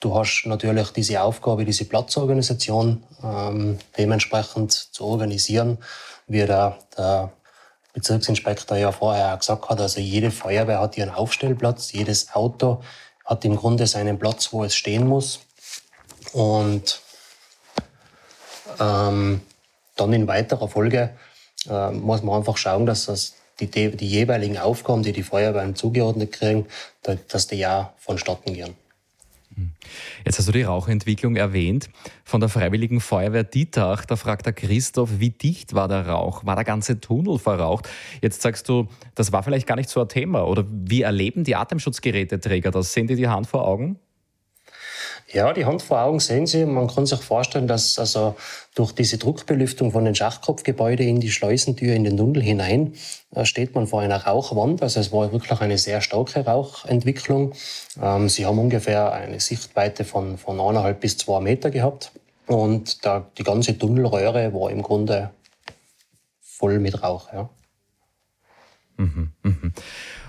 du 0.00 0.14
hast 0.16 0.44
natürlich 0.46 0.90
diese 0.90 1.22
Aufgabe, 1.22 1.64
diese 1.64 1.84
Platzorganisation 1.84 3.02
ähm, 3.22 3.78
dementsprechend 3.96 4.72
zu 4.72 5.04
organisieren, 5.04 5.78
wie 6.26 6.44
der, 6.46 6.78
der 6.96 7.32
Bezirksinspektor 7.92 8.76
ja 8.76 8.92
vorher 8.92 9.34
auch 9.34 9.38
gesagt 9.38 9.68
hat. 9.68 9.80
Also 9.80 10.00
jede 10.00 10.30
Feuerwehr 10.30 10.80
hat 10.80 10.96
ihren 10.96 11.10
Aufstellplatz, 11.10 11.92
jedes 11.92 12.34
Auto 12.34 12.82
hat 13.24 13.44
im 13.44 13.56
Grunde 13.56 13.86
seinen 13.86 14.18
Platz, 14.18 14.52
wo 14.52 14.64
es 14.64 14.74
stehen 14.74 15.06
muss. 15.06 15.40
Und 16.32 17.00
ähm, 18.80 19.42
dann 19.96 20.12
in 20.12 20.26
weiterer 20.26 20.68
Folge 20.68 21.16
äh, 21.68 21.90
muss 21.90 22.22
man 22.22 22.38
einfach 22.38 22.56
schauen, 22.56 22.86
dass 22.86 23.06
das 23.06 23.34
die, 23.70 23.96
die 23.96 24.08
jeweiligen 24.08 24.58
Aufgaben, 24.58 25.02
die 25.02 25.12
die 25.12 25.22
Feuerwehren 25.22 25.74
zugeordnet 25.74 26.32
kriegen, 26.32 26.66
dass 27.28 27.46
die 27.46 27.56
ja 27.56 27.92
vonstatten 27.98 28.54
gehen. 28.54 28.74
Jetzt 30.24 30.38
hast 30.38 30.48
du 30.48 30.52
die 30.52 30.62
Rauchentwicklung 30.62 31.36
erwähnt. 31.36 31.90
Von 32.24 32.40
der 32.40 32.48
Freiwilligen 32.48 33.00
Feuerwehr 33.00 33.44
Dietach, 33.44 34.04
da 34.04 34.16
fragt 34.16 34.46
der 34.46 34.52
Christoph, 34.52 35.10
wie 35.18 35.30
dicht 35.30 35.74
war 35.74 35.88
der 35.88 36.06
Rauch? 36.06 36.46
War 36.46 36.54
der 36.54 36.64
ganze 36.64 37.00
Tunnel 37.00 37.38
verraucht? 37.38 37.88
Jetzt 38.20 38.42
sagst 38.42 38.68
du, 38.68 38.88
das 39.14 39.32
war 39.32 39.42
vielleicht 39.42 39.66
gar 39.66 39.76
nicht 39.76 39.90
so 39.90 40.00
ein 40.00 40.08
Thema. 40.08 40.46
Oder 40.46 40.64
wie 40.68 41.02
erleben 41.02 41.44
die 41.44 41.56
Atemschutzgeräteträger 41.56 42.70
das? 42.70 42.92
Sehen 42.92 43.06
die 43.06 43.16
die 43.16 43.28
Hand 43.28 43.46
vor 43.46 43.66
Augen? 43.66 43.98
Ja, 45.32 45.54
die 45.54 45.64
Hand 45.64 45.80
vor 45.80 46.02
Augen 46.02 46.20
sehen 46.20 46.46
Sie. 46.46 46.66
Man 46.66 46.88
kann 46.88 47.06
sich 47.06 47.20
vorstellen, 47.22 47.66
dass 47.66 47.98
also 47.98 48.36
durch 48.74 48.92
diese 48.92 49.16
Druckbelüftung 49.16 49.90
von 49.90 50.04
den 50.04 50.14
Schachkopfgebäuden 50.14 51.08
in 51.08 51.20
die 51.20 51.30
Schleusentür 51.30 51.94
in 51.94 52.04
den 52.04 52.18
Tunnel 52.18 52.42
hinein 52.42 52.94
äh, 53.34 53.46
steht 53.46 53.74
man 53.74 53.86
vor 53.86 54.02
einer 54.02 54.24
Rauchwand. 54.24 54.82
Also 54.82 55.00
es 55.00 55.10
war 55.10 55.32
wirklich 55.32 55.58
eine 55.60 55.78
sehr 55.78 56.02
starke 56.02 56.44
Rauchentwicklung. 56.44 57.54
Ähm, 58.00 58.28
Sie 58.28 58.44
haben 58.44 58.58
ungefähr 58.58 59.10
eine 59.12 59.40
Sichtweite 59.40 60.04
von, 60.04 60.36
von 60.36 60.60
eineinhalb 60.60 61.00
bis 61.00 61.16
zwei 61.16 61.40
Meter 61.40 61.70
gehabt. 61.70 62.12
Und 62.46 63.02
da, 63.06 63.26
die 63.38 63.42
ganze 63.42 63.78
Tunnelröhre 63.78 64.52
war 64.52 64.70
im 64.70 64.82
Grunde 64.82 65.30
voll 66.40 66.78
mit 66.78 67.02
Rauch. 67.02 67.32
Ja. 67.32 67.48
Mhm, 68.98 69.32
mh. 69.42 69.70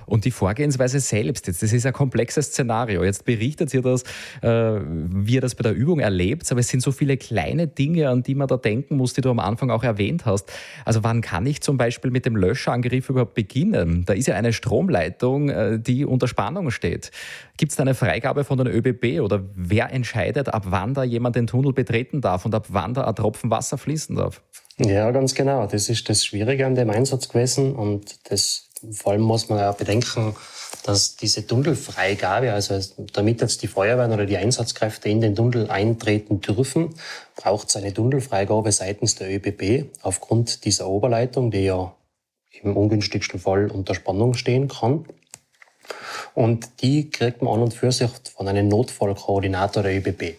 Und 0.05 0.25
die 0.25 0.31
Vorgehensweise 0.31 0.99
selbst, 0.99 1.47
jetzt, 1.47 1.63
das 1.63 1.73
ist 1.73 1.85
ein 1.85 1.93
komplexes 1.93 2.47
Szenario. 2.47 3.03
Jetzt 3.03 3.25
berichtet 3.25 3.73
ihr 3.73 3.81
das, 3.81 4.03
äh, 4.41 4.47
wie 4.49 5.35
ihr 5.35 5.41
das 5.41 5.55
bei 5.55 5.63
der 5.63 5.73
Übung 5.73 5.99
erlebt, 5.99 6.49
aber 6.51 6.59
es 6.59 6.67
sind 6.67 6.81
so 6.81 6.91
viele 6.91 7.17
kleine 7.17 7.67
Dinge, 7.67 8.09
an 8.09 8.23
die 8.23 8.35
man 8.35 8.47
da 8.47 8.57
denken 8.57 8.97
muss, 8.97 9.13
die 9.13 9.21
du 9.21 9.29
am 9.29 9.39
Anfang 9.39 9.69
auch 9.71 9.83
erwähnt 9.83 10.25
hast. 10.25 10.51
Also 10.85 11.03
wann 11.03 11.21
kann 11.21 11.45
ich 11.45 11.61
zum 11.61 11.77
Beispiel 11.77 12.11
mit 12.11 12.25
dem 12.25 12.35
Löschangriff 12.35 13.09
überhaupt 13.09 13.33
beginnen? 13.33 14.03
Da 14.05 14.13
ist 14.13 14.27
ja 14.27 14.35
eine 14.35 14.53
Stromleitung, 14.53 15.49
äh, 15.49 15.79
die 15.79 16.05
unter 16.05 16.27
Spannung 16.27 16.71
steht. 16.71 17.11
Gibt 17.57 17.71
es 17.71 17.75
da 17.75 17.83
eine 17.83 17.95
Freigabe 17.95 18.43
von 18.43 18.57
den 18.57 18.67
ÖBB 18.67 19.21
oder 19.21 19.43
wer 19.55 19.91
entscheidet, 19.91 20.49
ab 20.49 20.63
wann 20.67 20.93
da 20.93 21.03
jemand 21.03 21.35
den 21.35 21.47
Tunnel 21.47 21.73
betreten 21.73 22.21
darf 22.21 22.45
und 22.45 22.55
ab 22.55 22.67
wann 22.69 22.93
da 22.93 23.05
ein 23.05 23.15
Tropfen 23.15 23.49
Wasser 23.49 23.77
fließen 23.77 24.15
darf? 24.15 24.41
Ja, 24.77 25.11
ganz 25.11 25.35
genau. 25.35 25.67
Das 25.67 25.89
ist 25.89 26.09
das 26.09 26.25
Schwierige 26.25 26.65
an 26.65 26.75
dem 26.75 26.89
Einsatz 26.89 27.29
gewesen 27.29 27.75
und 27.75 28.31
das 28.31 28.69
vor 28.91 29.13
allem 29.13 29.21
muss 29.21 29.49
man 29.49 29.59
ja 29.59 29.71
bedenken, 29.71 30.35
dass 30.83 31.15
diese 31.15 31.47
Tunnelfreigabe, 31.47 32.51
also 32.51 32.79
damit 33.13 33.41
jetzt 33.41 33.61
die 33.61 33.67
Feuerwehren 33.67 34.11
oder 34.11 34.25
die 34.25 34.37
Einsatzkräfte 34.37 35.09
in 35.09 35.21
den 35.21 35.35
Tunnel 35.35 35.69
eintreten 35.69 36.41
dürfen, 36.41 36.95
braucht 37.35 37.69
es 37.69 37.75
eine 37.75 37.93
Tunnelfreigabe 37.93 38.71
seitens 38.71 39.15
der 39.15 39.33
ÖBB 39.33 39.85
aufgrund 40.01 40.65
dieser 40.65 40.87
Oberleitung, 40.87 41.51
die 41.51 41.65
ja 41.65 41.95
im 42.61 42.75
ungünstigsten 42.75 43.39
Fall 43.39 43.71
unter 43.71 43.95
Spannung 43.95 44.33
stehen 44.33 44.67
kann. 44.67 45.05
Und 46.33 46.81
die 46.81 47.09
kriegt 47.09 47.41
man 47.41 47.55
an 47.55 47.63
und 47.63 47.73
für 47.73 47.91
sich 47.91 48.09
von 48.35 48.47
einem 48.47 48.67
Notfallkoordinator 48.67 49.83
der 49.83 49.97
ÖBB. 49.97 50.35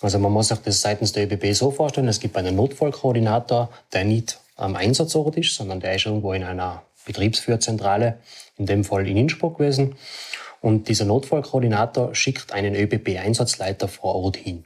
Also 0.00 0.18
man 0.18 0.32
muss 0.32 0.48
sich 0.48 0.58
das 0.58 0.80
seitens 0.80 1.12
der 1.12 1.24
ÖBB 1.24 1.54
so 1.54 1.70
vorstellen, 1.70 2.08
es 2.08 2.20
gibt 2.20 2.36
einen 2.36 2.56
Notfallkoordinator, 2.56 3.70
der 3.92 4.04
nicht 4.04 4.38
am 4.56 4.76
Einsatzort 4.76 5.36
ist, 5.36 5.54
sondern 5.54 5.80
der 5.80 5.96
ist 5.96 6.06
irgendwo 6.06 6.32
in 6.32 6.44
einer 6.44 6.82
Betriebsführerzentrale, 7.04 8.18
in 8.56 8.66
dem 8.66 8.84
Fall 8.84 9.06
in 9.08 9.16
Innsbruck 9.16 9.58
gewesen. 9.58 9.96
Und 10.60 10.88
dieser 10.88 11.04
Notfallkoordinator 11.04 12.14
schickt 12.14 12.52
einen 12.52 12.74
ÖBB-Einsatzleiter 12.74 13.88
vor 13.88 14.14
Ort 14.14 14.36
hin. 14.36 14.64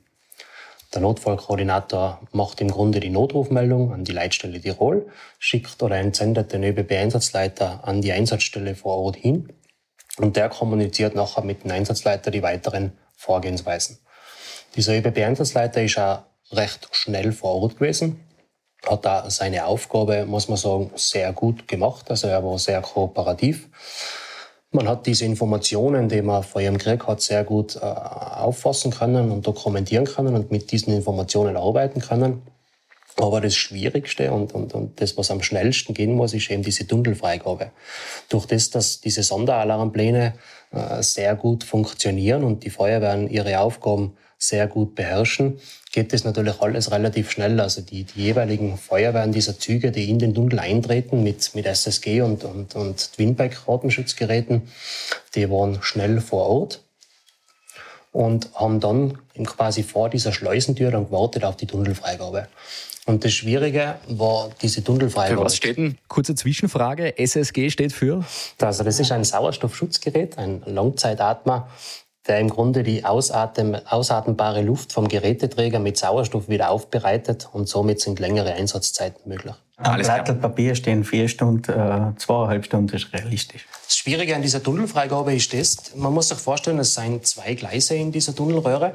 Der 0.94 1.02
Notfallkoordinator 1.02 2.20
macht 2.32 2.60
im 2.60 2.70
Grunde 2.70 3.00
die 3.00 3.10
Notrufmeldung 3.10 3.92
an 3.92 4.04
die 4.04 4.12
Leitstelle 4.12 4.60
Tirol, 4.60 5.06
schickt 5.38 5.82
oder 5.82 5.96
entsendet 5.96 6.52
den 6.52 6.64
ÖBB-Einsatzleiter 6.64 7.86
an 7.86 8.00
die 8.00 8.12
Einsatzstelle 8.12 8.74
vor 8.74 8.96
Ort 8.96 9.16
hin 9.16 9.52
und 10.16 10.36
der 10.36 10.48
kommuniziert 10.48 11.14
nachher 11.14 11.44
mit 11.44 11.64
dem 11.64 11.72
Einsatzleiter 11.72 12.30
die 12.30 12.42
weiteren 12.42 12.92
Vorgehensweisen. 13.16 13.98
Dieser 14.76 14.96
ÖBB-Einsatzleiter 14.96 15.82
ist 15.82 15.98
auch 15.98 16.22
recht 16.52 16.88
schnell 16.92 17.32
vor 17.32 17.56
Ort 17.56 17.78
gewesen 17.78 18.27
hat 18.86 19.04
da 19.04 19.30
seine 19.30 19.66
Aufgabe, 19.66 20.24
muss 20.26 20.48
man 20.48 20.56
sagen, 20.56 20.90
sehr 20.94 21.32
gut 21.32 21.66
gemacht. 21.66 22.10
Also 22.10 22.28
er 22.28 22.44
war 22.44 22.58
sehr 22.58 22.80
kooperativ. 22.80 23.68
Man 24.70 24.86
hat 24.86 25.06
diese 25.06 25.24
Informationen, 25.24 26.08
die 26.08 26.20
man 26.20 26.42
vor 26.42 26.60
ihrem 26.60 26.76
Krieg 26.76 27.06
hat, 27.06 27.22
sehr 27.22 27.42
gut 27.42 27.76
äh, 27.76 27.80
auffassen 27.80 28.92
können 28.92 29.30
und 29.30 29.46
dokumentieren 29.46 30.04
können 30.04 30.34
und 30.34 30.50
mit 30.50 30.70
diesen 30.70 30.94
Informationen 30.94 31.56
arbeiten 31.56 32.00
können. 32.00 32.42
Aber 33.16 33.40
das 33.40 33.56
Schwierigste 33.56 34.30
und, 34.30 34.54
und, 34.54 34.74
und 34.74 35.00
das, 35.00 35.16
was 35.16 35.30
am 35.30 35.42
schnellsten 35.42 35.94
gehen 35.94 36.14
muss, 36.14 36.34
ist 36.34 36.50
eben 36.50 36.62
diese 36.62 36.86
Tunnelfreigabe. 36.86 37.72
Durch 38.28 38.46
das, 38.46 38.70
dass 38.70 39.00
diese 39.00 39.22
Sonderalarmpläne 39.22 40.34
äh, 40.70 41.02
sehr 41.02 41.34
gut 41.34 41.64
funktionieren 41.64 42.44
und 42.44 42.64
die 42.64 42.70
Feuerwehren 42.70 43.28
ihre 43.28 43.58
Aufgaben 43.60 44.16
sehr 44.38 44.68
gut 44.68 44.94
beherrschen, 44.94 45.58
geht 45.98 46.12
das 46.12 46.22
natürlich 46.22 46.60
alles 46.60 46.92
relativ 46.92 47.32
schnell. 47.32 47.58
Also 47.58 47.80
die, 47.80 48.04
die 48.04 48.22
jeweiligen 48.22 48.78
Feuerwehren 48.78 49.32
dieser 49.32 49.58
Züge, 49.58 49.90
die 49.90 50.08
in 50.08 50.20
den 50.20 50.32
Tunnel 50.32 50.60
eintreten 50.60 51.24
mit, 51.24 51.56
mit 51.56 51.66
SSG 51.66 52.20
und, 52.20 52.44
und, 52.44 52.76
und 52.76 53.12
Twinbike-Ratenschutzgeräten, 53.16 54.62
die 55.34 55.50
waren 55.50 55.82
schnell 55.82 56.20
vor 56.20 56.46
Ort 56.46 56.84
und 58.12 58.48
haben 58.54 58.78
dann 58.78 59.18
quasi 59.44 59.82
vor 59.82 60.08
dieser 60.08 60.32
Schleusentür 60.32 60.92
dann 60.92 61.06
gewartet 61.06 61.42
auf 61.42 61.56
die 61.56 61.66
Tunnelfreigabe. 61.66 62.46
Und 63.06 63.24
das 63.24 63.32
Schwierige 63.32 63.96
war 64.06 64.50
diese 64.62 64.84
Tunnelfreigabe. 64.84 65.38
Für 65.40 65.44
was 65.46 65.56
steht 65.56 65.78
denn? 65.78 65.98
Kurze 66.06 66.36
Zwischenfrage. 66.36 67.18
SSG 67.18 67.70
steht 67.70 67.92
für? 67.92 68.24
Also 68.60 68.84
das 68.84 69.00
ist 69.00 69.10
ein 69.10 69.24
Sauerstoffschutzgerät, 69.24 70.38
ein 70.38 70.62
Langzeitatmer, 70.64 71.68
der 72.28 72.40
im 72.40 72.50
Grunde 72.50 72.82
die 72.82 73.04
ausatm 73.04 73.74
ausatembare 73.88 74.62
Luft 74.62 74.92
vom 74.92 75.08
Geräteträger 75.08 75.78
mit 75.78 75.96
Sauerstoff 75.96 76.48
wieder 76.48 76.70
aufbereitet 76.70 77.48
und 77.52 77.68
somit 77.68 78.00
sind 78.00 78.20
längere 78.20 78.52
Einsatzzeiten 78.52 79.28
möglich. 79.28 79.54
Am 79.78 79.98
Blatt 79.98 80.40
Papier 80.40 80.74
stehen 80.74 81.04
vier 81.04 81.28
Stunden, 81.28 81.70
äh, 81.70 82.16
zweieinhalb 82.16 82.64
Stunden 82.64 82.96
ist 82.96 83.12
realistisch. 83.12 83.66
Das 83.86 83.96
Schwierige 83.96 84.34
an 84.34 84.42
dieser 84.42 84.62
Tunnelfreigabe 84.62 85.34
ist 85.34 85.52
das, 85.54 85.94
man 85.94 86.12
muss 86.12 86.28
sich 86.28 86.38
vorstellen, 86.38 86.78
es 86.78 86.94
seien 86.94 87.22
zwei 87.22 87.54
Gleise 87.54 87.94
in 87.94 88.10
dieser 88.10 88.34
Tunnelröhre 88.34 88.94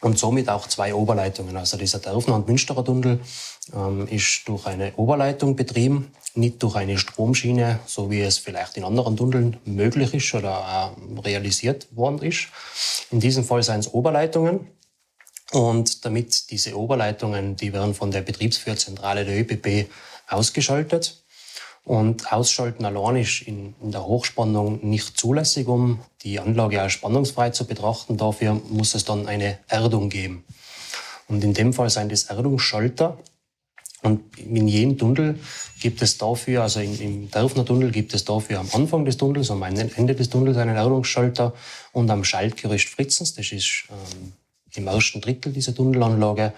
und 0.00 0.18
somit 0.18 0.48
auch 0.48 0.68
zwei 0.68 0.94
Oberleitungen. 0.94 1.56
Also 1.56 1.76
dieser 1.76 1.98
Derfner 1.98 2.34
und 2.34 2.48
Münsterer 2.48 2.84
Tunnel 2.84 3.20
ähm, 3.74 4.06
ist 4.08 4.42
durch 4.46 4.66
eine 4.66 4.94
Oberleitung 4.96 5.56
betrieben, 5.56 6.12
nicht 6.34 6.62
durch 6.62 6.76
eine 6.76 6.98
Stromschiene, 6.98 7.80
so 7.86 8.10
wie 8.10 8.20
es 8.20 8.38
vielleicht 8.38 8.76
in 8.76 8.84
anderen 8.84 9.16
Tunneln 9.16 9.56
möglich 9.64 10.12
ist 10.14 10.34
oder 10.34 10.94
äh, 10.96 11.20
realisiert 11.20 11.88
worden 11.96 12.22
ist. 12.22 12.48
In 13.10 13.20
diesem 13.20 13.44
Fall 13.44 13.62
seien 13.62 13.80
es 13.80 13.92
Oberleitungen. 13.92 14.68
Und 15.52 16.04
damit 16.04 16.50
diese 16.50 16.76
Oberleitungen, 16.76 17.56
die 17.56 17.72
werden 17.72 17.94
von 17.94 18.10
der 18.10 18.22
Betriebsführerzentrale 18.22 19.24
der 19.24 19.40
ÖBB 19.40 19.88
ausgeschaltet. 20.28 21.22
Und 21.86 22.32
Ausschalten 22.32 22.84
allein 22.84 23.14
ist 23.14 23.42
in, 23.42 23.76
in, 23.80 23.92
der 23.92 24.04
Hochspannung 24.04 24.84
nicht 24.84 25.16
zulässig, 25.16 25.68
um 25.68 26.00
die 26.22 26.40
Anlage 26.40 26.82
als 26.82 26.94
spannungsfrei 26.94 27.50
zu 27.50 27.64
betrachten. 27.64 28.16
Dafür 28.16 28.60
muss 28.70 28.96
es 28.96 29.04
dann 29.04 29.28
eine 29.28 29.60
Erdung 29.68 30.08
geben. 30.08 30.44
Und 31.28 31.44
in 31.44 31.54
dem 31.54 31.72
Fall 31.72 31.88
sind 31.88 32.10
das 32.10 32.24
Erdungsschalter. 32.24 33.16
Und 34.02 34.36
in 34.36 34.66
jedem 34.66 34.98
Tunnel 34.98 35.38
gibt 35.80 36.02
es 36.02 36.18
dafür, 36.18 36.62
also 36.62 36.80
im, 36.80 37.00
im 37.00 37.30
Derfner 37.30 37.64
Tunnel 37.64 37.92
gibt 37.92 38.14
es 38.14 38.24
dafür 38.24 38.58
am 38.58 38.68
Anfang 38.72 39.04
des 39.04 39.16
Tunnels, 39.16 39.52
am 39.52 39.62
Ende 39.62 40.14
des 40.16 40.28
Tunnels 40.28 40.56
einen 40.56 40.74
Erdungsschalter 40.74 41.54
und 41.92 42.10
am 42.10 42.24
Schaltgerüst 42.24 42.88
Fritzens, 42.88 43.34
das 43.34 43.52
ist 43.52 43.84
ähm, 43.90 44.32
im 44.74 44.88
ersten 44.88 45.20
Drittel 45.20 45.52
dieser 45.52 45.74
Tunnelanlage, 45.74 46.52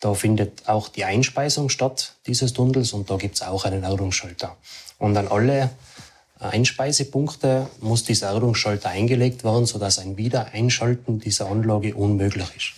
da 0.00 0.14
findet 0.14 0.68
auch 0.68 0.88
die 0.88 1.04
Einspeisung 1.04 1.68
statt 1.68 2.14
dieses 2.26 2.52
Tunnels 2.52 2.92
und 2.92 3.10
da 3.10 3.16
gibt 3.16 3.36
es 3.36 3.42
auch 3.42 3.64
einen 3.64 3.84
Erdungsschalter. 3.84 4.56
Und 4.98 5.16
an 5.16 5.28
alle 5.28 5.70
Einspeisepunkte 6.38 7.68
muss 7.80 8.04
dieser 8.04 8.32
Erdungsschalter 8.32 8.90
eingelegt 8.90 9.44
werden, 9.44 9.66
sodass 9.66 9.98
ein 9.98 10.16
Wiedereinschalten 10.16 11.20
dieser 11.20 11.48
Anlage 11.50 11.94
unmöglich 11.94 12.48
ist. 12.56 12.72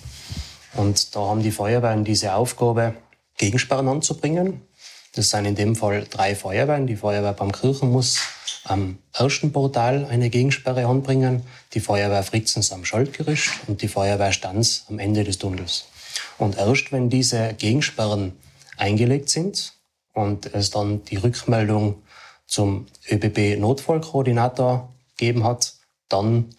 Und 0.74 1.16
da 1.16 1.20
haben 1.20 1.42
die 1.42 1.50
Feuerwehren 1.50 2.04
diese 2.04 2.34
Aufgabe, 2.34 2.94
Gegensperren 3.38 3.88
anzubringen. 3.88 4.62
Das 5.14 5.30
sind 5.30 5.46
in 5.46 5.54
dem 5.54 5.74
Fall 5.74 6.06
drei 6.08 6.34
Feuerwehren. 6.34 6.86
Die 6.86 6.96
Feuerwehr 6.96 7.32
beim 7.32 7.50
Kirchen 7.50 7.90
muss 7.90 8.18
am 8.64 8.98
ersten 9.12 9.52
Portal 9.52 10.06
eine 10.10 10.28
Gegensperre 10.28 10.86
anbringen, 10.86 11.42
die 11.72 11.80
Feuerwehr 11.80 12.22
Fritzens 12.22 12.72
am 12.72 12.84
Schaltgerüst 12.84 13.50
und 13.66 13.80
die 13.80 13.88
Feuerwehr 13.88 14.32
Stanz 14.32 14.84
am 14.88 14.98
Ende 14.98 15.24
des 15.24 15.38
Tunnels. 15.38 15.86
Und 16.38 16.56
erst 16.56 16.92
wenn 16.92 17.10
diese 17.10 17.54
Gegensperren 17.54 18.32
eingelegt 18.76 19.30
sind 19.30 19.72
und 20.12 20.46
es 20.54 20.70
dann 20.70 21.04
die 21.04 21.16
Rückmeldung 21.16 22.02
zum 22.46 22.86
ÖBB-Notfallkoordinator 23.10 24.92
gegeben 25.16 25.44
hat, 25.44 25.74
dann 26.08 26.54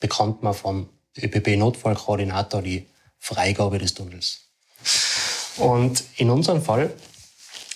bekommt 0.00 0.42
man 0.42 0.54
vom 0.54 0.88
ÖBB-Notfallkoordinator 1.16 2.62
die 2.62 2.86
Freigabe 3.18 3.78
des 3.78 3.94
Tunnels. 3.94 4.40
Und 5.56 6.04
in 6.16 6.30
unserem 6.30 6.62
Fall 6.62 6.92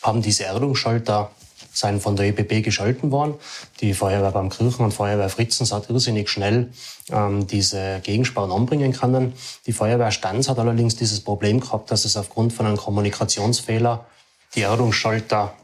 haben 0.02 0.22
diese 0.22 0.44
Erdungsschalter 0.44 1.31
sind 1.78 2.00
von 2.00 2.16
der 2.16 2.28
ÖBB 2.28 2.64
geschalten 2.64 3.10
worden. 3.10 3.34
Die 3.80 3.94
Feuerwehr 3.94 4.32
beim 4.32 4.50
Kirchen 4.50 4.84
und 4.84 4.92
Feuerwehr 4.92 5.28
Fritzens 5.28 5.72
hat 5.72 5.88
irrsinnig 5.90 6.28
schnell 6.28 6.72
ähm, 7.10 7.46
diese 7.46 8.00
Gegensparren 8.02 8.50
anbringen 8.50 8.92
können. 8.92 9.34
Die 9.66 9.72
Feuerwehr 9.72 10.10
Stanz 10.10 10.48
hat 10.48 10.58
allerdings 10.58 10.96
dieses 10.96 11.20
Problem 11.20 11.60
gehabt, 11.60 11.90
dass 11.90 12.04
es 12.04 12.16
aufgrund 12.16 12.52
von 12.52 12.66
einem 12.66 12.76
Kommunikationsfehler 12.76 14.06
die 14.54 14.62
Erdungsschalter 14.62 15.54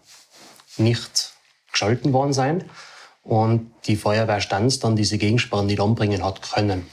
nicht 0.77 1.33
geschalten 1.73 2.13
worden 2.13 2.33
sind 2.33 2.65
und 3.23 3.73
die 3.87 3.97
Feuerwehr 3.97 4.41
Stanz 4.41 4.79
dann 4.79 4.97
diese 4.97 5.19
Gegensparren 5.19 5.67
nicht 5.67 5.81
anbringen 5.81 6.23
hat 6.23 6.43
können. 6.43 6.87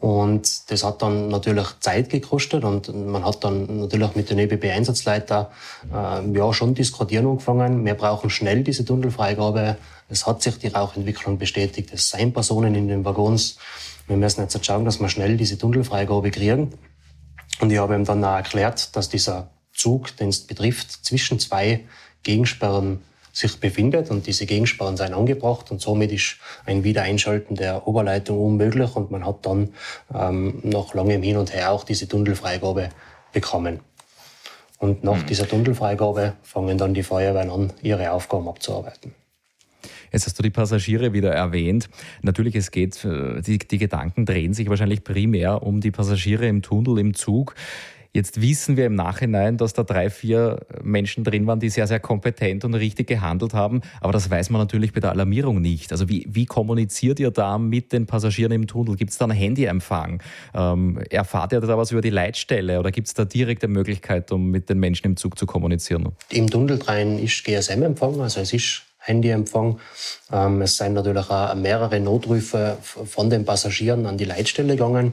Und 0.00 0.70
das 0.70 0.84
hat 0.84 1.02
dann 1.02 1.28
natürlich 1.28 1.66
Zeit 1.80 2.08
gekostet 2.08 2.62
und 2.62 2.94
man 2.94 3.24
hat 3.24 3.42
dann 3.42 3.80
natürlich 3.80 4.14
mit 4.14 4.30
den 4.30 4.38
ÖBB-Einsatzleiter 4.38 5.50
äh, 5.92 6.38
ja 6.38 6.52
schon 6.52 6.74
diskutieren 6.74 7.26
angefangen. 7.26 7.84
Wir 7.84 7.94
brauchen 7.94 8.30
schnell 8.30 8.62
diese 8.62 8.84
Tunnelfreigabe. 8.84 9.76
Es 10.08 10.24
hat 10.24 10.40
sich 10.40 10.56
die 10.58 10.68
Rauchentwicklung 10.68 11.38
bestätigt. 11.38 11.90
Es 11.92 12.10
seien 12.10 12.32
Personen 12.32 12.76
in 12.76 12.86
den 12.86 13.04
Waggons. 13.04 13.58
Wir 14.06 14.16
müssen 14.16 14.40
jetzt 14.40 14.64
schauen, 14.64 14.84
dass 14.84 15.00
wir 15.00 15.08
schnell 15.08 15.36
diese 15.36 15.58
Tunnelfreigabe 15.58 16.30
kriegen. 16.30 16.74
Und 17.60 17.72
ich 17.72 17.78
habe 17.78 17.96
ihm 17.96 18.04
dann 18.04 18.24
auch 18.24 18.36
erklärt, 18.36 18.94
dass 18.94 19.08
dieser 19.08 19.50
Zug, 19.74 20.16
den 20.16 20.28
es 20.28 20.46
betrifft, 20.46 21.04
zwischen 21.04 21.40
zwei 21.40 21.84
Gegensperren 22.22 23.00
sich 23.38 23.60
befindet 23.60 24.10
und 24.10 24.26
diese 24.26 24.46
Gegensperren 24.46 24.96
sind 24.96 25.12
angebracht 25.12 25.70
und 25.70 25.80
somit 25.80 26.10
ist 26.10 26.38
ein 26.66 26.82
Wiedereinschalten 26.82 27.54
der 27.54 27.86
Oberleitung 27.86 28.38
unmöglich 28.38 28.96
und 28.96 29.12
man 29.12 29.24
hat 29.24 29.46
dann 29.46 29.70
ähm, 30.12 30.58
nach 30.64 30.92
langem 30.94 31.22
Hin 31.22 31.36
und 31.36 31.54
Her 31.54 31.70
auch 31.70 31.84
diese 31.84 32.08
Tunnelfreigabe 32.08 32.88
bekommen. 33.32 33.78
Und 34.78 35.04
nach 35.04 35.22
mhm. 35.22 35.26
dieser 35.26 35.46
Tunnelfreigabe 35.46 36.34
fangen 36.42 36.78
dann 36.78 36.94
die 36.94 37.04
Feuerwehren 37.04 37.50
an, 37.50 37.72
ihre 37.80 38.10
Aufgaben 38.10 38.48
abzuarbeiten. 38.48 39.14
Jetzt 40.12 40.26
hast 40.26 40.38
du 40.38 40.42
die 40.42 40.50
Passagiere 40.50 41.12
wieder 41.12 41.30
erwähnt. 41.30 41.88
Natürlich, 42.22 42.56
es 42.56 42.72
geht, 42.72 43.04
äh, 43.04 43.40
die, 43.40 43.58
die 43.58 43.78
Gedanken 43.78 44.26
drehen 44.26 44.52
sich 44.52 44.68
wahrscheinlich 44.68 45.04
primär 45.04 45.62
um 45.62 45.80
die 45.80 45.92
Passagiere 45.92 46.48
im 46.48 46.62
Tunnel, 46.62 46.98
im 46.98 47.14
Zug. 47.14 47.54
Jetzt 48.12 48.40
wissen 48.40 48.76
wir 48.76 48.86
im 48.86 48.94
Nachhinein, 48.94 49.58
dass 49.58 49.74
da 49.74 49.82
drei, 49.82 50.10
vier 50.10 50.60
Menschen 50.82 51.24
drin 51.24 51.46
waren, 51.46 51.60
die 51.60 51.68
sehr, 51.68 51.86
sehr 51.86 52.00
kompetent 52.00 52.64
und 52.64 52.74
richtig 52.74 53.06
gehandelt 53.06 53.54
haben. 53.54 53.82
Aber 54.00 54.12
das 54.12 54.30
weiß 54.30 54.50
man 54.50 54.60
natürlich 54.60 54.92
bei 54.92 55.00
der 55.00 55.10
Alarmierung 55.10 55.60
nicht. 55.60 55.92
Also 55.92 56.08
wie, 56.08 56.26
wie 56.28 56.46
kommuniziert 56.46 57.20
ihr 57.20 57.30
da 57.30 57.58
mit 57.58 57.92
den 57.92 58.06
Passagieren 58.06 58.52
im 58.52 58.66
Tunnel? 58.66 58.96
Gibt 58.96 59.10
es 59.10 59.18
da 59.18 59.26
einen 59.26 59.36
Handyempfang? 59.36 60.22
Ähm, 60.54 60.98
erfahrt 61.10 61.52
ihr 61.52 61.60
da 61.60 61.76
was 61.76 61.92
über 61.92 62.00
die 62.00 62.10
Leitstelle 62.10 62.80
oder 62.80 62.90
gibt 62.90 63.08
es 63.08 63.14
da 63.14 63.24
direkte 63.24 63.68
Möglichkeit, 63.68 64.32
um 64.32 64.50
mit 64.50 64.70
den 64.70 64.78
Menschen 64.78 65.06
im 65.06 65.16
Zug 65.16 65.38
zu 65.38 65.46
kommunizieren? 65.46 66.08
Im 66.30 66.48
Tunnel 66.48 66.80
rein 66.82 67.18
ist 67.18 67.44
GSM-Empfang, 67.44 68.20
also 68.20 68.40
es 68.40 68.52
ist 68.52 68.87
Handyempfang. 69.08 69.80
Ähm, 70.30 70.62
es 70.62 70.76
sind 70.76 70.94
natürlich 70.94 71.30
auch 71.30 71.54
mehrere 71.54 71.98
Notrufe 71.98 72.76
von 72.82 73.30
den 73.30 73.44
Passagieren 73.44 74.06
an 74.06 74.18
die 74.18 74.24
Leitstelle 74.24 74.74
gegangen 74.76 75.12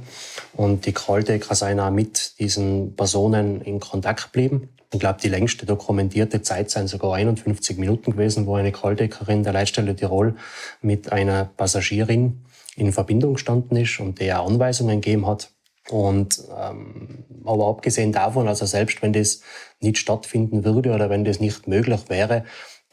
und 0.53 0.85
die 0.85 0.93
Calldecker 0.93 1.55
sind 1.55 1.79
auch 1.79 1.91
mit 1.91 2.39
diesen 2.39 2.95
Personen 2.95 3.61
in 3.61 3.79
Kontakt 3.79 4.31
geblieben. 4.31 4.69
Ich 4.93 4.99
glaube, 4.99 5.19
die 5.21 5.29
längste 5.29 5.65
dokumentierte 5.65 6.41
Zeit 6.41 6.69
sind 6.69 6.87
sogar 6.87 7.15
51 7.15 7.77
Minuten 7.77 8.11
gewesen, 8.11 8.45
wo 8.45 8.55
eine 8.55 8.71
Calldeckerin 8.71 9.43
der 9.43 9.51
Leitstelle 9.51 9.95
Tirol 9.95 10.35
mit 10.81 11.11
einer 11.11 11.49
Passagierin 11.57 12.45
in 12.77 12.93
Verbindung 12.93 13.33
gestanden 13.33 13.77
ist 13.77 13.99
und 13.99 14.19
der 14.19 14.41
Anweisungen 14.41 15.01
gegeben 15.01 15.27
hat. 15.27 15.49
Und 15.89 16.41
ähm, 16.57 17.25
aber 17.43 17.67
abgesehen 17.67 18.11
davon, 18.11 18.47
also 18.47 18.65
selbst 18.65 19.01
wenn 19.01 19.13
das 19.13 19.41
nicht 19.81 19.97
stattfinden 19.97 20.63
würde 20.63 20.91
oder 20.91 21.09
wenn 21.09 21.25
das 21.25 21.39
nicht 21.39 21.67
möglich 21.67 22.01
wäre, 22.07 22.45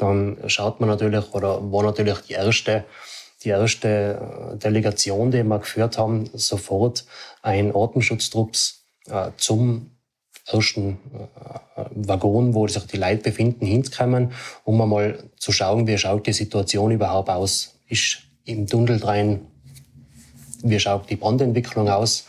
dann 0.02 0.36
schaut 0.48 0.80
man 0.80 0.88
natürlich, 0.88 1.32
oder 1.32 1.60
war 1.70 1.84
natürlich 1.84 2.18
die 2.22 2.32
erste, 2.32 2.84
die 3.44 3.50
erste 3.50 4.18
äh, 4.52 4.56
Delegation, 4.56 5.30
die 5.30 5.44
wir 5.44 5.58
geführt 5.60 5.96
haben, 5.96 6.28
sofort 6.34 7.04
ein 7.40 7.74
Atemschutztrupps 7.74 8.82
äh, 9.06 9.30
zum 9.36 9.92
ersten 10.50 10.98
äh, 11.76 11.84
Waggon, 11.94 12.52
wo 12.52 12.66
sich 12.66 12.84
die 12.88 12.96
Leute 12.96 13.22
befinden, 13.22 13.64
hinzukommen, 13.64 14.32
um 14.64 14.80
einmal 14.80 15.22
zu 15.36 15.52
schauen, 15.52 15.86
wie 15.86 15.96
schaut 15.96 16.26
die 16.26 16.32
Situation 16.32 16.90
überhaupt 16.90 17.30
aus. 17.30 17.74
Ist 17.88 18.22
im 18.44 18.66
Tunnel 18.66 19.04
rein, 19.04 19.46
wie 20.64 20.80
schaut 20.80 21.08
die 21.10 21.16
Brandentwicklung 21.16 21.88
aus, 21.88 22.26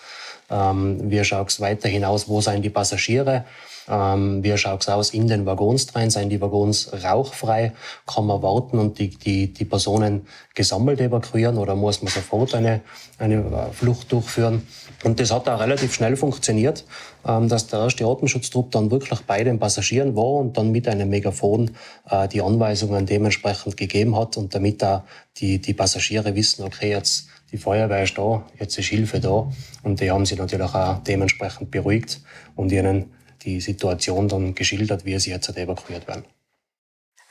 ähm, 0.51 1.09
wie 1.09 1.23
schaut 1.23 1.49
es 1.49 1.59
weiter 1.59 1.89
hinaus, 1.89 2.27
wo 2.27 2.39
sind 2.39 2.61
die 2.61 2.69
Passagiere, 2.69 3.45
ähm, 3.89 4.43
wie 4.43 4.57
schaut 4.57 4.81
es 4.81 4.89
aus 4.89 5.09
in 5.11 5.27
den 5.27 5.45
Waggons 5.45 5.93
rein? 5.95 6.09
Seien 6.09 6.29
die 6.29 6.41
Waggons 6.41 6.91
rauchfrei? 7.03 7.73
Kann 8.05 8.25
man 8.25 8.41
warten 8.41 8.79
und 8.79 8.99
die, 8.99 9.09
die, 9.09 9.53
die 9.53 9.65
Personen 9.65 10.27
gesammelt 10.53 11.01
evakuieren 11.01 11.57
oder 11.57 11.75
muss 11.75 12.01
man 12.01 12.11
sofort 12.11 12.55
eine, 12.55 12.81
eine 13.17 13.35
äh, 13.35 13.73
Flucht 13.73 14.11
durchführen? 14.11 14.65
Und 15.03 15.19
das 15.19 15.31
hat 15.31 15.49
auch 15.49 15.59
relativ 15.59 15.93
schnell 15.93 16.15
funktioniert, 16.15 16.85
ähm, 17.27 17.49
dass 17.49 17.67
der 17.67 17.79
erste 17.79 18.05
Atemschutztrupp 18.05 18.71
dann 18.71 18.89
wirklich 18.89 19.19
bei 19.21 19.43
den 19.43 19.59
Passagieren 19.59 20.15
war 20.15 20.35
und 20.35 20.57
dann 20.57 20.71
mit 20.71 20.87
einem 20.87 21.09
Megafon 21.09 21.71
äh, 22.09 22.27
die 22.27 22.41
Anweisungen 22.41 23.05
dementsprechend 23.05 23.75
gegeben 23.75 24.15
hat 24.17 24.37
und 24.37 24.55
damit 24.55 24.81
da 24.81 25.03
die, 25.37 25.59
die 25.59 25.73
Passagiere 25.73 26.35
wissen, 26.35 26.63
okay, 26.63 26.91
jetzt 26.91 27.27
die 27.51 27.57
Feuerwehr 27.57 28.03
ist 28.03 28.17
da, 28.17 28.43
jetzt 28.59 28.77
ist 28.79 28.87
Hilfe 28.87 29.19
da. 29.19 29.51
Und 29.83 29.99
die 29.99 30.09
haben 30.09 30.25
sich 30.25 30.39
natürlich 30.39 30.73
auch 30.73 31.03
dementsprechend 31.03 31.69
beruhigt 31.69 32.21
und 32.55 32.71
ihnen 32.71 33.11
die 33.43 33.61
Situation 33.61 34.27
dann 34.27 34.55
geschildert, 34.55 35.05
wie 35.05 35.17
sie 35.19 35.31
jetzt 35.31 35.47
halt 35.47 35.57
evakuiert 35.57 36.07
werden. 36.07 36.25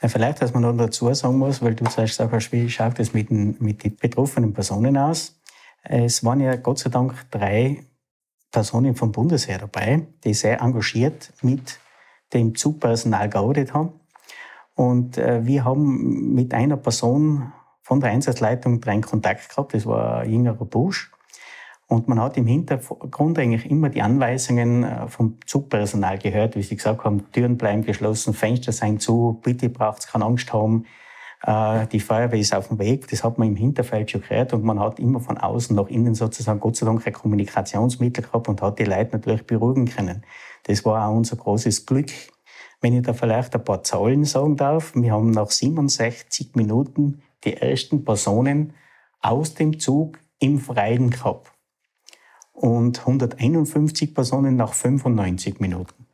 Vielleicht, 0.05 0.41
was 0.41 0.53
man 0.53 0.63
noch 0.63 0.75
dazu 0.75 1.13
sagen 1.13 1.37
muss, 1.37 1.61
weil 1.61 1.75
du 1.75 1.85
sagst 1.89 2.19
wie 2.51 2.69
schaut 2.69 2.99
es 2.99 3.13
mit, 3.13 3.29
den, 3.29 3.55
mit 3.59 3.83
den 3.83 3.95
betroffenen 3.95 4.53
Personen 4.53 4.97
aus? 4.97 5.39
Es 5.83 6.23
waren 6.23 6.41
ja 6.41 6.55
Gott 6.57 6.79
sei 6.79 6.89
Dank 6.89 7.13
drei 7.31 7.83
Personen 8.51 8.95
vom 8.95 9.11
Bundesheer 9.11 9.59
dabei, 9.59 10.05
die 10.23 10.33
sehr 10.33 10.61
engagiert 10.61 11.31
mit 11.41 11.79
dem 12.33 12.55
Zugpersonal 12.55 13.29
gearbeitet 13.29 13.73
haben. 13.73 13.93
Und 14.75 15.17
äh, 15.17 15.45
wir 15.45 15.63
haben 15.63 16.33
mit 16.33 16.53
einer 16.53 16.77
Person 16.77 17.53
von 17.81 17.99
der 17.99 18.11
Einsatzleitung 18.11 18.81
drin 18.81 19.01
Kontakt 19.01 19.49
gehabt, 19.49 19.73
das 19.73 19.85
war 19.85 20.19
ein 20.19 20.31
jüngerer 20.31 20.65
Busch. 20.65 21.11
Und 21.93 22.07
man 22.07 22.19
hat 22.19 22.37
im 22.37 22.47
Hintergrund 22.47 23.37
eigentlich 23.37 23.69
immer 23.69 23.87
die 23.87 24.01
Anweisungen 24.01 24.83
äh, 24.83 25.07
vom 25.07 25.37
Zugpersonal 25.45 26.17
gehört, 26.17 26.55
wie 26.55 26.63
sie 26.63 26.75
gesagt 26.75 27.03
haben, 27.03 27.31
Türen 27.31 27.55
bleiben 27.55 27.83
geschlossen, 27.83 28.33
Fenster 28.33 28.71
seien 28.71 28.99
zu, 28.99 29.39
bitte 29.43 29.69
braucht 29.69 30.07
keine 30.07 30.25
Angst 30.25 30.51
haben, 30.51 30.87
äh, 31.43 31.85
die 31.85 31.99
Feuerwehr 31.99 32.39
ist 32.39 32.55
auf 32.55 32.69
dem 32.69 32.79
Weg. 32.79 33.07
Das 33.09 33.23
hat 33.23 33.37
man 33.37 33.47
im 33.47 33.55
Hinterfeld 33.55 34.09
schon 34.09 34.21
gehört 34.21 34.53
und 34.53 34.63
man 34.63 34.79
hat 34.79 34.97
immer 34.97 35.19
von 35.19 35.37
außen 35.37 35.75
nach 35.75 35.87
innen 35.87 36.15
sozusagen 36.15 36.59
Gott 36.59 36.77
sei 36.77 36.87
Dank 36.87 37.05
ein 37.05 37.13
Kommunikationsmittel 37.13 38.23
gehabt 38.23 38.47
und 38.47 38.63
hat 38.63 38.79
die 38.79 38.85
Leute 38.85 39.11
natürlich 39.11 39.45
beruhigen 39.45 39.85
können. 39.85 40.23
Das 40.63 40.83
war 40.85 41.07
auch 41.07 41.15
unser 41.15 41.35
großes 41.35 41.85
Glück. 41.85 42.09
Wenn 42.81 42.95
ich 42.95 43.03
da 43.03 43.13
vielleicht 43.13 43.53
ein 43.53 43.63
paar 43.63 43.83
Zahlen 43.83 44.25
sagen 44.25 44.57
darf, 44.57 44.95
wir 44.95 45.11
haben 45.11 45.29
nach 45.29 45.51
67 45.51 46.55
Minuten 46.55 47.21
die 47.43 47.55
ersten 47.55 48.03
Personen 48.03 48.73
aus 49.21 49.53
dem 49.53 49.79
Zug 49.79 50.17
im 50.39 50.57
Freien 50.57 51.11
gehabt 51.11 51.52
und 52.63 52.99
151 52.99 54.15
Personen 54.15 54.55
nach 54.55 54.73
95 54.73 55.59
Minuten. 55.59 56.07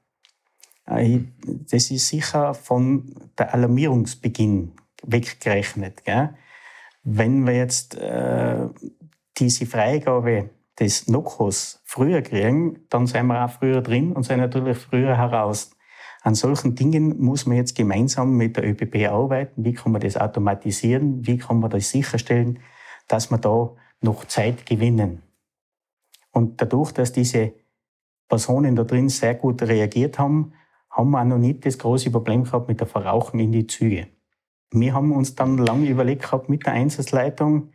Äh, 0.87 1.19
das 1.69 1.91
ist 1.91 2.07
sicher 2.07 2.55
von 2.55 3.13
der 3.37 3.53
Alarmierungsbeginn 3.53 4.71
weggerechnet. 5.03 6.03
Gell? 6.05 6.33
Wenn 7.03 7.45
wir 7.45 7.53
jetzt 7.53 7.95
äh, 7.95 8.67
diese 9.37 9.67
Freigabe 9.67 10.49
des 10.79 11.07
Nokos 11.07 11.83
früher 11.85 12.23
kriegen, 12.23 12.79
dann 12.89 13.05
sind 13.05 13.27
wir 13.27 13.45
auch 13.45 13.51
früher 13.51 13.81
drin 13.81 14.13
und 14.13 14.23
sind 14.23 14.39
natürlich 14.39 14.79
früher 14.79 15.15
heraus. 15.15 15.69
An 16.23 16.33
solchen 16.33 16.73
Dingen 16.73 17.21
muss 17.21 17.45
man 17.45 17.57
jetzt 17.57 17.75
gemeinsam 17.75 18.35
mit 18.35 18.57
der 18.57 18.67
ÖPP 18.67 19.07
arbeiten. 19.07 19.63
Wie 19.63 19.73
kann 19.73 19.91
man 19.91 20.01
das 20.01 20.17
automatisieren? 20.17 21.27
Wie 21.27 21.37
kann 21.37 21.59
man 21.59 21.69
das 21.69 21.91
sicherstellen, 21.91 22.57
dass 23.07 23.29
wir 23.29 23.37
da 23.37 23.75
noch 24.01 24.25
Zeit 24.25 24.65
gewinnen? 24.65 25.28
Und 26.31 26.61
dadurch, 26.61 26.91
dass 26.91 27.11
diese 27.11 27.53
Personen 28.27 28.75
da 28.75 28.83
drin 28.83 29.09
sehr 29.09 29.35
gut 29.35 29.61
reagiert 29.63 30.19
haben, 30.19 30.53
haben 30.89 31.11
wir 31.11 31.21
auch 31.21 31.25
noch 31.25 31.37
nicht 31.37 31.65
das 31.65 31.77
große 31.77 32.11
Problem 32.11 32.43
gehabt 32.43 32.67
mit 32.67 32.79
der 32.79 32.87
Verrauchung 32.87 33.39
in 33.39 33.51
die 33.51 33.67
Züge. 33.67 34.07
Wir 34.71 34.93
haben 34.93 35.11
uns 35.11 35.35
dann 35.35 35.57
lange 35.57 35.89
überlegt 35.89 36.23
gehabt 36.23 36.49
mit 36.49 36.65
der 36.65 36.73
Einsatzleitung, 36.73 37.69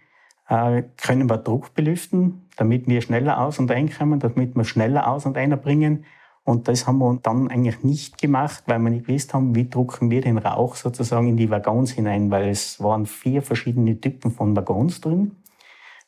äh, 0.49 0.85
können 0.97 1.29
wir 1.29 1.39
Druck 1.39 1.75
belüften, 1.75 2.49
damit 2.57 2.87
wir 2.87 3.01
schneller 3.01 3.41
aus 3.41 3.59
und 3.59 3.71
einkommen, 3.71 4.21
damit 4.21 4.55
wir 4.55 4.65
schneller 4.65 5.09
aus 5.09 5.27
und 5.27 5.37
einbringen. 5.37 6.05
Und 6.45 6.69
das 6.69 6.87
haben 6.87 6.99
wir 6.99 7.19
dann 7.23 7.49
eigentlich 7.49 7.83
nicht 7.83 8.19
gemacht, 8.19 8.65
weil 8.67 8.79
wir 8.79 8.91
nicht 8.91 9.07
gewusst 9.07 9.33
haben, 9.33 9.55
wie 9.55 9.69
drucken 9.69 10.11
wir 10.11 10.21
den 10.21 10.37
Rauch 10.37 10.77
sozusagen 10.77 11.29
in 11.29 11.37
die 11.39 11.51
Waggons 11.51 11.93
hinein, 11.93 12.31
weil 12.31 12.51
es 12.51 12.83
waren 12.83 13.07
vier 13.07 13.41
verschiedene 13.41 13.99
Typen 13.99 14.31
von 14.31 14.55
Waggons 14.55 15.01
drin. 15.01 15.37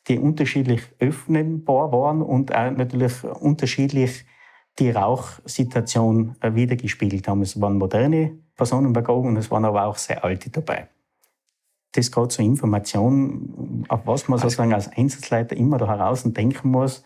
Die 0.07 0.19
unterschiedlich 0.19 0.81
öffnenbar 0.99 1.91
waren 1.91 2.21
und 2.21 2.55
auch 2.55 2.71
natürlich 2.71 3.23
unterschiedlich 3.23 4.25
die 4.79 4.91
Rauchsituation 4.91 6.35
äh, 6.41 6.53
wiedergespiegelt 6.53 7.27
haben. 7.27 7.41
Es 7.41 7.59
waren 7.59 7.77
moderne 7.77 8.37
Personenwaggons 8.55 9.27
und 9.27 9.37
es 9.37 9.51
waren 9.51 9.65
aber 9.65 9.85
auch 9.85 9.97
sehr 9.97 10.23
alte 10.23 10.49
dabei. 10.49 10.87
Das 11.93 12.11
gerade 12.11 12.27
zur 12.27 12.45
Information, 12.45 13.85
auf 13.87 14.01
was 14.05 14.27
man 14.27 14.39
sozusagen 14.39 14.73
als 14.73 14.87
Einsatzleiter 14.89 15.57
immer 15.57 15.77
da 15.77 15.87
heraus 15.87 16.23
denken 16.23 16.69
muss, 16.69 17.03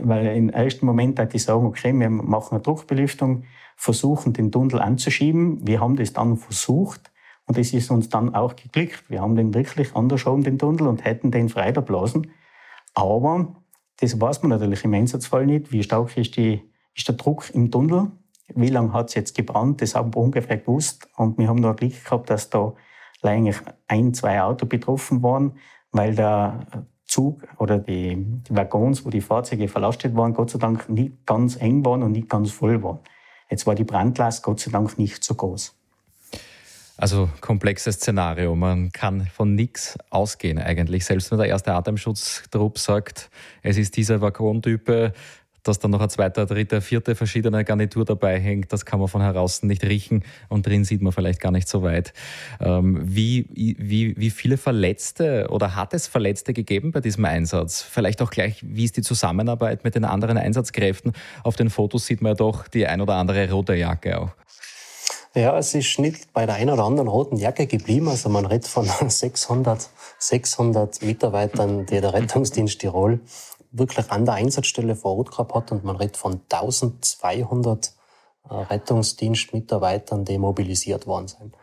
weil 0.00 0.26
im 0.36 0.48
ersten 0.48 0.86
Moment 0.86 1.18
hat 1.18 1.34
ich 1.34 1.42
sagen, 1.42 1.66
okay, 1.66 1.92
wir 1.92 2.08
machen 2.08 2.54
eine 2.54 2.62
Druckbelüftung, 2.62 3.44
versuchen 3.76 4.32
den 4.32 4.50
Tunnel 4.50 4.80
anzuschieben. 4.80 5.66
Wir 5.66 5.80
haben 5.80 5.96
das 5.96 6.14
dann 6.14 6.38
versucht 6.38 7.10
und 7.46 7.58
es 7.58 7.72
ist 7.72 7.90
uns 7.90 8.08
dann 8.08 8.34
auch 8.34 8.56
geglückt. 8.56 9.04
Wir 9.08 9.20
haben 9.20 9.36
den 9.36 9.54
wirklich 9.54 9.94
angeschoben, 9.94 10.42
den 10.42 10.58
Tunnel, 10.58 10.88
und 10.88 11.04
hätten 11.04 11.30
den 11.30 11.48
freiblasen. 11.48 12.32
Aber 12.94 13.62
das 14.00 14.20
weiß 14.20 14.42
man 14.42 14.50
natürlich 14.50 14.84
im 14.84 14.94
Einsatzfall 14.94 15.46
nicht. 15.46 15.72
Wie 15.72 15.82
stark 15.82 16.16
ist, 16.16 16.36
die, 16.36 16.62
ist 16.94 17.06
der 17.06 17.14
Druck 17.14 17.50
im 17.54 17.70
Tunnel? 17.70 18.10
Wie 18.54 18.68
lange 18.68 18.92
hat 18.92 19.08
es 19.08 19.14
jetzt 19.14 19.36
gebrannt? 19.36 19.80
Das 19.80 19.94
haben 19.94 20.14
wir 20.14 20.20
ungefähr 20.20 20.58
gewusst. 20.58 21.08
Und 21.16 21.38
wir 21.38 21.48
haben 21.48 21.60
nur 21.60 21.74
Glück 21.74 22.04
gehabt, 22.04 22.30
dass 22.30 22.50
da 22.50 22.74
eigentlich 23.22 23.56
ein, 23.88 24.12
zwei 24.14 24.42
Autos 24.42 24.68
betroffen 24.68 25.22
waren, 25.22 25.52
weil 25.92 26.14
der 26.14 26.66
Zug 27.06 27.42
oder 27.58 27.78
die, 27.78 28.16
die 28.16 28.56
Waggons, 28.56 29.04
wo 29.04 29.10
die 29.10 29.20
Fahrzeuge 29.20 29.68
verlastet 29.68 30.14
waren, 30.16 30.34
Gott 30.34 30.50
sei 30.50 30.58
Dank 30.58 30.88
nicht 30.88 31.26
ganz 31.26 31.60
eng 31.60 31.84
waren 31.84 32.02
und 32.02 32.12
nicht 32.12 32.28
ganz 32.28 32.50
voll 32.50 32.82
waren. 32.82 33.00
Jetzt 33.50 33.66
war 33.66 33.74
die 33.74 33.84
Brandlast 33.84 34.42
Gott 34.42 34.60
sei 34.60 34.70
Dank 34.70 34.98
nicht 34.98 35.22
so 35.22 35.34
groß. 35.34 35.76
Also 36.98 37.28
komplexes 37.40 37.96
Szenario. 37.96 38.54
Man 38.56 38.90
kann 38.90 39.26
von 39.26 39.54
nichts 39.54 39.98
ausgehen 40.10 40.58
eigentlich. 40.58 41.04
Selbst 41.04 41.30
wenn 41.30 41.38
der 41.38 41.48
erste 41.48 41.74
Atemschutztrupp 41.74 42.78
sagt, 42.78 43.30
es 43.62 43.76
ist 43.76 43.96
dieser 43.96 44.22
Waggontype, 44.22 45.12
dass 45.62 45.78
dann 45.78 45.90
noch 45.90 46.00
ein 46.00 46.08
zweiter, 46.08 46.46
dritter, 46.46 46.80
vierter 46.80 47.16
verschiedene 47.16 47.64
Garnitur 47.64 48.04
dabei 48.04 48.38
hängt, 48.38 48.72
das 48.72 48.86
kann 48.86 49.00
man 49.00 49.08
von 49.08 49.20
heraus 49.20 49.62
nicht 49.62 49.84
riechen 49.84 50.24
und 50.48 50.66
drin 50.66 50.84
sieht 50.84 51.02
man 51.02 51.12
vielleicht 51.12 51.40
gar 51.40 51.52
nicht 51.52 51.68
so 51.68 51.82
weit. 51.82 52.12
Ähm, 52.60 53.00
wie, 53.02 53.46
wie, 53.52 54.16
wie 54.16 54.30
viele 54.30 54.56
Verletzte 54.56 55.48
oder 55.50 55.74
hat 55.74 55.92
es 55.92 56.06
Verletzte 56.06 56.52
gegeben 56.52 56.92
bei 56.92 57.00
diesem 57.00 57.24
Einsatz? 57.24 57.82
Vielleicht 57.82 58.22
auch 58.22 58.30
gleich, 58.30 58.64
wie 58.64 58.84
ist 58.84 58.96
die 58.96 59.02
Zusammenarbeit 59.02 59.84
mit 59.84 59.96
den 59.96 60.04
anderen 60.04 60.38
Einsatzkräften? 60.38 61.12
Auf 61.42 61.56
den 61.56 61.68
Fotos 61.68 62.06
sieht 62.06 62.22
man 62.22 62.30
ja 62.30 62.36
doch 62.36 62.68
die 62.68 62.86
ein 62.86 63.00
oder 63.00 63.14
andere 63.14 63.50
rote 63.50 63.74
Jacke 63.74 64.20
auch. 64.20 64.30
Ja, 65.36 65.58
es 65.58 65.74
ist 65.74 65.98
nicht 65.98 66.32
bei 66.32 66.46
der 66.46 66.54
einen 66.54 66.70
oder 66.70 66.84
anderen 66.84 67.08
roten 67.08 67.36
Jacke 67.36 67.66
geblieben. 67.66 68.08
Also 68.08 68.30
man 68.30 68.46
redet 68.46 68.66
von 68.66 68.86
600, 69.08 69.90
600 70.18 71.02
Mitarbeitern, 71.02 71.84
die 71.84 72.00
der 72.00 72.14
Rettungsdienst 72.14 72.80
Tirol 72.80 73.20
wirklich 73.70 74.10
an 74.10 74.24
der 74.24 74.32
Einsatzstelle 74.34 74.96
vor 74.96 75.18
Ort 75.18 75.30
gehabt 75.32 75.54
hat 75.54 75.72
und 75.72 75.84
man 75.84 75.96
redet 75.96 76.16
von 76.16 76.40
1200 76.50 77.92
äh, 78.48 78.54
Rettungsdienstmitarbeitern, 78.54 80.24
die 80.24 80.38
mobilisiert 80.38 81.06
worden 81.06 81.28
sind. 81.28 81.54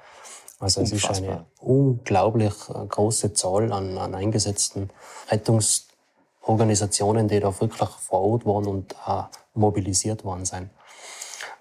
Also 0.60 0.82
es 0.82 0.92
Unfassbar. 0.92 1.18
ist 1.18 1.24
eine 1.24 1.46
unglaublich 1.60 2.54
äh, 2.70 2.86
große 2.88 3.34
Zahl 3.34 3.74
an, 3.74 3.98
an 3.98 4.14
eingesetzten 4.14 4.92
Rettungsorganisationen, 5.32 7.28
die 7.28 7.40
da 7.40 7.60
wirklich 7.60 7.90
vor 7.90 8.22
Ort 8.22 8.46
waren 8.46 8.68
und 8.68 8.96
auch 9.08 9.30
mobilisiert 9.56 10.24
worden 10.24 10.46
sind. 10.46 10.70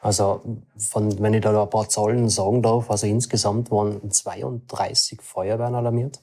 Also, 0.03 0.43
von, 0.77 1.17
wenn 1.21 1.33
ich 1.33 1.43
da 1.43 1.63
ein 1.63 1.71
paar 1.71 1.89
Zahlen 1.89 2.29
sagen 2.29 2.61
darf, 2.61 2.91
also 2.91 3.07
insgesamt 3.07 3.71
waren 3.71 4.11
32 4.11 5.23
Feuerwehren 5.23 5.77
alarmiert. 5.77 6.21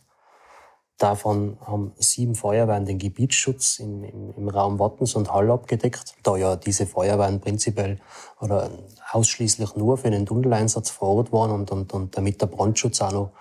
Davon 0.98 1.58
haben 1.66 1.94
sieben 1.98 2.36
Feuerwehren 2.36 2.86
den 2.86 2.98
Gebietsschutz 2.98 3.80
in, 3.80 4.04
im, 4.04 4.34
im 4.36 4.50
Raum 4.50 4.80
Wattens 4.80 5.16
und 5.16 5.32
Hall 5.34 5.50
abgedeckt, 5.50 6.16
da 6.24 6.36
ja 6.36 6.58
diese 6.58 6.86
Feuerwehren 6.86 7.40
prinzipiell 7.40 8.00
oder 8.42 8.70
ausschließlich 9.14 9.78
nur 9.78 9.98
für 9.98 10.12
den 10.12 10.26
Tunneleinsatz 10.26 10.90
vor 10.90 11.16
Ort 11.16 11.32
waren 11.32 11.52
und, 11.52 11.72
und, 11.72 11.94
und 11.94 12.18
damit 12.18 12.42
der 12.42 12.48
Brandschutz 12.48 13.02
auch 13.02 13.14
noch 13.14 13.32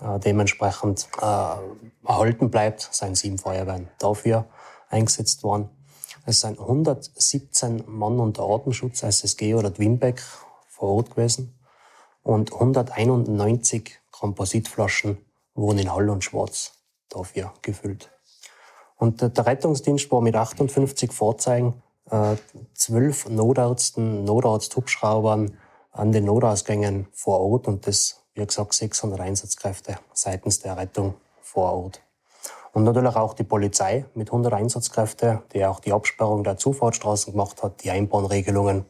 äh, 0.00 0.20
dementsprechend 0.20 1.08
äh, 1.20 2.06
erhalten 2.06 2.48
bleibt, 2.48 2.88
sind 2.92 3.16
sieben 3.16 3.38
Feuerwehren 3.38 3.88
dafür 3.98 4.46
eingesetzt 4.88 5.42
worden. 5.42 5.68
Es 6.26 6.40
sind 6.40 6.58
117 6.58 7.84
Mann 7.86 8.20
unter 8.20 8.44
Atemschutz, 8.44 9.02
SSG 9.02 9.54
oder 9.54 9.70
Dwinbeck 9.70 10.22
vor 10.68 10.96
Ort 10.96 11.10
gewesen 11.10 11.58
und 12.22 12.52
191 12.52 13.98
Kompositflaschen 14.10 15.18
wurden 15.54 15.78
in 15.78 15.92
Hall 15.92 16.10
und 16.10 16.22
Schwarz 16.22 16.72
dafür 17.08 17.52
gefüllt. 17.62 18.10
Und 18.96 19.22
der 19.22 19.46
Rettungsdienst 19.46 20.10
war 20.12 20.20
mit 20.20 20.36
58 20.36 21.10
Fahrzeugen, 21.10 21.82
äh, 22.10 22.36
zwölf 22.74 23.28
Notärzten, 23.28 24.24
Notarzthubschraubern 24.24 25.56
an 25.92 26.12
den 26.12 26.26
Notausgängen 26.26 27.08
vor 27.12 27.40
Ort 27.40 27.66
und 27.66 27.86
das, 27.86 28.20
wie 28.34 28.44
gesagt, 28.44 28.74
600 28.74 29.20
Einsatzkräfte 29.20 29.98
seitens 30.12 30.60
der 30.60 30.76
Rettung 30.76 31.14
vor 31.40 31.72
Ort. 31.72 32.02
Und 32.72 32.84
natürlich 32.84 33.16
auch 33.16 33.34
die 33.34 33.44
Polizei 33.44 34.04
mit 34.14 34.28
100 34.28 34.52
Einsatzkräften, 34.52 35.40
die 35.52 35.64
auch 35.64 35.80
die 35.80 35.92
Absperrung 35.92 36.44
der 36.44 36.56
Zufahrtsstraßen 36.56 37.32
gemacht 37.32 37.62
hat, 37.62 37.82
die 37.82 37.90
Einbahnregelungen 37.90 38.84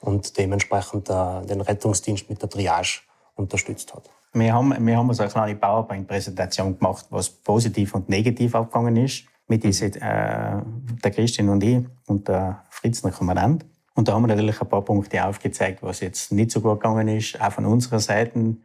und 0.00 0.36
dementsprechend 0.36 1.08
äh, 1.08 1.46
den 1.46 1.60
Rettungsdienst 1.60 2.28
mit 2.28 2.42
der 2.42 2.50
Triage 2.50 3.00
unterstützt 3.34 3.94
hat. 3.94 4.10
Wir 4.34 4.52
haben, 4.52 4.74
wir 4.86 4.96
haben 4.96 5.12
so 5.14 5.22
eine 5.22 5.32
kleine 5.32 5.56
PowerPoint-Präsentation 5.56 6.78
gemacht, 6.78 7.06
was 7.10 7.30
positiv 7.30 7.94
und 7.94 8.08
negativ 8.08 8.54
abgegangen 8.54 8.96
ist. 8.96 9.24
Mit 9.46 9.64
diese, 9.64 9.86
äh, 9.86 10.60
der 11.02 11.10
Christian 11.10 11.48
und 11.48 11.64
ich 11.64 11.82
und 12.06 12.28
der 12.28 12.64
Fritz, 12.68 13.00
der 13.00 13.12
Kommandant. 13.12 13.64
Und 13.94 14.06
da 14.06 14.12
haben 14.12 14.22
wir 14.22 14.28
natürlich 14.28 14.60
ein 14.60 14.68
paar 14.68 14.82
Punkte 14.82 15.24
aufgezeigt, 15.24 15.82
was 15.82 16.00
jetzt 16.00 16.30
nicht 16.30 16.50
so 16.50 16.60
gut 16.60 16.80
gegangen 16.80 17.08
ist, 17.08 17.40
auch 17.40 17.52
von 17.52 17.64
unserer 17.64 17.98
Seite. 17.98 18.56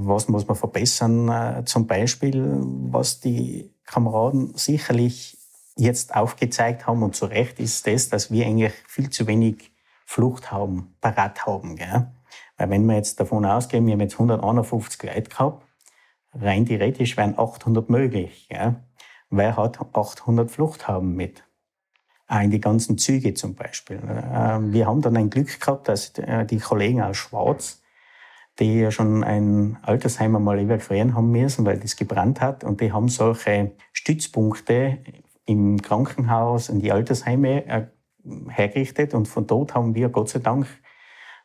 Was 0.00 0.28
muss 0.28 0.46
man 0.46 0.56
verbessern? 0.56 1.28
Äh, 1.28 1.64
zum 1.64 1.88
Beispiel, 1.88 2.56
was 2.90 3.18
die 3.18 3.74
Kameraden 3.84 4.54
sicherlich 4.54 5.36
jetzt 5.76 6.14
aufgezeigt 6.14 6.86
haben 6.86 7.02
und 7.02 7.16
zu 7.16 7.26
Recht 7.26 7.58
ist 7.58 7.84
das, 7.86 8.08
dass 8.08 8.30
wir 8.30 8.46
eigentlich 8.46 8.74
viel 8.86 9.10
zu 9.10 9.26
wenig 9.26 9.72
Flucht 10.06 10.52
haben, 10.52 10.94
parat 11.00 11.46
haben. 11.46 11.74
Gell? 11.74 12.06
Weil 12.56 12.70
wenn 12.70 12.86
wir 12.86 12.94
jetzt 12.94 13.18
davon 13.18 13.44
ausgehen, 13.44 13.86
wir 13.86 13.94
haben 13.94 14.00
jetzt 14.00 14.14
151 14.14 15.02
Leute 15.02 15.30
gehabt, 15.30 15.66
rein 16.32 16.64
theoretisch 16.64 17.16
wären 17.16 17.36
800 17.36 17.90
möglich. 17.90 18.48
Ja? 18.52 18.76
Wer 19.30 19.56
hat 19.56 19.80
800 19.80 20.48
Fluchthaben 20.48 21.16
mit? 21.16 21.42
Auch 22.28 22.40
in 22.40 22.52
die 22.52 22.60
ganzen 22.60 22.98
Züge 22.98 23.34
zum 23.34 23.56
Beispiel. 23.56 24.00
Ähm, 24.32 24.72
wir 24.72 24.86
haben 24.86 25.02
dann 25.02 25.16
ein 25.16 25.30
Glück 25.30 25.58
gehabt, 25.58 25.88
dass 25.88 26.10
äh, 26.18 26.44
die 26.44 26.58
Kollegen 26.58 27.02
aus 27.02 27.16
Schwarz, 27.16 27.82
die 28.58 28.80
ja 28.80 28.90
schon 28.90 29.22
ein 29.24 29.78
Altersheim 29.82 30.34
einmal 30.34 30.58
evakuieren 30.58 31.14
haben 31.14 31.30
müssen, 31.30 31.64
weil 31.64 31.78
das 31.78 31.96
gebrannt 31.96 32.40
hat, 32.40 32.64
und 32.64 32.80
die 32.80 32.92
haben 32.92 33.08
solche 33.08 33.72
Stützpunkte 33.92 34.98
im 35.44 35.80
Krankenhaus 35.80 36.68
und 36.68 36.80
die 36.80 36.92
Altersheime 36.92 37.66
äh, 37.66 37.86
hergerichtet 38.48 39.14
und 39.14 39.26
von 39.26 39.46
dort 39.46 39.74
haben 39.74 39.94
wir 39.94 40.08
Gott 40.10 40.28
sei 40.28 40.40
Dank 40.40 40.66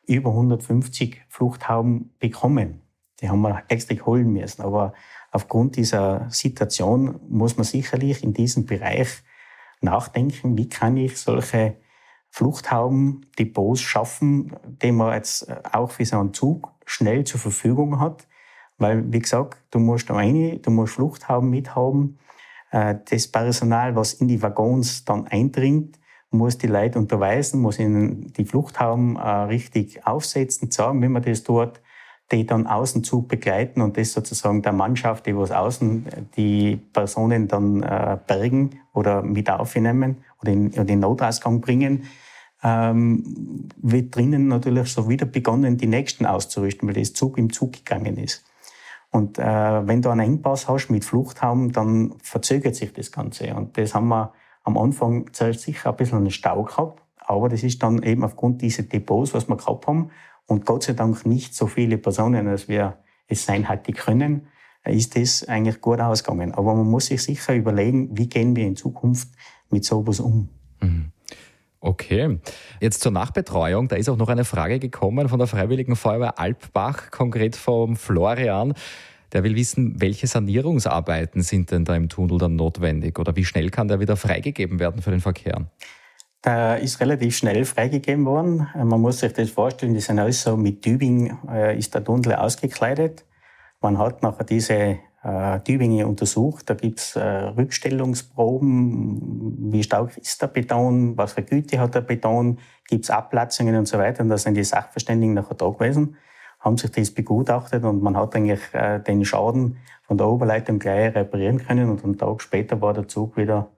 über 0.05 0.31
150 0.31 1.21
Fluchthauben 1.29 2.13
bekommen. 2.19 2.81
Die 3.21 3.29
haben 3.29 3.41
wir 3.41 3.63
extra 3.69 3.95
holen 4.05 4.33
müssen. 4.33 4.61
Aber 4.61 4.93
aufgrund 5.31 5.77
dieser 5.77 6.29
Situation 6.29 7.19
muss 7.29 7.55
man 7.55 7.63
sicherlich 7.63 8.23
in 8.23 8.33
diesem 8.33 8.65
Bereich 8.65 9.23
nachdenken, 9.79 10.57
wie 10.57 10.67
kann 10.67 10.97
ich 10.97 11.17
solche 11.17 11.77
Fluchthauben-Depots 12.31 13.81
schaffen, 13.81 14.55
die 14.65 14.91
man 14.91 15.13
jetzt 15.13 15.47
auch 15.71 15.91
für 15.91 16.05
so 16.05 16.19
einen 16.19 16.33
Zug 16.33 16.72
schnell 16.85 17.23
zur 17.23 17.39
Verfügung 17.39 17.99
hat. 17.99 18.27
Weil, 18.77 19.11
wie 19.11 19.19
gesagt, 19.19 19.57
du 19.71 19.79
musst 19.79 20.09
da 20.09 20.15
rein, 20.15 20.59
du 20.61 20.71
musst 20.71 20.95
Fluchthauben 20.95 21.49
mithaben. 21.49 22.17
Äh, 22.71 22.95
das 23.09 23.27
Personal, 23.27 23.95
was 23.95 24.13
in 24.13 24.27
die 24.27 24.41
Waggons 24.41 25.05
dann 25.05 25.27
eindringt, 25.27 25.99
muss 26.31 26.57
die 26.57 26.67
Leute 26.67 26.97
unterweisen, 26.97 27.61
muss 27.61 27.79
ihnen 27.79 28.33
die 28.33 28.45
Fluchthauben 28.45 29.15
äh, 29.15 29.21
richtig 29.21 30.05
aufsetzen, 30.05 30.71
sagen, 30.71 31.01
wie 31.01 31.07
man 31.07 31.21
das 31.21 31.43
tut, 31.43 31.79
die 32.31 32.45
dann 32.45 32.65
Außenzug 32.65 33.27
begleiten 33.27 33.81
und 33.81 33.97
das 33.97 34.13
sozusagen 34.13 34.63
der 34.63 34.73
Mannschaft, 34.73 35.27
die 35.27 35.37
was 35.37 35.51
außen 35.51 36.05
die 36.35 36.77
Personen 36.77 37.47
dann 37.47 37.83
äh, 37.83 38.17
bergen 38.25 38.79
oder 38.93 39.21
mit 39.21 39.49
aufnehmen 39.49 40.23
oder 40.41 40.51
in, 40.51 40.71
in 40.71 40.87
den 40.87 40.99
Notausgang 40.99 41.61
bringen, 41.61 42.07
ähm, 42.63 43.67
wird 43.81 44.15
drinnen 44.15 44.47
natürlich 44.47 44.91
so 44.91 45.09
wieder 45.09 45.25
begonnen, 45.25 45.77
die 45.77 45.87
Nächsten 45.87 46.25
auszurüsten, 46.25 46.87
weil 46.87 46.95
das 46.95 47.13
Zug 47.13 47.37
im 47.37 47.51
Zug 47.51 47.73
gegangen 47.73 48.17
ist. 48.17 48.45
Und 49.11 49.37
äh, 49.37 49.87
wenn 49.87 50.01
du 50.01 50.09
einen 50.09 50.21
Engpass 50.21 50.67
hast 50.67 50.89
mit 50.89 51.05
Fluchthauben, 51.05 51.71
dann 51.71 52.15
verzögert 52.23 52.75
sich 52.75 52.93
das 52.93 53.11
Ganze. 53.11 53.53
Und 53.53 53.77
das 53.77 53.93
haben 53.93 54.07
wir 54.07 54.33
am 54.63 54.77
Anfang 54.77 55.31
zuerst 55.33 55.61
sicher 55.61 55.91
ein 55.91 55.97
bisschen 55.97 56.17
einen 56.19 56.31
Stau 56.31 56.63
gehabt, 56.63 57.01
aber 57.19 57.49
das 57.49 57.63
ist 57.63 57.83
dann 57.83 58.01
eben 58.01 58.23
aufgrund 58.23 58.61
dieser 58.61 58.83
Depots, 58.83 59.33
was 59.33 59.47
wir 59.47 59.57
gehabt 59.57 59.87
haben 59.87 60.09
und 60.45 60.65
Gott 60.65 60.83
sei 60.83 60.93
Dank 60.93 61.25
nicht 61.25 61.55
so 61.55 61.67
viele 61.67 61.97
Personen, 61.97 62.47
als 62.47 62.67
wir 62.67 62.97
es 63.27 63.45
sein 63.45 63.69
hätte 63.69 63.93
können, 63.93 64.47
ist 64.85 65.15
das 65.15 65.47
eigentlich 65.47 65.79
gut 65.79 65.99
ausgegangen. 65.99 66.53
Aber 66.53 66.75
man 66.75 66.89
muss 66.89 67.05
sich 67.05 67.23
sicher 67.23 67.55
überlegen, 67.55 68.17
wie 68.17 68.27
gehen 68.27 68.55
wir 68.55 68.65
in 68.65 68.75
Zukunft 68.75 69.29
mit 69.69 69.85
sowas 69.85 70.19
um. 70.19 70.49
Mhm. 70.81 71.12
Okay. 71.83 72.39
Jetzt 72.79 73.01
zur 73.01 73.11
Nachbetreuung. 73.11 73.89
Da 73.89 73.97
ist 73.97 74.07
auch 74.07 74.15
noch 74.15 74.29
eine 74.29 74.45
Frage 74.45 74.79
gekommen 74.79 75.27
von 75.27 75.37
der 75.37 75.49
Freiwilligen 75.49 75.97
Feuerwehr 75.97 76.39
Alpbach, 76.39 77.11
konkret 77.11 77.57
vom 77.57 77.97
Florian. 77.97 78.73
Der 79.33 79.43
will 79.43 79.57
wissen, 79.57 79.99
welche 79.99 80.27
Sanierungsarbeiten 80.27 81.41
sind 81.41 81.71
denn 81.71 81.83
da 81.83 81.93
im 81.93 82.07
Tunnel 82.07 82.37
dann 82.37 82.55
notwendig 82.55 83.19
oder 83.19 83.35
wie 83.35 83.43
schnell 83.43 83.69
kann 83.69 83.89
der 83.89 83.99
wieder 83.99 84.15
freigegeben 84.15 84.79
werden 84.79 85.01
für 85.01 85.11
den 85.11 85.19
Verkehr? 85.19 85.65
Der 86.45 86.79
ist 86.79 87.01
relativ 87.01 87.35
schnell 87.35 87.65
freigegeben 87.65 88.25
worden. 88.25 88.69
Man 88.75 89.01
muss 89.01 89.19
sich 89.19 89.33
das 89.33 89.49
vorstellen, 89.49 89.93
die 89.93 89.99
sind 89.99 90.19
alles 90.19 90.41
so 90.41 90.55
mit 90.55 90.83
Tübing 90.83 91.37
äh, 91.49 91.77
ist 91.77 91.93
der 91.93 92.05
Tunnel 92.05 92.35
ausgekleidet. 92.35 93.25
Man 93.81 93.97
hat 93.97 94.23
nachher 94.23 94.45
diese 94.45 94.99
äh, 95.23 95.59
Tübinge 95.61 96.05
untersucht. 96.07 96.69
Da 96.69 96.73
gibt's 96.73 97.15
äh, 97.15 97.23
Rückstellungsproben, 97.23 99.71
wie 99.71 99.83
stark 99.83 100.17
ist 100.17 100.41
der 100.41 100.47
Beton, 100.47 101.15
was 101.17 101.33
für 101.33 101.43
Güte 101.43 101.79
hat 101.79 101.95
der 101.95 102.01
Beton, 102.01 102.59
gibt's 102.87 103.09
Abplatzungen 103.09 103.75
und 103.75 103.87
so 103.87 103.97
weiter. 103.97 104.23
Und 104.23 104.29
da 104.29 104.37
sind 104.37 104.55
die 104.55 104.63
Sachverständigen 104.63 105.33
nachher 105.33 105.55
da 105.55 105.69
gewesen, 105.69 106.17
haben 106.59 106.77
sich 106.77 106.91
das 106.91 107.11
begutachtet 107.11 107.83
und 107.83 108.03
man 108.03 108.17
hat 108.17 108.35
eigentlich 108.35 108.61
äh, 108.73 108.99
den 108.99 109.25
Schaden 109.25 109.77
von 110.03 110.17
der 110.17 110.27
Oberleitung 110.27 110.79
gleich 110.79 111.15
reparieren 111.15 111.59
können. 111.59 111.89
Und 111.89 112.03
einen 112.03 112.17
Tag 112.17 112.41
später 112.41 112.81
war 112.81 112.93
der 112.93 113.07
Zug 113.07 113.37
wieder 113.37 113.69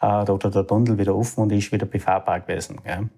äh, 0.00 0.30
oder 0.30 0.50
der 0.50 0.66
Tunnel 0.66 0.98
wieder 0.98 1.16
offen 1.16 1.42
und 1.42 1.52
ist 1.52 1.72
wieder 1.72 1.86
befahrbar 1.86 2.40
gewesen. 2.40 2.80
Gell? 2.84 3.08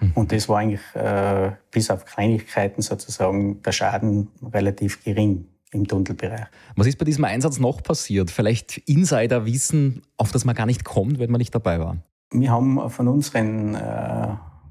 Mhm. 0.00 0.12
Und 0.14 0.32
das 0.32 0.48
war 0.48 0.58
eigentlich 0.58 0.94
äh, 0.94 1.52
bis 1.70 1.90
auf 1.90 2.04
Kleinigkeiten 2.04 2.82
sozusagen 2.82 3.62
der 3.62 3.72
Schaden 3.72 4.28
relativ 4.52 5.02
gering 5.02 5.48
im 5.76 5.86
Tunnelbereich. 5.86 6.46
Was 6.74 6.86
ist 6.86 6.98
bei 6.98 7.04
diesem 7.04 7.24
Einsatz 7.24 7.58
noch 7.58 7.82
passiert? 7.82 8.30
Vielleicht 8.30 8.78
Insider-Wissen, 8.78 10.02
auf 10.16 10.32
das 10.32 10.44
man 10.44 10.54
gar 10.54 10.66
nicht 10.66 10.84
kommt, 10.84 11.18
wenn 11.18 11.30
man 11.30 11.38
nicht 11.38 11.54
dabei 11.54 11.78
war? 11.78 11.98
Wir 12.32 12.50
haben 12.50 12.90
von 12.90 13.08
unseren 13.08 13.74
äh, 13.74 14.28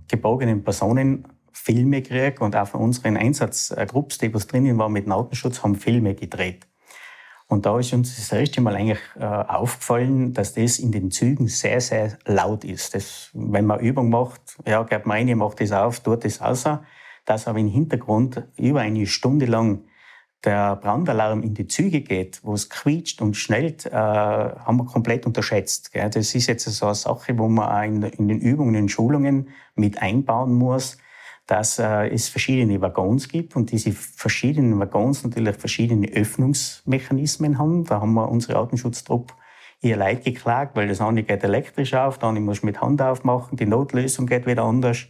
geborgenen 0.09 0.63
Personen 0.63 1.25
Filme 1.53 2.01
gekriegt 2.01 2.41
und 2.41 2.55
auch 2.55 2.67
von 2.67 2.81
unseren 2.81 3.15
Einsatzgrupps, 3.15 4.17
die 4.17 4.33
was 4.33 4.47
drinnen 4.47 4.77
waren 4.77 4.91
mit 4.91 5.07
Nautenschutz, 5.07 5.63
haben 5.63 5.75
Filme 5.75 6.13
gedreht. 6.13 6.67
Und 7.47 7.65
da 7.65 7.79
ist 7.79 7.93
uns 7.93 8.15
das 8.15 8.31
erste 8.31 8.59
Mal 8.59 8.75
eigentlich 8.75 8.99
äh, 9.19 9.23
aufgefallen, 9.23 10.33
dass 10.33 10.53
das 10.53 10.79
in 10.79 10.91
den 10.91 11.11
Zügen 11.11 11.47
sehr, 11.47 11.79
sehr 11.79 12.17
laut 12.25 12.63
ist. 12.63 12.95
Das, 12.95 13.29
wenn 13.33 13.65
man 13.65 13.79
Übung 13.79 14.09
macht, 14.09 14.57
ja, 14.67 14.83
geht 14.83 15.05
man 15.05 15.17
rein, 15.17 15.37
macht 15.37 15.61
das 15.61 15.71
auf, 15.71 15.99
tut 15.99 16.25
das 16.25 16.41
außer, 16.41 16.83
dass 17.23 17.47
aber 17.47 17.59
im 17.59 17.67
Hintergrund 17.67 18.47
über 18.57 18.81
eine 18.81 19.05
Stunde 19.05 19.45
lang 19.45 19.83
der 20.45 20.75
Brandalarm 20.77 21.41
in 21.41 21.53
die 21.53 21.67
Züge 21.67 22.01
geht, 22.01 22.39
wo 22.43 22.53
es 22.53 22.69
quietscht 22.69 23.21
und 23.21 23.35
schnellt, 23.35 23.85
äh, 23.85 23.91
haben 23.91 24.77
wir 24.77 24.85
komplett 24.85 25.25
unterschätzt. 25.25 25.91
Gell? 25.91 26.09
Das 26.09 26.33
ist 26.35 26.47
jetzt 26.47 26.65
so 26.65 26.85
eine 26.85 26.95
Sache, 26.95 27.37
wo 27.37 27.49
man 27.49 27.67
auch 27.69 27.83
in, 27.83 28.03
in 28.03 28.27
den 28.27 28.39
Übungen, 28.39 28.75
in 28.75 28.89
Schulungen 28.89 29.49
mit 29.75 30.01
einbauen 30.01 30.53
muss, 30.53 30.97
dass 31.47 31.79
äh, 31.79 32.07
es 32.09 32.29
verschiedene 32.29 32.81
Waggons 32.81 33.27
gibt 33.27 33.55
und 33.55 33.71
diese 33.71 33.91
verschiedenen 33.91 34.79
Waggons 34.79 35.23
natürlich 35.23 35.55
verschiedene 35.57 36.07
Öffnungsmechanismen 36.07 37.57
haben. 37.57 37.83
Da 37.85 38.01
haben 38.01 38.13
wir 38.13 38.29
unsere 38.29 38.57
Artenschutztruppe 38.57 39.33
ihr 39.81 39.97
Leid 39.97 40.23
geklagt, 40.23 40.75
weil 40.75 40.87
das 40.87 41.01
eine 41.01 41.23
geht 41.23 41.43
elektrisch 41.43 41.93
auf, 41.93 42.23
andere 42.23 42.43
muss 42.43 42.63
mit 42.63 42.81
Hand 42.81 43.01
aufmachen, 43.01 43.57
die 43.57 43.65
Notlösung 43.65 44.25
geht 44.25 44.47
wieder 44.47 44.63
anders. 44.63 45.05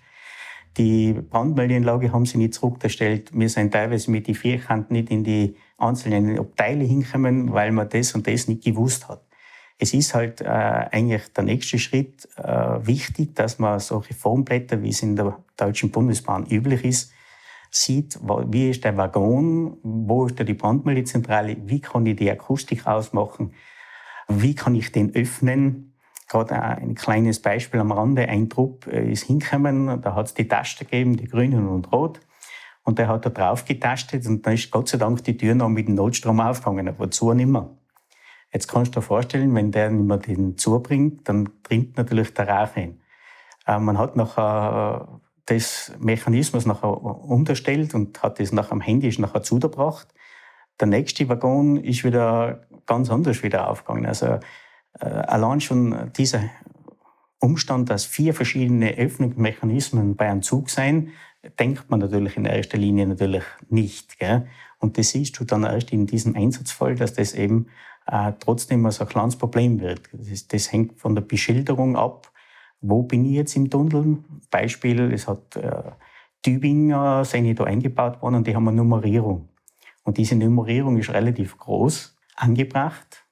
Die 0.78 1.14
Brandmeldeanlage 1.14 2.12
haben 2.12 2.26
sie 2.26 2.38
nicht 2.38 2.54
zurückgestellt. 2.54 3.32
Wir 3.34 3.50
sind 3.50 3.72
teilweise 3.72 4.12
mit 4.12 4.28
den 4.28 4.36
Vierkanten 4.36 4.94
nicht 4.94 5.10
in 5.10 5.24
die 5.24 5.56
einzelnen 5.78 6.38
Abteile 6.38 6.84
hinkommen, 6.84 7.54
weil 7.54 7.72
man 7.72 7.88
das 7.88 8.14
und 8.14 8.28
das 8.28 8.48
nicht 8.48 8.64
gewusst 8.64 9.08
hat. 9.08 9.26
Es 9.78 9.94
ist 9.94 10.14
halt 10.14 10.42
äh, 10.42 10.46
eigentlich 10.46 11.32
der 11.34 11.44
nächste 11.44 11.80
Schritt 11.80 12.28
äh, 12.38 12.86
wichtig, 12.86 13.36
dass 13.36 13.60
man 13.60 13.80
solche 13.80 14.14
Formblätter, 14.14 14.82
wie 14.82 14.90
es 14.90 15.02
in 15.02 15.16
der 15.16 15.38
Deutschen 15.58 15.92
Bundesbahn 15.92 16.46
üblich 16.46 16.84
ist, 16.86 17.12
sieht, 17.72 18.18
wie 18.22 18.70
ist 18.70 18.84
der 18.86 18.96
Waggon, 18.96 19.78
wo 19.84 20.26
ist 20.26 20.40
da 20.40 20.44
die 20.46 20.54
Brandmeldezentrale, 20.54 21.58
wie 21.66 21.82
kann 21.82 22.06
ich 22.06 22.16
die 22.16 22.32
Akustik 22.32 22.88
ausmachen, 22.88 23.54
wie 24.30 24.56
kann 24.56 24.76
ich 24.76 24.92
den 24.92 25.14
öffnen, 25.14 25.95
Gerade 26.28 26.60
ein 26.62 26.96
kleines 26.96 27.42
Beispiel 27.42 27.80
am 27.80 27.92
Rande. 27.92 28.28
Ein 28.28 28.50
Trupp 28.50 28.88
äh, 28.88 29.12
ist 29.12 29.24
hingekommen, 29.26 30.02
da 30.02 30.16
hat 30.16 30.28
es 30.28 30.34
die 30.34 30.48
Taste 30.48 30.86
gegeben, 30.86 31.18
die 31.18 31.28
grünen 31.28 31.68
und 31.68 31.92
rot. 31.92 32.20
Und 32.84 33.00
der 33.00 33.08
hat 33.08 33.26
da 33.26 33.30
drauf 33.30 33.66
getastet 33.66 34.28
und 34.28 34.46
dann 34.46 34.54
ist 34.54 34.72
Gott 34.72 34.88
sei 34.90 34.98
Dank 34.98 35.24
die 35.24 35.38
Tür 35.38 35.56
noch 35.56 35.70
mit 35.70 35.88
dem 35.88 35.96
Notstrom 35.96 36.40
aufgegangen, 36.40 36.88
aber 36.88 37.10
zu 37.10 37.34
nicht 37.34 37.48
mehr. 37.48 37.70
Jetzt 38.54 38.68
kannst 38.68 38.96
du 38.96 39.00
dir 39.00 39.06
vorstellen, 39.06 39.54
wenn 39.56 39.72
der 39.72 39.90
nicht 39.90 40.08
mehr 40.08 40.18
den 40.18 40.58
zubringt, 40.58 41.28
dann 41.28 41.50
dringt 41.64 41.98
natürlich 41.98 42.34
der 42.34 42.48
Rauch 42.48 42.74
hin. 42.74 43.02
Äh, 43.68 43.80
man 43.80 43.98
hat 43.98 44.16
nachher 44.16 45.08
äh, 45.10 45.20
das 45.48 45.94
Mechanismus 46.00 46.66
nachher 46.66 46.90
unterstellt 47.04 47.94
und 47.94 48.22
hat 48.24 48.40
das 48.40 48.52
nachher 48.52 48.72
am 48.72 48.82
Handy 48.82 49.14
nachher 49.20 49.44
zugebracht. 49.44 50.08
Der 50.80 50.88
nächste 50.88 51.28
Waggon 51.30 51.78
ist 51.78 52.04
wieder 52.04 52.68
ganz 52.86 53.10
anders 53.10 53.44
wieder 53.44 53.70
aufgegangen. 53.70 54.06
Also 54.06 54.26
äh, 54.26 54.40
allein 55.00 55.62
schon 55.62 56.12
dieser 56.18 56.50
Umstand, 57.40 57.90
dass 57.90 58.06
vier 58.06 58.34
verschiedene 58.34 58.96
Öffnungsmechanismen 58.98 60.16
bei 60.16 60.30
einem 60.30 60.42
Zug 60.42 60.70
sein, 60.70 61.12
denkt 61.60 61.90
man 61.90 62.00
natürlich 62.00 62.38
in 62.38 62.46
erster 62.46 62.78
Linie 62.78 63.08
natürlich 63.08 63.44
nicht. 63.70 64.18
Gell? 64.20 64.48
Und 64.80 64.98
das 64.98 65.10
siehst 65.10 65.40
du 65.40 65.44
dann 65.46 65.64
erst 65.64 65.92
in 65.92 66.08
diesem 66.08 66.36
Einsatzfall, 66.36 66.96
dass 66.96 67.14
das 67.14 67.34
eben 67.34 67.68
äh, 68.08 68.34
trotzdem 68.40 68.90
so 68.92 69.04
ein 69.04 69.10
kleines 69.10 69.36
Problem 69.36 69.80
wird. 69.80 70.02
Das, 70.12 70.48
das, 70.48 70.72
hängt 70.72 71.00
von 71.00 71.16
der 71.16 71.22
Beschilderung 71.22 71.96
ab. 71.96 72.32
Wo 72.82 73.04
bin 73.04 73.26
ich 73.26 73.34
jetzt 73.34 73.56
im 73.56 73.70
Tunnel? 73.70 74.20
Beispiel, 74.50 75.12
es 75.12 75.28
hat 75.28 75.56
äh, 75.56 75.92
Tübinger 76.42 77.26
sind 77.26 77.60
da 77.60 77.64
eingebaut 77.64 78.22
worden 78.22 78.36
und 78.36 78.48
die 78.48 78.56
haben 78.56 78.68
eine 78.68 78.78
Nummerierung. 78.78 79.50
Und 80.04 80.18
diese 80.18 80.36
Nummerierung 80.36 81.00
ist 81.00 81.10
relativ 81.10 81.58
groß 81.58 82.16
angebracht. 82.36 83.25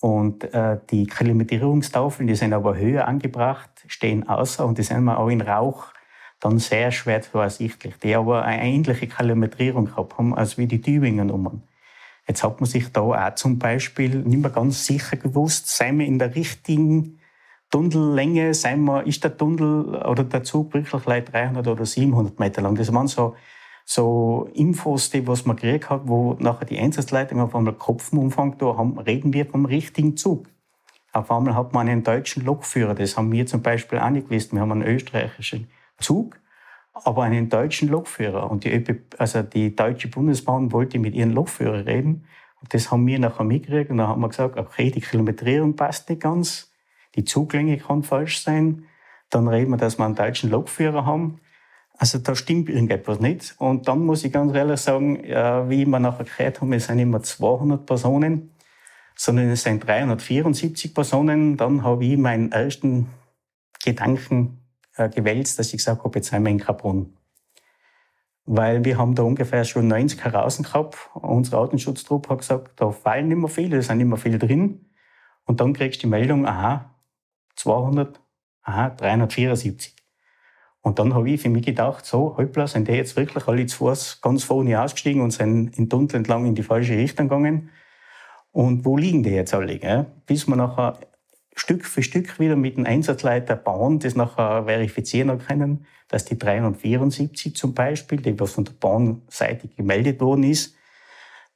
Und 0.00 0.52
äh, 0.54 0.78
die 0.90 1.06
Kilometrierungstafeln, 1.06 2.28
die 2.28 2.36
sind 2.36 2.52
aber 2.52 2.76
höher 2.76 3.08
angebracht, 3.08 3.70
stehen 3.88 4.28
außer 4.28 4.64
und 4.64 4.78
die 4.78 4.84
sind 4.84 5.04
wir 5.04 5.18
auch 5.18 5.28
in 5.28 5.40
Rauch 5.40 5.86
dann 6.40 6.58
sehr 6.58 6.92
schwer 6.92 7.20
zu 7.22 7.38
ersichtlich. 7.38 7.96
Die 7.98 8.14
aber 8.14 8.44
eine 8.44 8.62
ähnliche 8.62 9.08
Kilometrierung 9.08 9.86
gehabt 9.86 10.18
haben 10.18 10.34
als 10.34 10.56
wie 10.56 10.66
die 10.66 10.80
Tübinger 10.80 11.24
Nummern. 11.24 11.62
Jetzt 12.28 12.44
hat 12.44 12.60
man 12.60 12.68
sich 12.68 12.92
da 12.92 13.00
auch 13.00 13.34
zum 13.34 13.58
Beispiel 13.58 14.16
nicht 14.16 14.42
mehr 14.42 14.50
ganz 14.50 14.86
sicher 14.86 15.16
gewusst, 15.16 15.68
seien 15.68 15.98
wir 15.98 16.06
in 16.06 16.18
der 16.18 16.34
richtigen 16.34 17.18
Tunnellänge, 17.70 18.54
seien 18.54 18.84
wir, 18.84 19.06
ist 19.06 19.24
der 19.24 19.36
Tunnel 19.36 19.96
oder 20.04 20.24
der 20.24 20.44
Zug 20.44 20.74
wirklich 20.74 21.02
300 21.02 21.66
oder 21.66 21.84
700 21.84 22.38
Meter 22.38 22.62
lang. 22.62 22.76
Das 22.76 22.92
waren 22.92 23.08
so 23.08 23.34
so 23.90 24.50
Infos, 24.52 25.08
die 25.08 25.26
was 25.26 25.46
man 25.46 25.56
gekriegt 25.56 25.88
hat, 25.88 26.02
wo 26.04 26.34
nachher 26.40 26.66
die 26.66 26.78
Einsatzleitung 26.78 27.40
auf 27.40 27.54
einmal 27.54 27.72
Kopfenumfang 27.72 28.58
da 28.58 28.76
haben, 28.76 28.98
reden 28.98 29.32
wir 29.32 29.46
vom 29.46 29.64
richtigen 29.64 30.14
Zug. 30.14 30.46
Auf 31.14 31.30
einmal 31.30 31.54
hat 31.54 31.72
man 31.72 31.88
einen 31.88 32.02
deutschen 32.02 32.44
Lokführer, 32.44 32.94
das 32.94 33.16
haben 33.16 33.32
wir 33.32 33.46
zum 33.46 33.62
Beispiel 33.62 33.98
auch 33.98 34.10
nicht 34.10 34.28
gewusst. 34.28 34.52
Wir 34.52 34.60
haben 34.60 34.72
einen 34.72 34.82
österreichischen 34.82 35.70
Zug, 35.98 36.38
aber 36.92 37.22
einen 37.22 37.48
deutschen 37.48 37.88
Lokführer. 37.88 38.50
Und 38.50 38.64
die, 38.64 38.74
ÖP, 38.74 39.16
also 39.16 39.40
die 39.40 39.74
Deutsche 39.74 40.08
Bundesbahn 40.08 40.70
wollte 40.70 40.98
mit 40.98 41.14
ihren 41.14 41.32
Lokführer 41.32 41.86
reden. 41.86 42.26
Und 42.60 42.74
das 42.74 42.90
haben 42.90 43.06
wir 43.06 43.18
nachher 43.18 43.44
mitgekriegt. 43.44 43.90
Und 43.90 43.96
dann 43.96 44.08
haben 44.08 44.20
wir 44.20 44.28
gesagt, 44.28 44.58
okay, 44.58 44.90
die 44.90 45.00
Kilometrierung 45.00 45.76
passt 45.76 46.10
nicht 46.10 46.20
ganz, 46.20 46.74
die 47.14 47.24
Zuglänge 47.24 47.78
kann 47.78 48.02
falsch 48.02 48.42
sein. 48.42 48.84
Dann 49.30 49.48
reden 49.48 49.70
wir, 49.70 49.78
dass 49.78 49.96
wir 49.96 50.04
einen 50.04 50.14
deutschen 50.14 50.50
Lokführer 50.50 51.06
haben. 51.06 51.40
Also 51.98 52.18
da 52.18 52.36
stimmt 52.36 52.68
irgendetwas 52.68 53.18
nicht. 53.18 53.56
Und 53.58 53.88
dann 53.88 54.06
muss 54.06 54.24
ich 54.24 54.32
ganz 54.32 54.54
ehrlich 54.54 54.80
sagen, 54.80 55.16
äh, 55.24 55.68
wie 55.68 55.84
wir 55.84 55.98
nachher 55.98 56.24
gehört 56.24 56.60
haben, 56.60 56.72
es 56.72 56.86
sind 56.86 57.00
immer 57.00 57.22
200 57.22 57.84
Personen, 57.84 58.52
sondern 59.16 59.50
es 59.50 59.64
sind 59.64 59.84
374 59.84 60.94
Personen. 60.94 61.56
Dann 61.56 61.82
habe 61.82 62.04
ich 62.04 62.16
meinen 62.16 62.52
ersten 62.52 63.08
Gedanken 63.84 64.62
äh, 64.96 65.08
gewälzt, 65.08 65.58
dass 65.58 65.68
ich 65.68 65.78
gesagt 65.78 66.04
habe, 66.04 66.16
jetzt 66.16 66.30
sind 66.30 66.44
wir 66.44 66.50
in 66.52 66.60
Kaprun. 66.60 67.16
Weil 68.44 68.84
wir 68.84 68.96
haben 68.96 69.16
da 69.16 69.24
ungefähr 69.24 69.64
schon 69.64 69.88
90 69.88 70.22
heraus 70.24 70.62
gehabt. 70.62 70.96
Unser 71.14 71.58
Artenschutztrupp 71.58 72.28
hat 72.28 72.38
gesagt, 72.38 72.80
da 72.80 72.92
fallen 72.92 73.28
mehr 73.28 73.48
viele, 73.48 73.76
da 73.76 73.82
sind 73.82 74.06
mehr 74.06 74.16
viele 74.16 74.38
drin. 74.38 74.86
Und 75.44 75.60
dann 75.60 75.72
kriegst 75.72 76.00
du 76.00 76.06
die 76.06 76.10
Meldung, 76.10 76.46
aha, 76.46 76.94
200, 77.56 78.20
aha, 78.62 78.90
374. 78.90 79.97
Und 80.80 80.98
dann 80.98 81.14
habe 81.14 81.28
ich 81.28 81.40
für 81.40 81.48
mich 81.48 81.66
gedacht, 81.66 82.06
so, 82.06 82.36
hoppla, 82.36 82.66
sind 82.66 82.88
die 82.88 82.92
jetzt 82.92 83.16
wirklich 83.16 83.46
alle 83.46 83.66
zu 83.66 83.78
Fuß 83.78 84.20
ganz 84.20 84.44
vorne 84.44 84.80
ausgestiegen 84.80 85.22
und 85.22 85.32
sind 85.32 85.76
in 85.76 85.90
Tunnel 85.90 86.14
entlang 86.14 86.46
in 86.46 86.54
die 86.54 86.62
falsche 86.62 86.96
Richtung 86.96 87.28
gegangen. 87.28 87.70
Und 88.52 88.84
wo 88.84 88.96
liegen 88.96 89.22
die 89.22 89.30
jetzt 89.30 89.54
alle? 89.54 89.78
Gell? 89.78 90.06
Bis 90.26 90.46
wir 90.46 90.56
nachher 90.56 90.98
Stück 91.54 91.84
für 91.84 92.02
Stück 92.02 92.38
wieder 92.38 92.56
mit 92.56 92.76
dem 92.76 92.86
Einsatzleiter 92.86 93.56
bauen, 93.56 93.98
das 93.98 94.14
nachher 94.14 94.64
verifizieren 94.64 95.38
können, 95.38 95.86
dass 96.08 96.24
die 96.24 96.38
374 96.38 97.54
zum 97.56 97.74
Beispiel, 97.74 98.20
die 98.20 98.38
was 98.38 98.52
von 98.52 98.64
der 98.64 98.72
Bahnseite 98.72 99.68
gemeldet 99.68 100.20
worden 100.20 100.44
ist, 100.44 100.74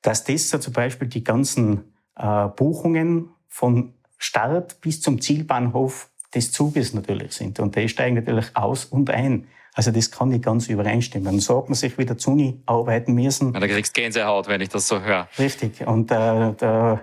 dass 0.03 0.25
das 0.25 0.51
so 0.51 0.59
zum 0.59 0.73
Beispiel 0.73 1.09
die 1.09 1.25
ganzen 1.25 1.95
äh, 2.17 2.49
Buchungen 2.49 3.31
von 3.49 3.95
Start 4.19 4.81
bis 4.81 5.01
zum 5.01 5.21
Zielbahnhof 5.21 6.11
des 6.35 6.53
Zuges 6.53 6.95
natürlich 6.95 7.33
sind. 7.33 7.61
Und 7.61 7.77
die 7.77 7.89
steigen 7.89 8.17
natürlich 8.17 8.57
aus 8.57 8.85
und 8.85 9.11
ein. 9.11 9.47
Also 9.75 9.91
das 9.91 10.11
kann 10.11 10.29
nicht 10.29 10.45
ganz 10.45 10.69
übereinstimmen. 10.69 11.41
So 11.41 11.59
hat 11.59 11.69
man 11.69 11.75
sich 11.75 11.97
wieder 11.97 12.19
zu 12.19 12.33
nie 12.33 12.61
arbeiten 12.67 13.15
müssen. 13.15 13.55
Ja, 13.55 13.61
da 13.61 13.67
kriegst 13.67 13.97
du 13.97 14.01
Gänsehaut, 14.01 14.49
wenn 14.49 14.61
ich 14.61 14.69
das 14.69 14.87
so 14.87 15.01
höre. 15.01 15.29
Richtig. 15.39 15.87
Und 15.87 16.11
äh, 16.11 16.15
da, 16.15 17.01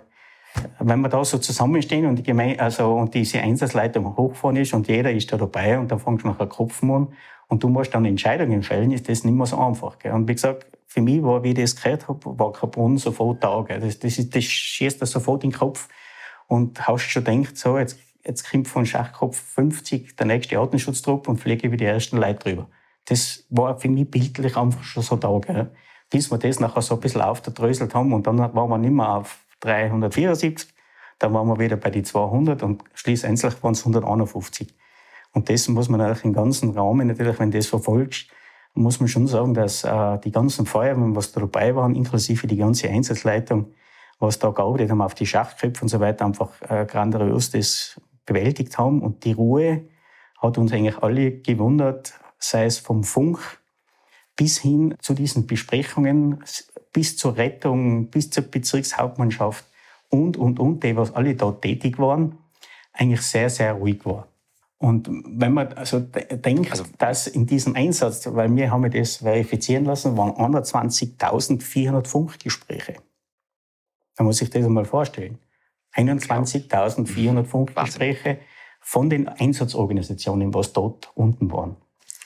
wenn 0.80 1.01
wir 1.01 1.09
da 1.09 1.23
so 1.25 1.39
zusammenstehen 1.39 2.05
und 2.05 2.17
die 2.17 2.23
Gemeinde, 2.23 2.59
also 2.59 2.93
und 2.93 3.13
diese 3.15 3.39
Einsatzleitung 3.39 4.15
hochfahren 4.15 4.57
ist 4.57 4.73
und 4.73 4.88
jeder 4.88 5.11
ist 5.11 5.32
da 5.32 5.38
dabei 5.38 5.80
und 5.80 5.89
dann 5.89 5.99
fängst 5.99 6.23
du 6.23 6.27
nachher 6.27 6.47
Kopfen 6.47 6.91
an 6.91 7.07
und 7.47 7.63
du 7.63 7.69
musst 7.69 7.93
dann 7.95 8.05
Entscheidungen 8.05 8.61
fällen, 8.61 8.91
ist 8.91 9.09
das 9.09 9.23
nicht 9.23 9.34
mehr 9.34 9.47
so 9.47 9.57
einfach. 9.57 9.97
Gell? 9.97 10.13
Und 10.13 10.27
wie 10.27 10.34
gesagt, 10.34 10.67
für 10.86 11.01
mich 11.01 11.23
war, 11.23 11.43
wie 11.43 11.49
ich 11.49 11.55
das 11.55 11.75
gehört 11.75 12.07
habe, 12.07 12.38
war 12.38 12.53
Carbon 12.53 12.97
sofort 12.97 13.43
da. 13.43 13.63
Gell? 13.67 13.80
Das, 13.80 13.97
das, 13.97 14.19
ist, 14.19 14.36
das 14.36 14.43
schießt 14.43 15.01
dir 15.01 15.05
sofort 15.07 15.43
in 15.43 15.49
den 15.49 15.57
Kopf 15.57 15.88
und 16.47 16.88
hast 16.88 17.09
schon 17.09 17.23
gedacht, 17.23 17.57
so, 17.57 17.77
jetzt 17.77 17.97
jetzt 18.24 18.49
kommt 18.49 18.67
von 18.67 18.86
Schachkopf 18.86 19.38
50 19.38 20.15
der 20.15 20.26
nächste 20.26 20.59
Artenschutztrupp 20.59 21.28
und 21.28 21.38
fliege 21.38 21.67
über 21.67 21.78
die 21.78 21.86
ersten 21.86 22.17
Leute 22.17 22.39
drüber. 22.39 22.70
Das 23.05 23.45
war 23.49 23.80
für 23.80 23.89
mich 23.89 24.09
bildlich 24.09 24.55
einfach 24.55 24.84
schon 24.84 25.03
so 25.03 25.15
da, 25.15 25.39
gell? 25.39 25.72
Bis 26.09 26.32
wir 26.32 26.38
das 26.38 26.59
nachher 26.59 26.82
so 26.82 26.95
ein 26.95 26.99
bisschen 26.99 27.22
aufgedröselt 27.22 27.93
haben 27.93 28.13
und 28.13 28.26
dann 28.26 28.39
waren 28.39 28.70
wir 28.70 28.78
nicht 28.78 28.91
mehr 28.91 29.09
auf 29.09 29.39
374, 29.61 30.74
dann 31.20 31.34
waren 31.34 31.47
wir 31.47 31.59
wieder 31.59 31.78
bei 31.78 31.89
die 31.89 32.03
200 32.03 32.63
und 32.63 32.84
schließlich 32.93 33.43
waren 33.61 33.74
es 33.74 33.82
151. 33.82 34.74
Und 35.34 35.49
das 35.49 35.67
muss 35.67 35.89
man 35.89 35.99
natürlich 35.99 36.24
im 36.24 36.34
ganzen 36.34 36.72
Rahmen, 36.72 37.07
natürlich, 37.07 37.39
wenn 37.39 37.51
das 37.51 37.67
verfolgst, 37.67 38.30
muss 38.74 38.99
man 38.99 39.09
schon 39.09 39.28
sagen, 39.28 39.53
dass 39.53 39.84
äh, 39.84 40.20
die 40.20 40.32
ganzen 40.32 40.65
Feuerwehren, 40.65 41.15
was 41.15 41.32
da 41.32 41.41
dabei 41.41 41.76
waren, 41.76 41.95
inklusive 41.95 42.47
die 42.47 42.57
ganze 42.57 42.89
Einsatzleitung, 42.89 43.74
was 44.20 44.39
da 44.39 44.51
gearbeitet 44.51 44.91
haben 44.91 45.01
auf 45.01 45.15
die 45.15 45.26
Schachköpfe 45.26 45.84
und 45.84 45.89
so 45.89 45.99
weiter, 45.99 46.26
einfach 46.26 46.49
äh, 46.61 46.86
grandios 46.86 47.51
das 47.51 47.99
bewältigt 48.26 48.78
haben. 48.78 49.01
Und 49.01 49.26
die 49.26 49.34
Ruhe 49.34 49.86
hat 50.38 50.57
uns 50.57 50.72
eigentlich 50.72 50.97
alle 50.99 51.32
gewundert, 51.32 52.13
sei 52.38 52.65
es 52.65 52.80
vom 52.80 53.03
Funk 53.03 53.59
bis 54.36 54.59
hin 54.59 54.95
zu 55.01 55.13
diesen 55.13 55.47
Besprechungen, 55.47 56.41
bis 56.93 57.17
zur 57.17 57.36
Rettung, 57.36 58.09
bis 58.09 58.30
zur 58.30 58.43
Bezirkshauptmannschaft 58.43 59.65
und, 60.07 60.38
und, 60.38 60.59
und, 60.59 60.84
die, 60.84 60.95
was 60.95 61.13
alle 61.13 61.36
da 61.36 61.51
tätig 61.51 61.99
waren, 61.99 62.38
eigentlich 62.93 63.22
sehr, 63.22 63.49
sehr 63.49 63.74
ruhig 63.74 64.05
war. 64.05 64.28
Und 64.78 65.09
wenn 65.09 65.53
man 65.53 65.74
also 65.74 65.99
denkt, 65.99 66.72
also, 66.72 66.86
dass 66.97 67.28
in 67.28 67.45
diesem 67.45 67.76
Einsatz, 67.76 68.26
weil 68.34 68.55
wir 68.55 68.72
haben 68.72 68.89
das 68.89 69.17
verifizieren 69.17 69.84
lassen, 69.84 70.15
waren 70.15 70.32
21.400 70.32 72.07
Funkgespräche. 72.07 72.95
Da 74.15 74.24
muss 74.24 74.41
ich 74.41 74.49
das 74.49 74.65
einmal 74.65 74.86
vorstellen. 74.86 75.38
21.400 76.07 77.45
Funkgespräche 77.45 78.39
von 78.79 79.09
den 79.09 79.27
Einsatzorganisationen, 79.27 80.53
was 80.53 80.73
dort 80.73 81.11
unten 81.15 81.51
waren. 81.51 81.75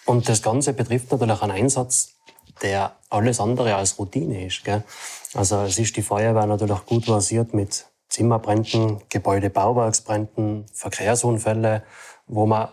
Und 0.06 0.30
das 0.30 0.42
Ganze 0.42 0.74
betrifft 0.74 1.12
natürlich 1.12 1.42
einen 1.42 1.52
Einsatz, 1.52 2.16
der 2.62 2.96
alles 3.10 3.40
andere 3.40 3.76
als 3.76 3.98
Routine 3.98 4.46
ist. 4.46 4.64
Gell? 4.64 4.84
Also 5.34 5.62
es 5.62 5.80
ist 5.80 5.98
die 5.98 6.02
Feuerwehr 6.02 6.46
natürlich 6.46 6.86
gut 6.86 7.06
versiert 7.06 7.54
mit 7.54 7.88
Zimmerbränden, 8.10 9.02
Gebäudebauwerksbränden, 9.10 10.66
Verkehrsunfälle, 10.72 11.84
wo 12.28 12.46
man 12.46 12.70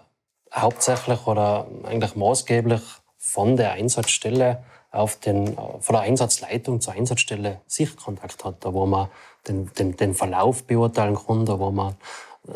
hauptsächlich 0.53 1.27
oder 1.27 1.67
eigentlich 1.85 2.15
maßgeblich 2.15 2.83
von 3.17 3.57
der 3.57 3.73
Einsatzstelle 3.73 4.63
auf 4.91 5.17
den, 5.17 5.55
von 5.55 5.95
der 5.95 6.01
Einsatzleitung 6.01 6.81
zur 6.81 6.95
Einsatzstelle 6.95 7.61
Sichtkontakt 7.67 8.45
hat, 8.45 8.65
da 8.65 8.75
wo 8.75 8.87
man 8.87 9.09
den, 9.49 9.71
den, 9.79 9.97
den 9.97 10.15
Verlauf 10.15 10.65
beurteilen 10.65 11.17
kann, 11.17 11.47
da 11.47 11.59
wo 11.59 11.71
man 11.71 11.97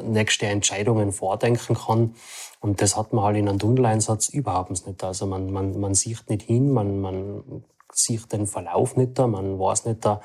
nächste 0.03 0.47
Entscheidungen 0.47 1.13
vordenken 1.13 1.77
kann. 1.77 2.15
Und 2.61 2.81
das 2.81 2.97
hat 2.97 3.13
man 3.13 3.25
halt 3.25 3.37
in 3.37 3.49
einem 3.49 3.59
Tunneleinsatz 3.59 4.29
überhaupt 4.31 4.71
nicht. 4.71 5.05
Also 5.05 5.27
man, 5.27 5.53
man, 5.53 5.79
man 5.79 5.95
sieht 5.95 6.29
nicht 6.31 6.43
hin, 6.43 6.73
man, 6.73 7.01
man 7.01 7.65
sieht 7.93 8.33
den 8.33 8.47
Verlauf 8.47 8.97
nicht 8.97 9.19
da, 9.19 9.27
man 9.27 9.59
weiß 9.59 9.85
nicht 9.85 10.05
da, 10.05 10.21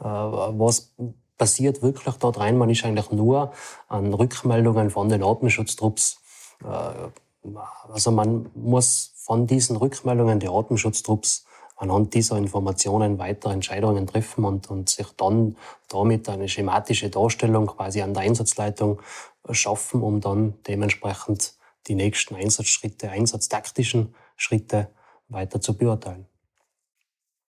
äh, 0.00 0.04
was 0.04 0.92
passiert 1.38 1.82
wirklich 1.82 2.14
dort 2.16 2.38
rein. 2.38 2.58
Man 2.58 2.70
ist 2.70 2.84
eigentlich 2.84 3.10
nur 3.10 3.52
an 3.88 4.12
Rückmeldungen 4.12 4.90
von 4.90 5.08
den 5.08 5.22
Atemschutztrupps. 5.22 6.18
Äh, 6.64 7.48
also 7.92 8.10
man 8.10 8.50
muss 8.54 9.12
von 9.16 9.46
diesen 9.46 9.76
Rückmeldungen 9.76 10.40
der 10.40 10.50
Atemschutztrupps 10.50 11.43
anhand 11.76 12.14
dieser 12.14 12.36
Informationen 12.36 13.18
weitere 13.18 13.52
Entscheidungen 13.52 14.06
treffen 14.06 14.44
und, 14.44 14.70
und 14.70 14.88
sich 14.88 15.06
dann 15.16 15.56
damit 15.88 16.28
eine 16.28 16.48
schematische 16.48 17.10
Darstellung 17.10 17.66
quasi 17.66 18.02
an 18.02 18.14
der 18.14 18.22
Einsatzleitung 18.22 19.00
schaffen, 19.50 20.02
um 20.02 20.20
dann 20.20 20.54
dementsprechend 20.66 21.54
die 21.86 21.94
nächsten 21.94 22.34
Einsatzschritte, 22.34 23.10
einsatztaktischen 23.10 24.14
Schritte 24.36 24.88
weiter 25.28 25.60
zu 25.60 25.76
beurteilen. 25.76 26.26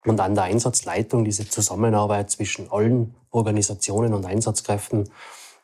Und 0.04 0.20
an 0.20 0.34
der 0.34 0.44
Einsatzleitung 0.44 1.24
diese 1.24 1.48
Zusammenarbeit 1.48 2.30
zwischen 2.30 2.70
allen 2.70 3.14
Organisationen 3.30 4.14
und 4.14 4.26
Einsatzkräften, 4.26 5.10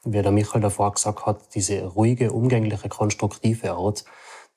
wie 0.04 0.22
der 0.22 0.30
Michael 0.30 0.60
davor 0.60 0.92
gesagt 0.94 1.26
hat, 1.26 1.54
diese 1.54 1.84
ruhige, 1.84 2.32
umgängliche, 2.32 2.88
konstruktive 2.88 3.72
Art, 3.72 4.04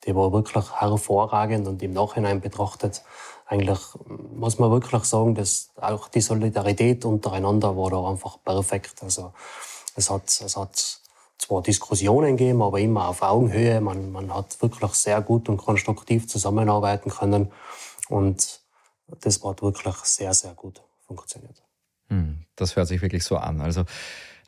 die 0.04 0.14
war 0.14 0.32
wirklich 0.32 0.64
hervorragend 0.80 1.68
und 1.68 1.82
im 1.82 1.92
Nachhinein 1.92 2.40
betrachtet 2.40 3.02
eigentlich 3.52 3.80
muss 4.34 4.58
man 4.58 4.70
wirklich 4.70 5.04
sagen, 5.04 5.34
dass 5.34 5.70
auch 5.76 6.08
die 6.08 6.22
Solidarität 6.22 7.04
untereinander 7.04 7.76
war 7.76 7.90
da 7.90 8.08
einfach 8.08 8.38
perfekt. 8.42 9.02
Also 9.02 9.34
es 9.94 10.08
hat, 10.08 10.24
es 10.24 10.56
hat 10.56 11.00
zwar 11.36 11.62
Diskussionen 11.62 12.38
gegeben, 12.38 12.62
aber 12.62 12.78
immer 12.80 13.08
auf 13.08 13.20
Augenhöhe. 13.20 13.80
Man, 13.82 14.10
man 14.10 14.34
hat 14.34 14.60
wirklich 14.62 14.92
sehr 14.92 15.20
gut 15.20 15.50
und 15.50 15.58
konstruktiv 15.58 16.28
zusammenarbeiten 16.28 17.10
können 17.10 17.52
und 18.08 18.60
das 19.20 19.44
hat 19.44 19.60
wirklich 19.60 19.96
sehr, 19.96 20.32
sehr 20.32 20.54
gut 20.54 20.80
funktioniert. 21.06 21.62
Hm, 22.08 22.46
das 22.56 22.74
hört 22.76 22.88
sich 22.88 23.02
wirklich 23.02 23.24
so 23.24 23.36
an. 23.36 23.60
Also 23.60 23.84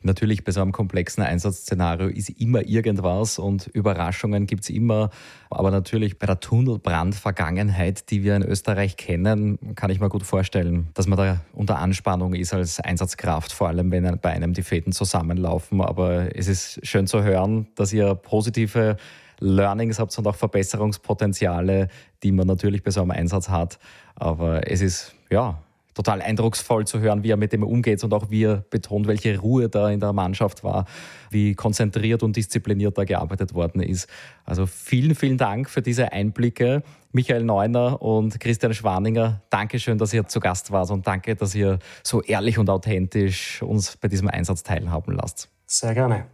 Natürlich 0.05 0.43
bei 0.43 0.51
so 0.51 0.61
einem 0.61 0.71
komplexen 0.71 1.23
Einsatzszenario 1.23 2.09
ist 2.09 2.29
immer 2.29 2.63
irgendwas 2.67 3.39
und 3.39 3.65
Überraschungen 3.65 4.45
gibt 4.45 4.61
es 4.61 4.69
immer. 4.69 5.09
Aber 5.49 5.71
natürlich 5.71 6.19
bei 6.19 6.27
der 6.27 6.39
Tunnelbrand-Vergangenheit, 6.39 8.11
die 8.11 8.21
wir 8.23 8.35
in 8.35 8.43
Österreich 8.43 8.97
kennen, 8.97 9.57
kann 9.73 9.89
ich 9.89 9.99
mir 9.99 10.09
gut 10.09 10.21
vorstellen, 10.21 10.89
dass 10.93 11.07
man 11.07 11.17
da 11.17 11.41
unter 11.53 11.79
Anspannung 11.79 12.35
ist 12.35 12.53
als 12.53 12.79
Einsatzkraft, 12.79 13.51
vor 13.51 13.67
allem 13.67 13.89
wenn 13.89 14.19
bei 14.19 14.29
einem 14.29 14.53
die 14.53 14.61
Fäden 14.61 14.93
zusammenlaufen. 14.93 15.81
Aber 15.81 16.35
es 16.35 16.47
ist 16.47 16.85
schön 16.85 17.07
zu 17.07 17.23
hören, 17.23 17.65
dass 17.73 17.91
ihr 17.91 18.13
positive 18.13 18.97
Learnings 19.39 19.97
habt 19.97 20.15
und 20.19 20.27
auch 20.27 20.35
Verbesserungspotenziale, 20.35 21.87
die 22.21 22.31
man 22.31 22.45
natürlich 22.45 22.83
bei 22.83 22.91
so 22.91 23.01
einem 23.01 23.09
Einsatz 23.09 23.49
hat. 23.49 23.79
Aber 24.13 24.69
es 24.69 24.81
ist, 24.81 25.15
ja, 25.31 25.63
total 25.95 26.21
eindrucksvoll 26.21 26.85
zu 26.85 26.99
hören, 26.99 27.23
wie 27.23 27.31
er 27.31 27.37
mit 27.37 27.53
dem 27.53 27.63
umgeht 27.63 28.03
und 28.03 28.13
auch 28.13 28.29
wie 28.29 28.43
er 28.43 28.57
betont, 28.69 29.07
welche 29.07 29.39
Ruhe 29.39 29.69
da 29.69 29.89
in 29.89 29.99
der 29.99 30.13
Mannschaft 30.13 30.63
war, 30.63 30.85
wie 31.31 31.55
konzentriert 31.55 32.21
und 32.21 32.35
diszipliniert 32.35 32.97
da 32.97 33.05
gearbeitet 33.05 33.55
worden 33.55 33.81
ist. 33.81 34.07
Also 34.43 34.67
vielen, 34.67 35.15
vielen 35.15 35.37
Dank 35.37 35.69
für 35.69 35.81
diese 35.81 36.11
Einblicke. 36.11 36.83
Michael 37.13 37.45
Neuner 37.45 38.01
und 38.01 38.39
Christian 38.41 38.73
Schwaninger, 38.73 39.41
danke 39.49 39.79
schön, 39.79 39.97
dass 39.97 40.13
ihr 40.13 40.27
zu 40.27 40.41
Gast 40.41 40.69
wart 40.71 40.91
und 40.91 41.07
danke, 41.07 41.35
dass 41.35 41.55
ihr 41.55 41.79
so 42.03 42.21
ehrlich 42.21 42.57
und 42.59 42.69
authentisch 42.69 43.63
uns 43.63 43.95
bei 43.95 44.09
diesem 44.09 44.27
Einsatz 44.27 44.63
teilhaben 44.63 45.15
lasst. 45.15 45.49
Sehr 45.65 45.93
gerne. 45.93 46.25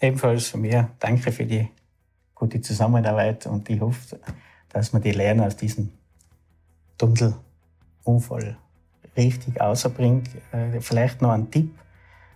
Ebenfalls 0.00 0.48
von 0.48 0.60
mir 0.60 0.90
danke 1.00 1.32
für 1.32 1.44
die 1.44 1.68
gute 2.32 2.60
Zusammenarbeit 2.60 3.46
und 3.46 3.68
ich 3.68 3.80
hoffe, 3.80 4.20
dass 4.68 4.92
wir 4.92 5.00
die 5.00 5.10
Lernen 5.10 5.40
aus 5.40 5.56
diesem 5.56 5.90
Tunnelunfall 6.96 8.56
richtig 9.18 9.60
außerbringt. 9.60 10.28
Äh, 10.52 10.80
vielleicht 10.80 11.20
noch 11.20 11.30
ein 11.30 11.50
Tipp, 11.50 11.70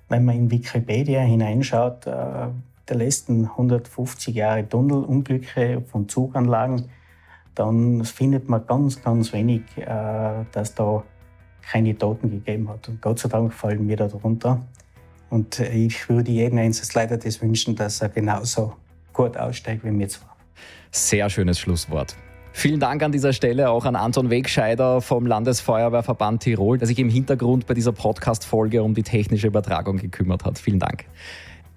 wenn 0.08 0.24
man 0.24 0.36
in 0.36 0.50
Wikipedia 0.50 1.20
hineinschaut, 1.20 2.06
äh, 2.06 2.48
der 2.88 2.96
letzten 2.96 3.46
150 3.46 4.34
Jahre 4.34 4.68
Tunnelunglücke 4.68 5.82
von 5.90 6.08
Zuganlagen, 6.08 6.90
dann 7.54 8.04
findet 8.04 8.48
man 8.48 8.66
ganz, 8.66 9.02
ganz 9.02 9.32
wenig, 9.32 9.62
äh, 9.76 10.44
dass 10.52 10.74
da 10.74 11.04
keine 11.62 11.96
Toten 11.96 12.30
gegeben 12.30 12.68
hat. 12.68 12.88
Und 12.88 13.00
Gott 13.00 13.20
sei 13.20 13.28
Dank 13.28 13.54
fallen 13.54 13.88
wir 13.88 13.96
da 13.96 14.08
drunter. 14.08 14.60
Und 15.30 15.60
ich 15.60 16.08
würde 16.10 16.30
jedem 16.30 16.58
Einsatzleiter 16.58 17.16
das 17.16 17.40
wünschen, 17.40 17.76
dass 17.76 18.02
er 18.02 18.10
genauso 18.10 18.74
gut 19.12 19.36
aussteigt 19.36 19.84
wie 19.84 19.98
wir 19.98 20.08
zwei. 20.08 20.26
Sehr 20.90 21.30
schönes 21.30 21.58
Schlusswort. 21.58 22.16
Vielen 22.52 22.80
Dank 22.80 23.02
an 23.02 23.12
dieser 23.12 23.32
Stelle 23.32 23.70
auch 23.70 23.86
an 23.86 23.96
Anton 23.96 24.30
Wegscheider 24.30 25.00
vom 25.00 25.26
Landesfeuerwehrverband 25.26 26.42
Tirol, 26.42 26.78
der 26.78 26.86
sich 26.86 26.98
im 26.98 27.08
Hintergrund 27.08 27.66
bei 27.66 27.74
dieser 27.74 27.92
Podcast-Folge 27.92 28.82
um 28.82 28.94
die 28.94 29.02
technische 29.02 29.46
Übertragung 29.46 29.96
gekümmert 29.96 30.44
hat. 30.44 30.58
Vielen 30.58 30.78
Dank. 30.78 31.06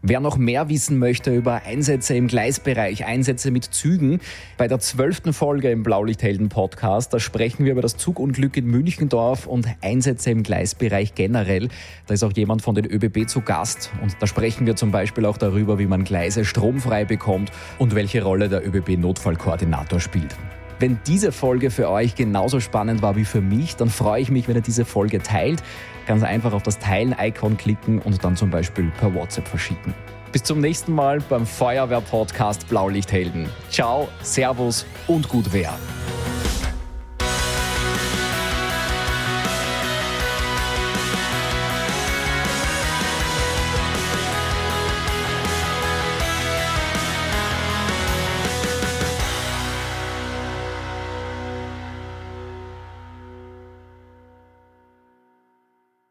Wer 0.07 0.19
noch 0.19 0.37
mehr 0.37 0.69
wissen 0.69 0.99
möchte 0.99 1.33
über 1.33 1.63
Einsätze 1.65 2.15
im 2.15 2.27
Gleisbereich, 2.27 3.07
Einsätze 3.07 3.49
mit 3.49 3.63
Zügen, 3.63 4.19
bei 4.55 4.67
der 4.67 4.77
zwölften 4.77 5.33
Folge 5.33 5.71
im 5.71 5.81
Blaulichthelden 5.81 6.49
Podcast, 6.49 7.11
da 7.11 7.19
sprechen 7.19 7.65
wir 7.65 7.71
über 7.71 7.81
das 7.81 7.97
Zugunglück 7.97 8.55
in 8.55 8.67
Münchendorf 8.67 9.47
und 9.47 9.67
Einsätze 9.81 10.29
im 10.29 10.43
Gleisbereich 10.43 11.15
generell. 11.15 11.69
Da 12.05 12.13
ist 12.13 12.23
auch 12.23 12.33
jemand 12.33 12.61
von 12.61 12.75
den 12.75 12.85
ÖBB 12.85 13.27
zu 13.27 13.41
Gast 13.41 13.89
und 14.03 14.15
da 14.19 14.27
sprechen 14.27 14.67
wir 14.67 14.75
zum 14.75 14.91
Beispiel 14.91 15.25
auch 15.25 15.37
darüber, 15.37 15.79
wie 15.79 15.87
man 15.87 16.03
Gleise 16.03 16.45
stromfrei 16.45 17.05
bekommt 17.05 17.51
und 17.79 17.95
welche 17.95 18.21
Rolle 18.21 18.47
der 18.47 18.63
ÖBB 18.63 18.99
Notfallkoordinator 18.99 19.99
spielt. 19.99 20.35
Wenn 20.79 20.99
diese 21.07 21.31
Folge 21.31 21.71
für 21.71 21.89
euch 21.89 22.15
genauso 22.15 22.59
spannend 22.59 23.01
war 23.01 23.15
wie 23.15 23.23
für 23.23 23.39
mich, 23.39 23.77
dann 23.77 23.89
freue 23.89 24.21
ich 24.21 24.29
mich, 24.29 24.47
wenn 24.47 24.55
ihr 24.55 24.61
diese 24.61 24.83
Folge 24.83 25.19
teilt. 25.19 25.63
Ganz 26.05 26.21
einfach 26.23 26.51
auf 26.51 26.63
das 26.63 26.79
Teilen-Icon 26.79 27.55
klicken 27.55 27.99
und 27.99 28.23
dann 28.23 28.35
zum 28.35 28.49
Beispiel 28.49 28.91
per 28.99 29.13
WhatsApp 29.13 29.47
verschicken. 29.47 29.93
Bis 30.33 30.43
zum 30.43 30.59
nächsten 30.59 30.91
Mal 30.91 31.19
beim 31.29 31.45
Feuerwehr-Podcast 31.45 32.67
Blaulichthelden. 32.67 33.49
Ciao, 33.69 34.09
Servus 34.21 34.85
und 35.07 35.29
gut 35.29 35.53
Wehr. 35.53 35.73